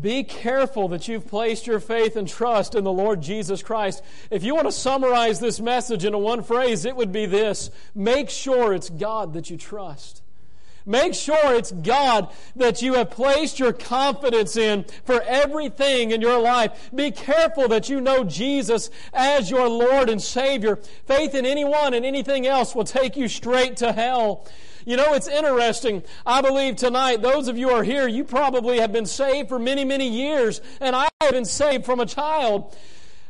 Be 0.00 0.24
careful 0.24 0.88
that 0.88 1.06
you've 1.06 1.28
placed 1.28 1.68
your 1.68 1.78
faith 1.78 2.16
and 2.16 2.26
trust 2.26 2.74
in 2.74 2.82
the 2.82 2.92
Lord 2.92 3.20
Jesus 3.20 3.62
Christ. 3.62 4.02
If 4.30 4.42
you 4.42 4.54
want 4.54 4.66
to 4.66 4.72
summarize 4.72 5.38
this 5.38 5.60
message 5.60 6.04
into 6.04 6.18
one 6.18 6.42
phrase, 6.42 6.84
it 6.84 6.96
would 6.96 7.12
be 7.12 7.26
this 7.26 7.70
make 7.94 8.28
sure 8.28 8.74
it's 8.74 8.90
God 8.90 9.34
that 9.34 9.50
you 9.50 9.56
trust. 9.56 10.23
Make 10.86 11.14
sure 11.14 11.54
it's 11.54 11.72
God 11.72 12.30
that 12.56 12.82
you 12.82 12.94
have 12.94 13.10
placed 13.10 13.58
your 13.58 13.72
confidence 13.72 14.56
in 14.56 14.84
for 15.04 15.22
everything 15.22 16.10
in 16.10 16.20
your 16.20 16.38
life. 16.38 16.90
Be 16.94 17.10
careful 17.10 17.68
that 17.68 17.88
you 17.88 18.00
know 18.00 18.22
Jesus 18.22 18.90
as 19.14 19.50
your 19.50 19.68
Lord 19.68 20.10
and 20.10 20.22
Savior. 20.22 20.76
Faith 21.06 21.34
in 21.34 21.46
anyone 21.46 21.94
and 21.94 22.04
anything 22.04 22.46
else 22.46 22.74
will 22.74 22.84
take 22.84 23.16
you 23.16 23.28
straight 23.28 23.78
to 23.78 23.92
hell. 23.92 24.46
You 24.84 24.98
know, 24.98 25.14
it's 25.14 25.28
interesting. 25.28 26.02
I 26.26 26.42
believe 26.42 26.76
tonight, 26.76 27.22
those 27.22 27.48
of 27.48 27.56
you 27.56 27.70
are 27.70 27.82
here, 27.82 28.06
you 28.06 28.22
probably 28.22 28.80
have 28.80 28.92
been 28.92 29.06
saved 29.06 29.48
for 29.48 29.58
many, 29.58 29.84
many 29.86 30.08
years, 30.08 30.60
and 30.80 30.94
I 30.94 31.08
have 31.22 31.32
been 31.32 31.46
saved 31.46 31.86
from 31.86 32.00
a 32.00 32.06
child. 32.06 32.76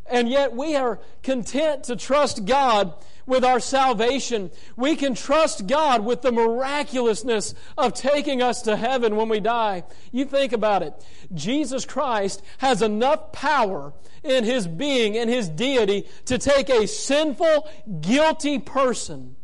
And 0.07 0.29
yet 0.29 0.53
we 0.53 0.75
are 0.75 0.99
content 1.23 1.85
to 1.85 1.97
trust 1.97 2.45
God 2.45 2.95
with 3.27 3.45
our 3.45 3.61
salvation. 3.61 4.51
We 4.77 4.97
can 4.97 5.15
trust 5.15 5.67
God 5.67 6.05
with 6.05 6.23
the 6.23 6.33
miraculousness 6.33 7.55
of 7.77 7.95
taking 7.95 8.43
us 8.43 8.63
to 8.63 8.77
heaven 8.77 9.17
when 9.17 9.29
we 9.29 9.41
die. 9.41 9.85
You 10.13 10.25
think 10.25 10.53
about 10.53 10.83
it. 10.83 10.95
Jesus 11.33 11.85
Christ 11.85 12.43
has 12.59 12.83
enough 12.83 13.33
power 13.33 13.93
in 14.23 14.45
His 14.45 14.67
being 14.67 15.17
and 15.17 15.29
His 15.29 15.49
deity 15.49 16.07
to 16.27 16.39
take 16.39 16.69
a 16.69 16.87
sinful, 16.87 17.69
guilty 18.01 18.59
person 18.59 19.37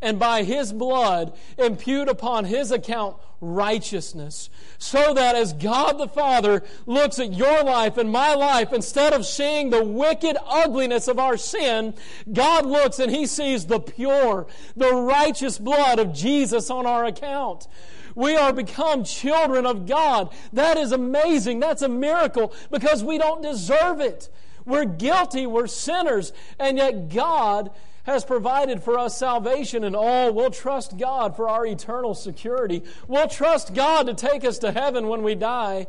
and 0.00 0.18
by 0.18 0.42
his 0.42 0.72
blood 0.72 1.36
impute 1.56 2.08
upon 2.08 2.44
his 2.44 2.70
account 2.70 3.16
righteousness. 3.40 4.50
So 4.78 5.14
that 5.14 5.36
as 5.36 5.52
God 5.52 5.98
the 5.98 6.08
Father 6.08 6.62
looks 6.86 7.18
at 7.18 7.32
your 7.32 7.62
life 7.62 7.96
and 7.96 8.10
my 8.10 8.34
life, 8.34 8.72
instead 8.72 9.12
of 9.12 9.26
seeing 9.26 9.70
the 9.70 9.84
wicked 9.84 10.36
ugliness 10.46 11.08
of 11.08 11.18
our 11.18 11.36
sin, 11.36 11.94
God 12.32 12.66
looks 12.66 12.98
and 12.98 13.10
he 13.10 13.26
sees 13.26 13.66
the 13.66 13.80
pure, 13.80 14.46
the 14.76 14.92
righteous 14.92 15.58
blood 15.58 15.98
of 15.98 16.12
Jesus 16.12 16.70
on 16.70 16.86
our 16.86 17.04
account. 17.04 17.68
We 18.14 18.36
are 18.36 18.52
become 18.52 19.04
children 19.04 19.64
of 19.64 19.86
God. 19.86 20.34
That 20.52 20.76
is 20.76 20.90
amazing. 20.90 21.60
That's 21.60 21.82
a 21.82 21.88
miracle 21.88 22.52
because 22.70 23.04
we 23.04 23.18
don't 23.18 23.42
deserve 23.42 24.00
it. 24.00 24.28
We're 24.64 24.84
guilty, 24.84 25.46
we're 25.46 25.68
sinners, 25.68 26.32
and 26.58 26.78
yet 26.78 27.08
God 27.08 27.70
has 28.08 28.24
provided 28.24 28.82
for 28.82 28.98
us 28.98 29.18
salvation, 29.18 29.84
and 29.84 29.94
all 29.94 30.32
we'll 30.32 30.50
trust 30.50 30.96
God 30.96 31.36
for 31.36 31.46
our 31.46 31.66
eternal 31.66 32.14
security. 32.14 32.82
We'll 33.06 33.28
trust 33.28 33.74
God 33.74 34.06
to 34.06 34.14
take 34.14 34.44
us 34.44 34.58
to 34.60 34.72
heaven 34.72 35.08
when 35.08 35.22
we 35.22 35.34
die. 35.34 35.88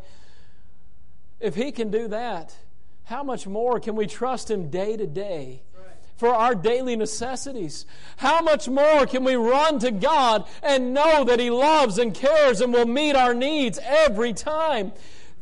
If 1.39 1.55
He 1.55 1.71
can 1.71 1.89
do 1.89 2.09
that, 2.09 2.53
how 3.05 3.23
much 3.23 3.47
more 3.47 3.79
can 3.79 3.95
we 3.95 4.05
trust 4.05 4.51
Him 4.51 4.69
day 4.69 4.97
to 4.97 5.07
day? 5.07 5.63
for 6.17 6.33
our 6.33 6.53
daily 6.53 6.97
necessities. 6.97 7.85
How 8.17 8.41
much 8.41 8.67
more 8.67 9.05
can 9.05 9.23
we 9.23 9.35
run 9.35 9.79
to 9.79 9.89
God 9.89 10.45
and 10.61 10.93
know 10.93 11.23
that 11.23 11.39
He 11.39 11.49
loves 11.49 11.97
and 11.97 12.13
cares 12.13 12.59
and 12.59 12.73
will 12.73 12.85
meet 12.85 13.15
our 13.15 13.33
needs 13.33 13.79
every 13.81 14.33
time? 14.33 14.91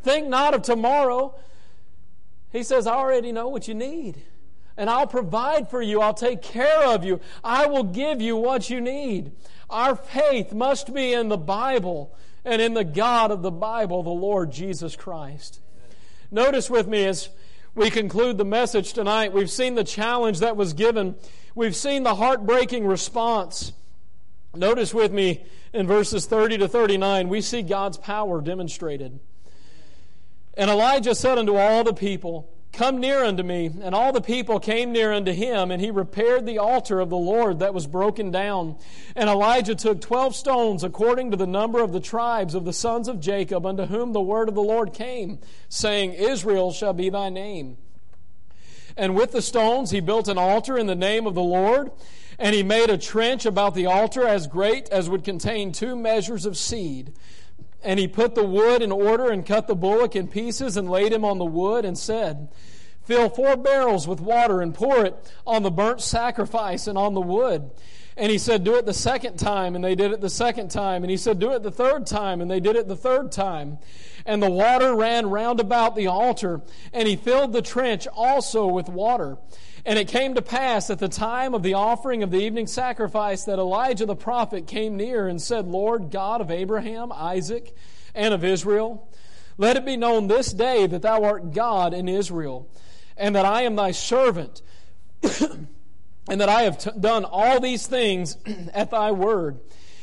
Think 0.03 0.27
not 0.27 0.53
of 0.53 0.61
tomorrow. 0.61 1.33
He 2.51 2.61
says, 2.61 2.85
I 2.85 2.93
already 2.93 3.31
know 3.31 3.47
what 3.47 3.67
you 3.67 3.73
need 3.73 4.21
and 4.77 4.89
I'll 4.89 5.07
provide 5.07 5.69
for 5.69 5.81
you. 5.81 6.01
I'll 6.01 6.13
take 6.13 6.41
care 6.41 6.83
of 6.85 7.03
you. 7.03 7.19
I 7.43 7.65
will 7.65 7.83
give 7.83 8.21
you 8.21 8.37
what 8.37 8.69
you 8.69 8.79
need. 8.79 9.31
Our 9.69 9.95
faith 9.95 10.53
must 10.53 10.93
be 10.93 11.13
in 11.13 11.29
the 11.29 11.37
Bible 11.37 12.15
and 12.45 12.61
in 12.61 12.73
the 12.73 12.83
God 12.83 13.31
of 13.31 13.41
the 13.41 13.51
Bible, 13.51 14.03
the 14.03 14.09
Lord 14.09 14.51
Jesus 14.51 14.95
Christ. 14.95 15.59
Notice 16.31 16.69
with 16.69 16.87
me 16.87 17.05
as 17.05 17.29
we 17.75 17.89
conclude 17.89 18.37
the 18.37 18.45
message 18.45 18.93
tonight, 18.93 19.33
we've 19.33 19.51
seen 19.51 19.75
the 19.75 19.83
challenge 19.83 20.39
that 20.39 20.55
was 20.55 20.73
given. 20.73 21.15
We've 21.55 21.75
seen 21.75 22.03
the 22.03 22.15
heartbreaking 22.15 22.85
response. 22.85 23.73
Notice 24.55 24.93
with 24.93 25.11
me 25.11 25.45
in 25.73 25.87
verses 25.87 26.25
30 26.25 26.59
to 26.59 26.67
39, 26.67 27.29
we 27.29 27.41
see 27.41 27.61
God's 27.61 27.97
power 27.97 28.41
demonstrated. 28.41 29.19
And 30.55 30.71
Elijah 30.71 31.13
said 31.13 31.37
unto 31.37 31.55
all 31.55 31.83
the 31.83 31.93
people, 31.93 32.51
Come 32.73 32.99
near 32.99 33.23
unto 33.23 33.41
me. 33.41 33.71
And 33.81 33.95
all 33.95 34.11
the 34.13 34.21
people 34.21 34.59
came 34.59 34.91
near 34.91 35.11
unto 35.11 35.31
him, 35.31 35.71
and 35.71 35.81
he 35.81 35.89
repaired 35.89 36.45
the 36.45 36.59
altar 36.59 36.99
of 36.99 37.09
the 37.09 37.17
Lord 37.17 37.59
that 37.59 37.73
was 37.73 37.87
broken 37.87 38.29
down. 38.29 38.77
And 39.15 39.29
Elijah 39.29 39.73
took 39.73 39.99
twelve 39.99 40.35
stones 40.35 40.83
according 40.83 41.31
to 41.31 41.37
the 41.37 41.47
number 41.47 41.81
of 41.81 41.91
the 41.91 41.99
tribes 41.99 42.53
of 42.53 42.65
the 42.65 42.73
sons 42.73 43.07
of 43.07 43.19
Jacob, 43.19 43.65
unto 43.65 43.85
whom 43.85 44.13
the 44.13 44.21
word 44.21 44.47
of 44.47 44.55
the 44.55 44.61
Lord 44.61 44.93
came, 44.93 45.39
saying, 45.69 46.13
Israel 46.13 46.71
shall 46.71 46.93
be 46.93 47.09
thy 47.09 47.29
name. 47.29 47.77
And 48.95 49.15
with 49.15 49.31
the 49.31 49.41
stones 49.41 49.91
he 49.91 49.99
built 49.99 50.27
an 50.27 50.37
altar 50.37 50.77
in 50.77 50.87
the 50.87 50.95
name 50.95 51.25
of 51.25 51.35
the 51.35 51.41
Lord, 51.41 51.91
and 52.39 52.53
he 52.53 52.61
made 52.61 52.91
a 52.91 52.97
trench 52.97 53.45
about 53.45 53.73
the 53.73 53.87
altar 53.87 54.27
as 54.27 54.45
great 54.45 54.89
as 54.89 55.09
would 55.09 55.23
contain 55.23 55.71
two 55.71 55.95
measures 55.95 56.45
of 56.45 56.57
seed. 56.57 57.13
And 57.83 57.99
he 57.99 58.07
put 58.07 58.35
the 58.35 58.43
wood 58.43 58.81
in 58.81 58.91
order 58.91 59.29
and 59.29 59.45
cut 59.45 59.67
the 59.67 59.75
bullock 59.75 60.15
in 60.15 60.27
pieces 60.27 60.77
and 60.77 60.89
laid 60.89 61.13
him 61.13 61.23
on 61.23 61.37
the 61.37 61.45
wood 61.45 61.85
and 61.85 61.97
said, 61.97 62.49
Fill 63.03 63.29
four 63.29 63.55
barrels 63.55 64.07
with 64.07 64.19
water 64.19 64.61
and 64.61 64.73
pour 64.73 65.05
it 65.05 65.31
on 65.45 65.63
the 65.63 65.71
burnt 65.71 66.01
sacrifice 66.01 66.87
and 66.87 66.97
on 66.97 67.13
the 67.13 67.21
wood. 67.21 67.71
And 68.17 68.31
he 68.31 68.39
said, 68.39 68.63
Do 68.63 68.75
it 68.75 68.85
the 68.85 68.93
second 68.93 69.37
time. 69.37 69.75
And 69.75 69.83
they 69.83 69.95
did 69.95 70.11
it 70.11 70.21
the 70.21 70.29
second 70.29 70.69
time. 70.69 71.03
And 71.03 71.11
he 71.11 71.17
said, 71.17 71.39
Do 71.39 71.53
it 71.53 71.61
the 71.61 71.71
third 71.71 72.07
time. 72.07 72.41
And 72.41 72.49
they 72.49 72.59
did 72.59 72.75
it 72.75 72.87
the 72.87 72.95
third 72.95 73.31
time. 73.31 73.77
And 74.25 74.41
the 74.41 74.49
water 74.49 74.95
ran 74.95 75.29
round 75.29 75.59
about 75.59 75.95
the 75.95 76.07
altar. 76.07 76.61
And 76.91 77.07
he 77.07 77.15
filled 77.15 77.53
the 77.53 77.61
trench 77.61 78.07
also 78.07 78.65
with 78.65 78.89
water. 78.89 79.37
And 79.87 79.97
it 79.97 80.09
came 80.09 80.33
to 80.33 80.41
pass 80.41 80.89
at 80.89 80.99
the 80.99 81.07
time 81.07 81.53
of 81.53 81.63
the 81.63 81.75
offering 81.75 82.21
of 82.21 82.29
the 82.29 82.39
evening 82.41 82.67
sacrifice 82.67 83.45
that 83.45 83.57
Elijah 83.57 84.05
the 84.05 84.17
prophet 84.17 84.67
came 84.67 84.97
near 84.97 85.29
and 85.29 85.41
said, 85.41 85.65
Lord 85.65 86.11
God 86.11 86.41
of 86.41 86.51
Abraham, 86.51 87.09
Isaac, 87.13 87.73
and 88.13 88.33
of 88.33 88.43
Israel, 88.43 89.09
let 89.57 89.77
it 89.77 89.85
be 89.85 89.95
known 89.95 90.27
this 90.27 90.51
day 90.51 90.87
that 90.87 91.03
thou 91.03 91.23
art 91.23 91.53
God 91.53 91.93
in 91.93 92.09
Israel, 92.09 92.69
and 93.15 93.33
that 93.33 93.45
I 93.45 93.61
am 93.61 93.77
thy 93.77 93.91
servant, 93.91 94.61
and 95.23 96.41
that 96.41 96.49
I 96.49 96.63
have 96.63 96.79
t- 96.79 96.91
done 96.99 97.23
all 97.23 97.61
these 97.61 97.87
things 97.87 98.37
at 98.73 98.91
thy 98.91 99.11
word. 99.11 99.61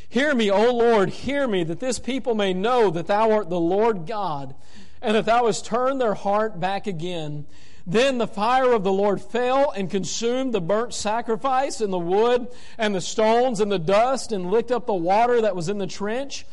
Hear 0.08 0.34
me, 0.34 0.50
O 0.50 0.72
Lord, 0.72 1.10
hear 1.10 1.46
me, 1.46 1.62
that 1.62 1.80
this 1.80 1.98
people 1.98 2.34
may 2.34 2.54
know 2.54 2.88
that 2.88 3.06
thou 3.06 3.32
art 3.32 3.50
the 3.50 3.60
Lord 3.60 4.06
God, 4.06 4.54
and 5.02 5.14
that 5.14 5.26
thou 5.26 5.44
hast 5.44 5.66
turned 5.66 6.00
their 6.00 6.14
heart 6.14 6.58
back 6.58 6.86
again 6.86 7.44
then 7.86 8.18
the 8.18 8.26
fire 8.26 8.72
of 8.72 8.82
the 8.82 8.92
Lord 8.92 9.20
fell 9.20 9.70
and 9.70 9.90
consumed 9.90 10.54
the 10.54 10.60
burnt 10.60 10.94
sacrifice 10.94 11.80
and 11.80 11.92
the 11.92 11.98
wood 11.98 12.48
and 12.78 12.94
the 12.94 13.00
stones 13.00 13.60
and 13.60 13.70
the 13.70 13.78
dust 13.78 14.32
and 14.32 14.50
licked 14.50 14.70
up 14.70 14.86
the 14.86 14.94
water 14.94 15.42
that 15.42 15.54
was 15.54 15.68
in 15.68 15.78
the 15.78 15.86
trench. 15.86 16.46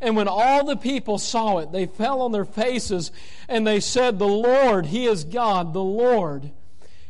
And 0.00 0.16
when 0.16 0.28
all 0.28 0.64
the 0.64 0.76
people 0.76 1.18
saw 1.18 1.58
it, 1.58 1.72
they 1.72 1.86
fell 1.86 2.22
on 2.22 2.32
their 2.32 2.44
faces 2.44 3.10
and 3.48 3.66
they 3.66 3.80
said, 3.80 4.18
The 4.18 4.28
Lord, 4.28 4.86
He 4.86 5.06
is 5.06 5.24
God. 5.24 5.74
The 5.74 5.82
Lord, 5.82 6.52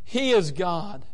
He 0.02 0.32
is 0.32 0.50
God 0.50 1.04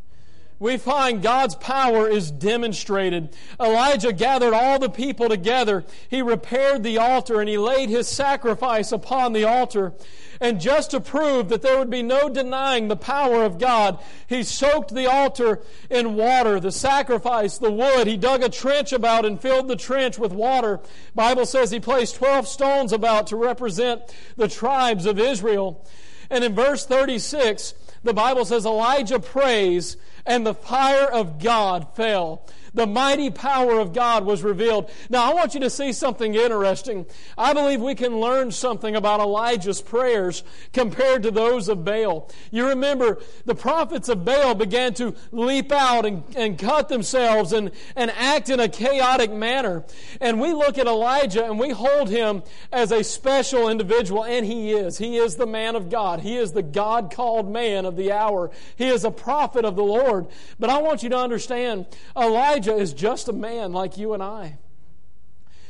we 0.59 0.77
find 0.77 1.23
God's 1.23 1.57
power 1.57 2.09
is 2.09 2.31
demonstrated. 2.31 3.35
Elijah 3.61 4.13
gathered 4.13 4.55
all 4.55 4.79
the 4.79 4.89
people 4.89 5.29
together. 5.29 5.85
He 6.09 6.23
repaired 6.23 6.83
the 6.83 6.99
altar 6.99 7.41
and 7.41 7.49
he 7.49 7.59
laid 7.59 7.89
his 7.89 8.07
sacrifice 8.09 8.93
upon 8.93 9.33
the 9.33 9.45
altar. 9.45 9.95
And 10.41 10.61
just 10.61 10.93
to 10.93 11.01
prove 11.01 11.49
that 11.49 11.63
there 11.63 11.79
would 11.79 11.91
be 11.91 12.03
no 12.03 12.29
denying 12.29 12.89
the 12.89 12.97
power 12.97 13.45
of 13.45 13.59
God, 13.59 13.99
he 14.29 14.43
soaked 14.43 14.95
the 14.95 15.07
altar 15.07 15.61
in 15.91 16.15
water, 16.15 16.61
the 16.61 16.73
sacrifice, 16.73 17.59
the 17.59 17.71
wood. 17.71 18.07
He 18.07 18.17
dug 18.17 18.43
a 18.43 18.49
trench 18.49 18.93
about 18.93 19.25
and 19.25 19.41
filled 19.41 19.69
the 19.69 19.77
trench 19.77 20.19
with 20.19 20.33
water. 20.33 20.81
Bible 21.15 21.47
says 21.47 21.71
he 21.71 21.81
placed 21.81 22.17
12 22.17 22.47
stones 22.47 22.93
about 22.93 23.29
to 23.29 23.37
represent 23.37 24.03
the 24.37 24.49
tribes 24.49 25.07
of 25.07 25.19
Israel. 25.19 25.85
And 26.31 26.45
in 26.45 26.55
verse 26.55 26.87
36, 26.87 27.75
the 28.03 28.15
Bible 28.15 28.45
says 28.45 28.67
Elijah 28.67 29.19
prays 29.19 29.97
and 30.27 30.47
the 30.47 30.55
fire 30.55 31.11
of 31.11 31.39
God 31.39 31.89
fell 31.95 32.47
the 32.75 32.87
mighty 32.87 33.31
power 33.31 33.79
of 33.79 33.93
God 33.93 34.25
was 34.25 34.43
revealed. 34.43 34.91
Now, 35.09 35.31
I 35.31 35.35
want 35.35 35.55
you 35.55 35.61
to 35.61 35.71
see 35.71 35.93
something 35.93 36.35
interesting. 36.35 37.07
I 37.39 37.55
believe 37.55 37.81
we 37.81 37.95
can 37.95 38.21
learn 38.21 38.51
something 38.51 38.97
about 38.97 39.21
Elijah's 39.21 39.81
prayers 39.81 40.43
compared 40.73 41.23
to 41.23 41.31
those 41.31 41.69
of 41.69 41.85
Baal. 41.85 42.31
You 42.51 42.69
remember, 42.69 43.21
the 43.45 43.55
prophets 43.55 44.09
of 44.09 44.25
Baal 44.25 44.55
began 44.55 44.95
to 44.95 45.15
leap 45.31 45.73
out 45.73 46.05
and, 46.05 46.25
and 46.37 46.59
cut 46.59 46.89
themselves 46.89 47.53
and, 47.53 47.71
and 47.97 48.11
act 48.11 48.51
in 48.51 48.61
a 48.61 48.69
chaotic 48.69 49.33
manner. 49.33 49.85
And 50.21 50.41
we 50.41 50.53
look 50.53 50.79
at 50.79 50.87
Elijah 50.87 51.45
and 51.45 51.59
we 51.59 51.71
hold 51.71 52.11
him 52.11 52.43
as 52.73 52.91
a 52.91 53.05
special 53.05 53.69
individual, 53.69 54.25
and 54.25 54.45
he 54.45 54.73
is. 54.73 54.99
He 54.99 55.17
is 55.17 55.37
the 55.37 55.47
man 55.47 55.77
of 55.77 55.91
God. 55.91 56.21
He 56.21 56.37
is 56.37 56.53
the 56.53 56.63
God 56.63 57.13
called 57.13 57.51
man 57.51 57.85
of 57.85 57.97
the 57.97 58.13
hour. 58.13 58.51
He 58.77 58.89
is 58.89 59.05
a 59.05 59.11
prophet 59.11 59.65
of 59.65 59.77
the 59.77 59.85
Lord. 59.85 60.27
But 60.59 60.71
I 60.71 60.79
want 60.79 61.03
you 61.03 61.09
to 61.11 61.19
understand, 61.19 61.87
Elijah 62.17 62.64
Elijah 62.67 62.83
is 62.83 62.95
just 62.95 63.29
a 63.29 63.33
man 63.33 63.73
like 63.73 63.99
you 63.99 64.15
and 64.15 64.23
I. 64.23 64.57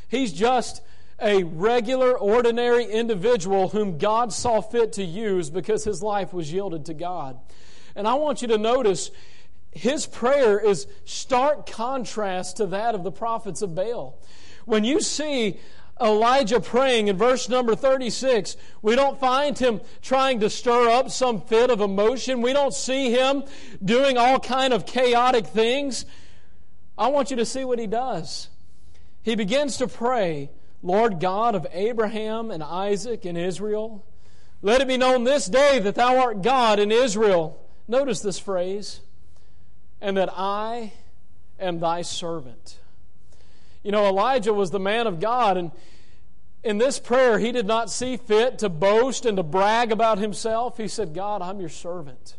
He's 0.07 0.31
just 0.31 0.81
a 1.21 1.43
regular, 1.43 2.17
ordinary 2.17 2.85
individual 2.85 3.69
whom 3.69 3.97
God 3.97 4.31
saw 4.31 4.61
fit 4.61 4.93
to 4.93 5.03
use 5.03 5.49
because 5.49 5.83
his 5.83 6.01
life 6.01 6.33
was 6.33 6.51
yielded 6.51 6.85
to 6.85 6.93
God. 6.93 7.37
And 7.95 8.07
I 8.07 8.13
want 8.13 8.41
you 8.41 8.47
to 8.49 8.57
notice 8.57 9.11
his 9.71 10.05
prayer 10.05 10.57
is 10.59 10.87
stark 11.03 11.69
contrast 11.69 12.57
to 12.57 12.67
that 12.67 12.95
of 12.95 13.03
the 13.03 13.11
prophets 13.11 13.61
of 13.61 13.75
Baal. 13.75 14.17
When 14.65 14.83
you 14.85 15.01
see 15.01 15.59
Elijah 15.99 16.61
praying 16.61 17.09
in 17.09 17.17
verse 17.17 17.49
number 17.49 17.75
36, 17.75 18.55
we 18.81 18.95
don't 18.95 19.19
find 19.19 19.57
him 19.57 19.81
trying 20.01 20.39
to 20.41 20.49
stir 20.49 20.89
up 20.89 21.09
some 21.09 21.41
fit 21.41 21.69
of 21.69 21.81
emotion. 21.81 22.41
We 22.41 22.53
don't 22.53 22.73
see 22.73 23.11
him 23.11 23.43
doing 23.83 24.17
all 24.17 24.39
kind 24.39 24.73
of 24.73 24.85
chaotic 24.85 25.47
things. 25.47 26.05
I 26.97 27.07
want 27.09 27.29
you 27.29 27.37
to 27.37 27.45
see 27.45 27.65
what 27.65 27.79
he 27.79 27.87
does. 27.87 28.49
He 29.21 29.35
begins 29.35 29.77
to 29.77 29.87
pray, 29.87 30.49
Lord 30.81 31.19
God 31.19 31.55
of 31.55 31.65
Abraham 31.71 32.51
and 32.51 32.63
Isaac 32.63 33.25
and 33.25 33.37
Israel, 33.37 34.05
let 34.61 34.81
it 34.81 34.87
be 34.87 34.97
known 34.97 35.23
this 35.23 35.45
day 35.47 35.79
that 35.79 35.95
thou 35.95 36.17
art 36.17 36.41
God 36.41 36.79
in 36.79 36.91
Israel. 36.91 37.59
Notice 37.87 38.21
this 38.21 38.39
phrase, 38.39 39.01
and 40.01 40.17
that 40.17 40.29
I 40.35 40.93
am 41.59 41.79
thy 41.79 42.01
servant. 42.01 42.79
You 43.83 43.91
know, 43.91 44.07
Elijah 44.07 44.53
was 44.53 44.71
the 44.71 44.79
man 44.79 45.05
of 45.05 45.19
God, 45.19 45.57
and 45.57 45.71
in 46.63 46.79
this 46.79 46.97
prayer, 46.97 47.37
he 47.37 47.51
did 47.51 47.67
not 47.67 47.91
see 47.91 48.17
fit 48.17 48.57
to 48.59 48.69
boast 48.69 49.25
and 49.25 49.37
to 49.37 49.43
brag 49.43 49.91
about 49.91 50.17
himself. 50.17 50.77
He 50.77 50.87
said, 50.87 51.13
God, 51.13 51.43
I'm 51.43 51.59
your 51.59 51.69
servant. 51.69 52.35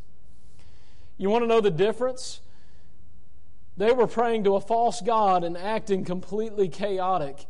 You 1.17 1.31
want 1.31 1.45
to 1.45 1.47
know 1.47 1.61
the 1.61 1.71
difference? 1.71 2.41
They 3.77 3.93
were 3.93 4.07
praying 4.07 4.45
to 4.45 4.57
a 4.57 4.61
false 4.61 5.01
God 5.01 5.45
and 5.45 5.57
acting 5.57 6.05
completely 6.05 6.69
chaotic. 6.69 7.45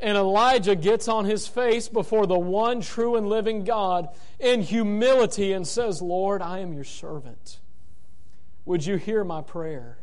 And 0.00 0.16
Elijah 0.16 0.76
gets 0.76 1.08
on 1.08 1.24
his 1.24 1.48
face 1.48 1.88
before 1.88 2.26
the 2.26 2.38
one 2.38 2.80
true 2.80 3.16
and 3.16 3.28
living 3.28 3.64
God 3.64 4.08
in 4.38 4.62
humility 4.62 5.52
and 5.52 5.66
says, 5.66 6.00
Lord, 6.00 6.40
I 6.40 6.60
am 6.60 6.72
your 6.72 6.84
servant. 6.84 7.58
Would 8.64 8.86
you 8.86 8.96
hear 8.96 9.24
my 9.24 9.40
prayer? 9.40 9.98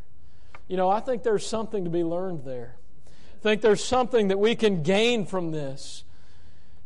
You 0.68 0.76
know, 0.76 0.90
I 0.90 1.00
think 1.00 1.22
there's 1.22 1.46
something 1.46 1.84
to 1.84 1.90
be 1.90 2.04
learned 2.04 2.44
there. 2.44 2.76
I 3.06 3.42
think 3.42 3.62
there's 3.62 3.84
something 3.84 4.28
that 4.28 4.38
we 4.38 4.56
can 4.56 4.82
gain 4.82 5.24
from 5.24 5.52
this. 5.52 6.04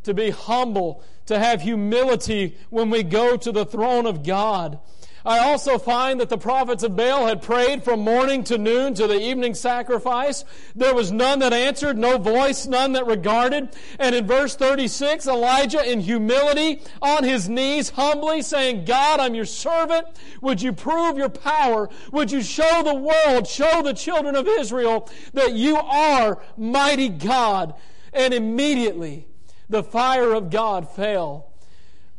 To 0.05 0.15
be 0.15 0.31
humble, 0.31 1.03
to 1.27 1.39
have 1.39 1.63
humility 1.63 2.57
when 2.71 2.91
we 2.91 3.03
go 3.03 3.37
to 3.37 3.53
the 3.53 3.67
throne 3.67 4.07
of 4.07 4.23
God. 4.23 4.79
I 5.25 5.39
also 5.41 5.79
find 5.79 6.21
that 6.21 6.29
the 6.29 6.39
prophets 6.39 6.83
of 6.83 6.97
Baal 6.97 7.27
had 7.27 7.43
prayed 7.43 7.85
from 7.85 8.01
morning 8.01 8.45
to 8.45 8.59
noon 8.59 8.95
to 8.95 9.07
the 9.07 9.21
evening 9.21 9.55
sacrifice. 9.55 10.45
There 10.75 10.95
was 10.95 11.13
none 11.13 11.41
that 11.41 11.53
answered, 11.53 11.99
no 11.99 12.17
voice, 12.19 12.67
none 12.67 12.93
that 12.93 13.07
regarded. 13.07 13.77
And 13.99 14.15
in 14.15 14.27
verse 14.27 14.57
36, 14.57 15.27
Elijah 15.27 15.91
in 15.91 16.01
humility 16.01 16.83
on 17.03 17.25
his 17.25 17.49
knees, 17.49 17.91
humbly 17.91 18.43
saying, 18.43 18.85
God, 18.85 19.21
I'm 19.21 19.35
your 19.35 19.45
servant. 19.45 20.07
Would 20.41 20.63
you 20.63 20.73
prove 20.73 21.19
your 21.19 21.29
power? 21.29 21.89
Would 22.13 22.31
you 22.31 22.43
show 22.43 22.83
the 22.83 22.95
world, 22.95 23.47
show 23.47 23.83
the 23.83 23.93
children 23.93 24.35
of 24.37 24.49
Israel 24.49 25.09
that 25.35 25.53
you 25.53 25.77
are 25.77 26.43
mighty 26.57 27.09
God? 27.09 27.75
And 28.13 28.35
immediately 28.35 29.27
the 29.69 29.83
fire 29.83 30.33
of 30.33 30.51
God 30.51 30.91
fell 30.91 31.50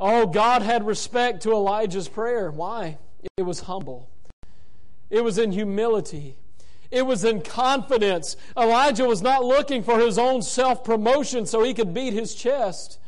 Oh, 0.03 0.25
God 0.25 0.63
had 0.63 0.87
respect 0.87 1.43
to 1.43 1.51
Elijah's 1.51 2.07
prayer. 2.07 2.49
Why? 2.49 2.97
It 3.37 3.43
was 3.43 3.61
humble, 3.61 4.09
it 5.11 5.23
was 5.23 5.37
in 5.37 5.51
humility. 5.51 6.37
It 6.89 7.05
was 7.05 7.23
in 7.23 7.41
confidence. 7.41 8.35
Elijah 8.57 9.05
was 9.05 9.21
not 9.21 9.45
looking 9.45 9.81
for 9.81 9.97
his 9.97 10.17
own 10.17 10.41
self 10.41 10.83
promotion 10.83 11.45
so 11.45 11.63
he 11.63 11.73
could 11.73 11.93
beat 11.93 12.11
his 12.11 12.35
chest. 12.35 12.99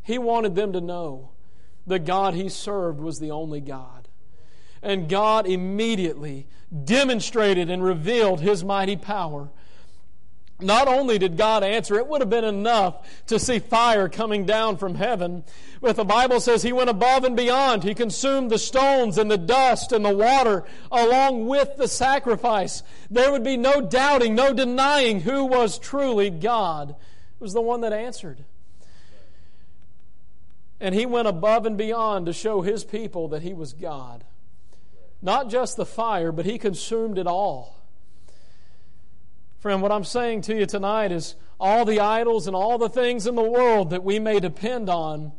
He 0.00 0.16
wanted 0.16 0.54
them 0.54 0.72
to 0.74 0.80
know 0.80 1.30
the 1.84 1.98
God 1.98 2.34
he 2.34 2.48
served 2.48 3.00
was 3.00 3.18
the 3.18 3.32
only 3.32 3.60
God. 3.60 4.06
And 4.80 5.08
God 5.08 5.48
immediately 5.48 6.46
demonstrated 6.84 7.68
and 7.68 7.82
revealed 7.82 8.40
his 8.40 8.62
mighty 8.62 8.96
power 8.96 9.50
not 10.62 10.88
only 10.88 11.18
did 11.18 11.36
God 11.36 11.62
answer, 11.62 11.96
it 11.96 12.06
would 12.06 12.20
have 12.20 12.30
been 12.30 12.44
enough 12.44 13.06
to 13.26 13.38
see 13.38 13.58
fire 13.58 14.08
coming 14.08 14.44
down 14.44 14.76
from 14.76 14.94
heaven. 14.94 15.44
But 15.80 15.96
the 15.96 16.04
Bible 16.04 16.40
says 16.40 16.62
he 16.62 16.72
went 16.72 16.90
above 16.90 17.24
and 17.24 17.36
beyond. 17.36 17.82
He 17.82 17.94
consumed 17.94 18.50
the 18.50 18.58
stones 18.58 19.18
and 19.18 19.30
the 19.30 19.38
dust 19.38 19.92
and 19.92 20.04
the 20.04 20.14
water 20.14 20.64
along 20.90 21.46
with 21.46 21.76
the 21.76 21.88
sacrifice. 21.88 22.82
There 23.10 23.32
would 23.32 23.44
be 23.44 23.56
no 23.56 23.80
doubting, 23.80 24.34
no 24.34 24.52
denying 24.52 25.20
who 25.20 25.44
was 25.44 25.78
truly 25.78 26.30
God. 26.30 26.90
It 26.90 27.40
was 27.40 27.52
the 27.52 27.60
one 27.60 27.80
that 27.80 27.92
answered. 27.92 28.44
And 30.80 30.94
he 30.94 31.06
went 31.06 31.28
above 31.28 31.66
and 31.66 31.76
beyond 31.76 32.26
to 32.26 32.32
show 32.32 32.60
his 32.62 32.84
people 32.84 33.28
that 33.28 33.42
he 33.42 33.54
was 33.54 33.72
God. 33.72 34.24
Not 35.20 35.48
just 35.48 35.76
the 35.76 35.86
fire, 35.86 36.32
but 36.32 36.44
he 36.44 36.58
consumed 36.58 37.18
it 37.18 37.26
all. 37.26 37.81
Friend, 39.62 39.80
what 39.80 39.92
I'm 39.92 40.02
saying 40.02 40.40
to 40.42 40.56
you 40.56 40.66
tonight 40.66 41.12
is 41.12 41.36
all 41.60 41.84
the 41.84 42.00
idols 42.00 42.48
and 42.48 42.56
all 42.56 42.78
the 42.78 42.88
things 42.88 43.28
in 43.28 43.36
the 43.36 43.48
world 43.48 43.90
that 43.90 44.02
we 44.02 44.18
may 44.18 44.40
depend 44.40 44.90
on 44.90 45.30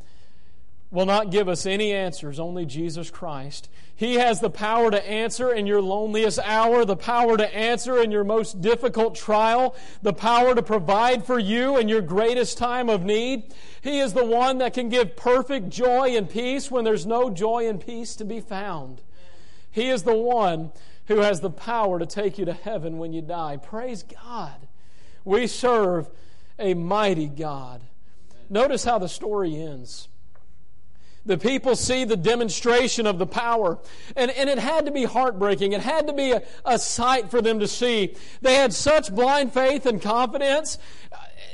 will 0.92 1.06
not 1.06 1.30
give 1.30 1.50
us 1.50 1.66
any 1.66 1.92
answers, 1.92 2.40
only 2.40 2.66
Jesus 2.66 3.12
Christ. 3.12 3.68
He 3.94 4.14
has 4.14 4.40
the 4.40 4.50
power 4.50 4.90
to 4.90 5.10
answer 5.10 5.52
in 5.52 5.68
your 5.68 5.82
loneliest 5.82 6.40
hour, 6.40 6.86
the 6.86 6.96
power 6.96 7.36
to 7.36 7.54
answer 7.54 8.02
in 8.02 8.12
your 8.12 8.24
most 8.24 8.62
difficult 8.62 9.16
trial, 9.16 9.76
the 10.02 10.14
power 10.14 10.56
to 10.56 10.64
provide 10.64 11.26
for 11.26 11.38
you 11.38 11.78
in 11.78 11.90
your 11.90 12.02
greatest 12.02 12.58
time 12.58 12.90
of 12.90 13.04
need. 13.04 13.54
He 13.82 14.00
is 14.00 14.14
the 14.14 14.24
one 14.24 14.60
that 14.60 14.74
can 14.74 14.88
give 14.88 15.18
perfect 15.18 15.68
joy 15.68 16.16
and 16.16 16.30
peace 16.30 16.72
when 16.72 16.86
there's 16.86 17.06
no 17.06 17.30
joy 17.30 17.68
and 17.68 17.86
peace 17.86 18.16
to 18.16 18.24
be 18.24 18.40
found. 18.40 19.02
He 19.70 19.90
is 19.90 20.04
the 20.04 20.16
one 20.16 20.72
who 21.08 21.18
has 21.20 21.42
the 21.42 21.50
power 21.50 22.00
to 22.00 22.06
take 22.06 22.38
you 22.38 22.46
to 22.46 22.54
heaven 22.54 22.98
when 22.98 23.14
you 23.14 23.22
die. 23.22 23.58
Praise 23.58 24.04
God. 24.04 24.68
We 25.26 25.48
serve 25.48 26.10
a 26.60 26.74
mighty 26.74 27.28
God. 27.28 27.82
Notice 28.50 28.84
how 28.84 29.00
the 29.00 29.10
story 29.10 29.56
ends. 29.56 30.08
The 31.26 31.38
people 31.38 31.76
see 31.76 32.04
the 32.04 32.18
demonstration 32.18 33.08
of 33.08 33.18
the 33.18 33.26
power. 33.26 33.80
And, 34.16 34.30
and 34.32 34.50
it 34.50 34.60
had 34.60 34.86
to 34.86 34.92
be 34.92 35.06
heartbreaking. 35.06 35.72
It 35.72 35.80
had 35.82 36.08
to 36.08 36.14
be 36.14 36.32
a, 36.32 36.44
a 36.66 36.78
sight 36.78 37.32
for 37.32 37.42
them 37.42 37.60
to 37.60 37.68
see. 37.68 38.16
They 38.42 38.56
had 38.56 38.74
such 38.74 39.14
blind 39.14 39.54
faith 39.54 39.86
and 39.86 40.02
confidence. 40.02 40.78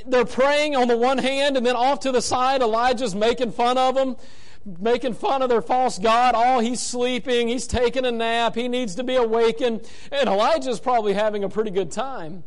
They're 0.06 0.24
praying 0.24 0.74
on 0.74 0.88
the 0.88 0.96
one 0.96 1.18
hand, 1.18 1.56
and 1.56 1.64
then 1.64 1.76
off 1.76 2.00
to 2.00 2.12
the 2.12 2.22
side, 2.22 2.62
Elijah's 2.62 3.14
making 3.14 3.52
fun 3.52 3.78
of 3.78 3.94
them 3.94 4.16
making 4.64 5.14
fun 5.14 5.42
of 5.42 5.48
their 5.48 5.62
false 5.62 5.98
God. 5.98 6.34
Oh, 6.36 6.60
he's 6.60 6.80
sleeping. 6.80 7.48
He's 7.48 7.66
taking 7.66 8.04
a 8.04 8.12
nap. 8.12 8.54
He 8.54 8.68
needs 8.68 8.94
to 8.96 9.04
be 9.04 9.16
awakened. 9.16 9.88
And 10.12 10.28
Elijah's 10.28 10.80
probably 10.80 11.14
having 11.14 11.44
a 11.44 11.48
pretty 11.48 11.70
good 11.70 11.90
time. 11.90 12.44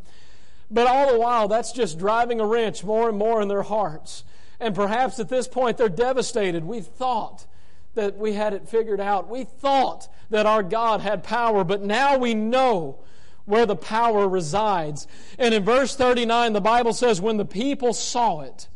But 0.70 0.88
all 0.88 1.12
the 1.12 1.20
while, 1.20 1.48
that's 1.48 1.72
just 1.72 2.00
driving 2.00 2.40
a 2.40 2.46
wrench 2.46 2.84
more 2.84 3.10
and 3.10 3.18
more 3.18 3.42
in 3.42 3.48
their 3.48 3.64
hearts. 3.64 4.24
And 4.60 4.74
perhaps 4.74 5.20
at 5.20 5.30
this 5.30 5.48
point, 5.48 5.78
they're 5.78 5.90
devastated. 5.90 6.64
We 6.64 6.82
thought 6.82 7.46
that 7.96 8.18
we 8.18 8.34
had 8.34 8.54
it 8.54 8.68
figured 8.68 9.00
out. 9.00 9.30
We 9.30 9.44
thought 9.44 10.08
that 10.30 10.46
our 10.46 10.64
God 10.64 11.02
had 11.02 11.24
power, 11.24 11.64
but 11.64 11.82
now 11.82 12.18
we 12.18 12.34
know 12.34 13.00
where 13.46 13.66
the 13.66 13.76
power 13.76 14.28
resides. 14.28 15.08
And 15.38 15.54
in 15.54 15.64
verse 15.64 15.96
39, 15.96 16.54
the 16.54 16.62
Bible 16.62 16.94
says, 16.94 17.22
When 17.22 17.38
the 17.38 17.46
people 17.46 17.94
saw 17.94 18.42
it, 18.42 18.68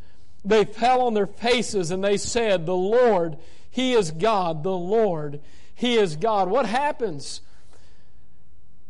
they 0.44 0.64
fell 0.64 1.02
on 1.02 1.14
their 1.14 1.26
faces 1.26 1.90
and 1.90 2.02
they 2.02 2.16
said, 2.16 2.66
The 2.66 2.74
Lord, 2.74 3.36
He 3.70 3.92
is 3.92 4.10
God. 4.10 4.62
The 4.62 4.70
Lord, 4.70 5.40
He 5.74 5.96
is 5.96 6.16
God. 6.16 6.48
What 6.48 6.66
happens? 6.66 7.40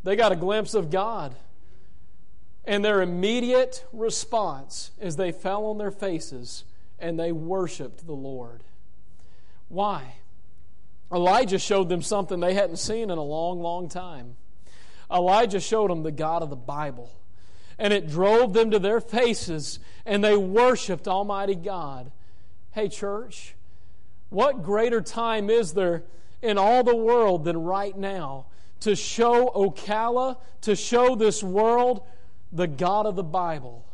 They 0.05 0.17
got 0.17 0.33
a 0.33 0.37
glimpse 0.37 0.75
of 0.75 0.91
God. 0.91 1.35
And 2.65 2.85
their 2.85 3.01
immediate 3.01 3.85
response 3.93 4.91
is 5.01 5.17
they 5.17 5.33
fell 5.33 5.67
on 5.67 5.79
their 5.79 5.91
faces 5.91 6.65
and 6.99 7.19
they 7.19 7.33
worshiped 7.33 8.07
the 8.07 8.13
Lord. 8.13 8.63
Why? 9.69 10.17
Elijah 11.13 11.59
showed 11.59 11.89
them 11.89 12.03
something 12.03 12.41
they 12.41 12.55
hadn't 12.55 12.77
seen 12.77 13.11
in 13.11 13.19
a 13.19 13.23
long, 13.23 13.61
long 13.61 13.89
time. 13.89 14.37
Elijah 15.11 15.61
showed 15.61 15.91
them 15.91 16.03
the 16.03 16.13
God 16.13 16.43
of 16.43 16.51
the 16.51 16.57
Bible. 16.57 17.11
And 17.79 17.93
it 17.93 18.09
drove 18.09 18.53
them 18.53 18.73
to 18.73 18.79
their 18.79 19.01
faces, 19.01 19.79
and 20.09 20.25
they 20.25 20.37
worshiped 20.37 21.07
Almighty 21.07 21.55
God. 21.55 22.11
Hey, 22.73 22.89
church, 22.89 23.55
what 24.31 24.63
greater 24.63 25.01
time 25.01 25.51
is 25.51 25.75
there 25.75 26.03
in 26.41 26.57
all 26.57 26.83
the 26.83 26.97
world 26.97 27.45
than 27.45 27.63
right 27.63 27.97
now 27.97 28.47
to 28.81 28.97
show 28.97 29.51
Ocala, 29.55 30.39
to 30.63 30.75
show 30.75 31.15
this 31.15 31.43
world 31.43 32.03
the 32.51 32.67
God 32.67 33.07
of 33.07 33.17
the 33.17 33.23
Bible? 33.23 33.85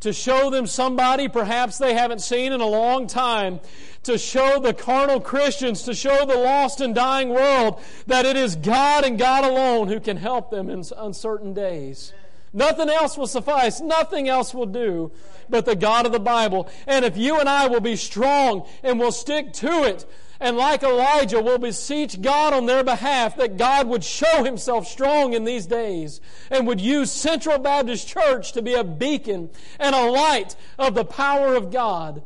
to 0.00 0.12
show 0.12 0.48
them 0.50 0.66
somebody 0.66 1.28
perhaps 1.28 1.78
they 1.78 1.94
haven't 1.94 2.20
seen 2.20 2.52
in 2.52 2.60
a 2.60 2.66
long 2.66 3.06
time, 3.06 3.58
to 4.04 4.16
show 4.16 4.60
the 4.60 4.72
carnal 4.72 5.20
Christians, 5.20 5.82
to 5.82 5.94
show 5.94 6.24
the 6.24 6.36
lost 6.36 6.80
and 6.80 6.94
dying 6.94 7.30
world 7.30 7.82
that 8.06 8.24
it 8.24 8.36
is 8.36 8.54
God 8.54 9.04
and 9.04 9.18
God 9.18 9.44
alone 9.44 9.88
who 9.88 9.98
can 9.98 10.16
help 10.16 10.50
them 10.50 10.70
in 10.70 10.84
uncertain 10.96 11.52
days. 11.52 12.12
Nothing 12.52 12.88
else 12.88 13.16
will 13.16 13.26
suffice. 13.26 13.80
Nothing 13.80 14.28
else 14.28 14.54
will 14.54 14.66
do 14.66 15.12
but 15.48 15.64
the 15.64 15.76
God 15.76 16.06
of 16.06 16.12
the 16.12 16.20
Bible. 16.20 16.68
And 16.86 17.04
if 17.04 17.16
you 17.16 17.38
and 17.38 17.48
I 17.48 17.66
will 17.66 17.80
be 17.80 17.96
strong 17.96 18.66
and 18.82 18.98
will 18.98 19.12
stick 19.12 19.52
to 19.54 19.84
it, 19.84 20.06
and 20.40 20.56
like 20.56 20.84
Elijah, 20.84 21.40
will 21.40 21.58
beseech 21.58 22.22
God 22.22 22.52
on 22.52 22.66
their 22.66 22.84
behalf 22.84 23.36
that 23.36 23.56
God 23.56 23.88
would 23.88 24.04
show 24.04 24.44
himself 24.44 24.86
strong 24.86 25.32
in 25.32 25.44
these 25.44 25.66
days 25.66 26.20
and 26.50 26.66
would 26.66 26.80
use 26.80 27.10
Central 27.10 27.58
Baptist 27.58 28.06
Church 28.06 28.52
to 28.52 28.62
be 28.62 28.74
a 28.74 28.84
beacon 28.84 29.50
and 29.80 29.96
a 29.96 30.10
light 30.10 30.54
of 30.78 30.94
the 30.94 31.04
power 31.04 31.56
of 31.56 31.72
God. 31.72 32.22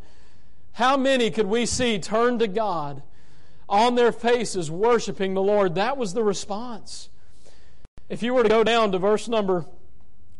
How 0.72 0.96
many 0.96 1.30
could 1.30 1.46
we 1.46 1.64
see 1.64 1.98
turn 1.98 2.38
to 2.38 2.48
God 2.48 3.02
on 3.66 3.94
their 3.94 4.12
faces 4.12 4.70
worshiping 4.70 5.32
the 5.32 5.42
Lord? 5.42 5.74
That 5.74 5.96
was 5.96 6.12
the 6.12 6.22
response. 6.22 7.08
If 8.10 8.22
you 8.22 8.34
were 8.34 8.42
to 8.42 8.48
go 8.48 8.62
down 8.62 8.92
to 8.92 8.98
verse 8.98 9.26
number 9.26 9.64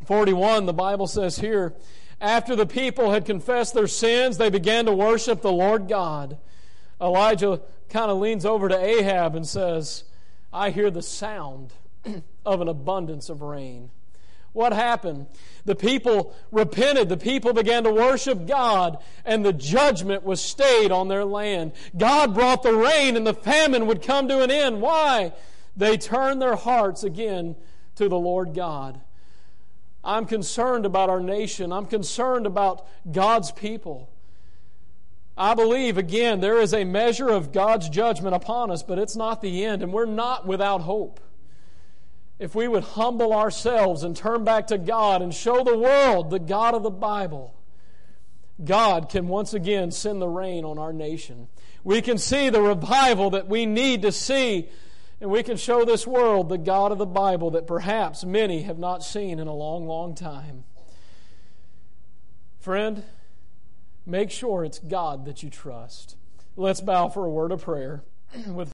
41, 0.07 0.66
the 0.66 0.72
Bible 0.72 1.07
says 1.07 1.38
here, 1.38 1.74
after 2.20 2.55
the 2.55 2.66
people 2.66 3.11
had 3.11 3.24
confessed 3.24 3.74
their 3.74 3.88
sins, 3.88 4.38
they 4.38 4.50
began 4.50 4.86
to 4.86 4.92
worship 4.92 5.42
the 5.42 5.53
Lord 5.53 5.88
God. 5.88 6.38
Elijah 7.00 7.61
kind 7.88 8.11
of 8.11 8.18
leans 8.18 8.46
over 8.46 8.68
to 8.68 8.78
Ahab 8.78 9.34
and 9.34 9.46
says, 9.46 10.05
I 10.53 10.70
hear 10.70 10.90
the 10.90 11.03
sound 11.03 11.72
of 12.46 12.61
an 12.61 12.68
abundance 12.68 13.28
of 13.28 13.42
rain. 13.42 13.90
What 14.53 14.72
happened? 14.72 15.26
The 15.64 15.74
people 15.74 16.34
repented. 16.50 17.09
The 17.09 17.16
people 17.16 17.55
began 17.55 17.84
to 17.84 17.90
worship 17.90 18.46
God, 18.46 18.98
and 19.24 19.44
the 19.44 19.53
judgment 19.53 20.24
was 20.24 20.42
stayed 20.42 20.92
on 20.92 21.09
their 21.09 21.24
land. 21.24 21.72
God 21.96 22.34
brought 22.34 22.62
the 22.62 22.74
rain, 22.74 23.16
and 23.16 23.26
the 23.26 23.34
famine 23.34 23.86
would 23.86 24.03
come 24.03 24.28
to 24.28 24.42
an 24.42 24.50
end. 24.50 24.80
Why? 24.82 25.32
They 25.76 25.96
turned 25.96 26.42
their 26.42 26.57
hearts 26.57 27.03
again 27.03 27.57
to 27.96 28.09
the 28.09 28.18
Lord 28.18 28.55
God. 28.55 29.00
I'm 30.05 30.26
concerned 30.26 30.84
about 30.84 31.11
our 31.11 31.20
nation. 31.20 31.72
I'm 31.72 31.86
concerned 31.86 32.46
about 32.46 32.86
God's 33.11 33.53
people. 33.53 34.11
I 35.36 35.55
believe, 35.55 35.96
again, 35.96 36.40
there 36.40 36.59
is 36.59 36.74
a 36.74 36.84
measure 36.84 37.28
of 37.28 37.53
God's 37.53 37.88
judgment 37.88 38.34
upon 38.34 38.70
us, 38.70 38.82
but 38.82 38.98
it's 38.98 39.16
not 39.16 39.40
the 39.40 39.64
end, 39.64 39.82
and 39.82 39.92
we're 39.92 40.05
not 40.05 40.46
without 40.46 40.82
hope. 40.82 41.20
If 42.38 42.55
we 42.55 42.68
would 42.68 42.82
humble 42.82 43.32
ourselves 43.32 44.03
and 44.03 44.16
turn 44.16 44.44
back 44.44 44.66
to 44.66 44.78
God 44.78 45.22
and 45.22 45.32
show 45.32 45.62
the 45.62 45.78
world 45.78 46.30
the 46.30 46.40
God 46.40 46.74
of 46.74 46.82
the 46.82 46.90
Bible, 46.90 47.55
God 48.62 49.09
can 49.09 49.28
once 49.28 49.55
again 49.55 49.90
send 49.90 50.20
the 50.20 50.28
rain 50.28 50.64
on 50.64 50.78
our 50.78 50.92
nation. 50.92 51.48
We 51.84 52.03
can 52.03 52.18
see 52.18 52.50
the 52.50 52.61
revival 52.61 53.30
that 53.30 53.48
we 53.48 53.64
need 53.64 54.03
to 54.03 54.12
see, 54.12 54.68
and 55.22 55.30
we 55.30 55.42
can 55.42 55.56
show 55.56 55.84
this 55.84 56.06
world 56.06 56.50
the 56.50 56.58
God 56.58 56.92
of 56.92 56.98
the 56.98 57.06
Bible 57.06 57.50
that 57.52 57.66
perhaps 57.66 58.24
many 58.24 58.62
have 58.62 58.78
not 58.78 59.02
seen 59.02 59.38
in 59.38 59.46
a 59.46 59.54
long, 59.54 59.86
long 59.86 60.14
time. 60.14 60.64
Friend, 62.60 63.04
Make 64.04 64.30
sure 64.30 64.64
it's 64.64 64.78
God 64.80 65.24
that 65.26 65.42
you 65.42 65.50
trust. 65.50 66.16
Let's 66.56 66.80
bow 66.80 67.08
for 67.08 67.24
a 67.24 67.30
word 67.30 67.52
of 67.52 67.62
prayer 67.62 68.02
with 68.48 68.72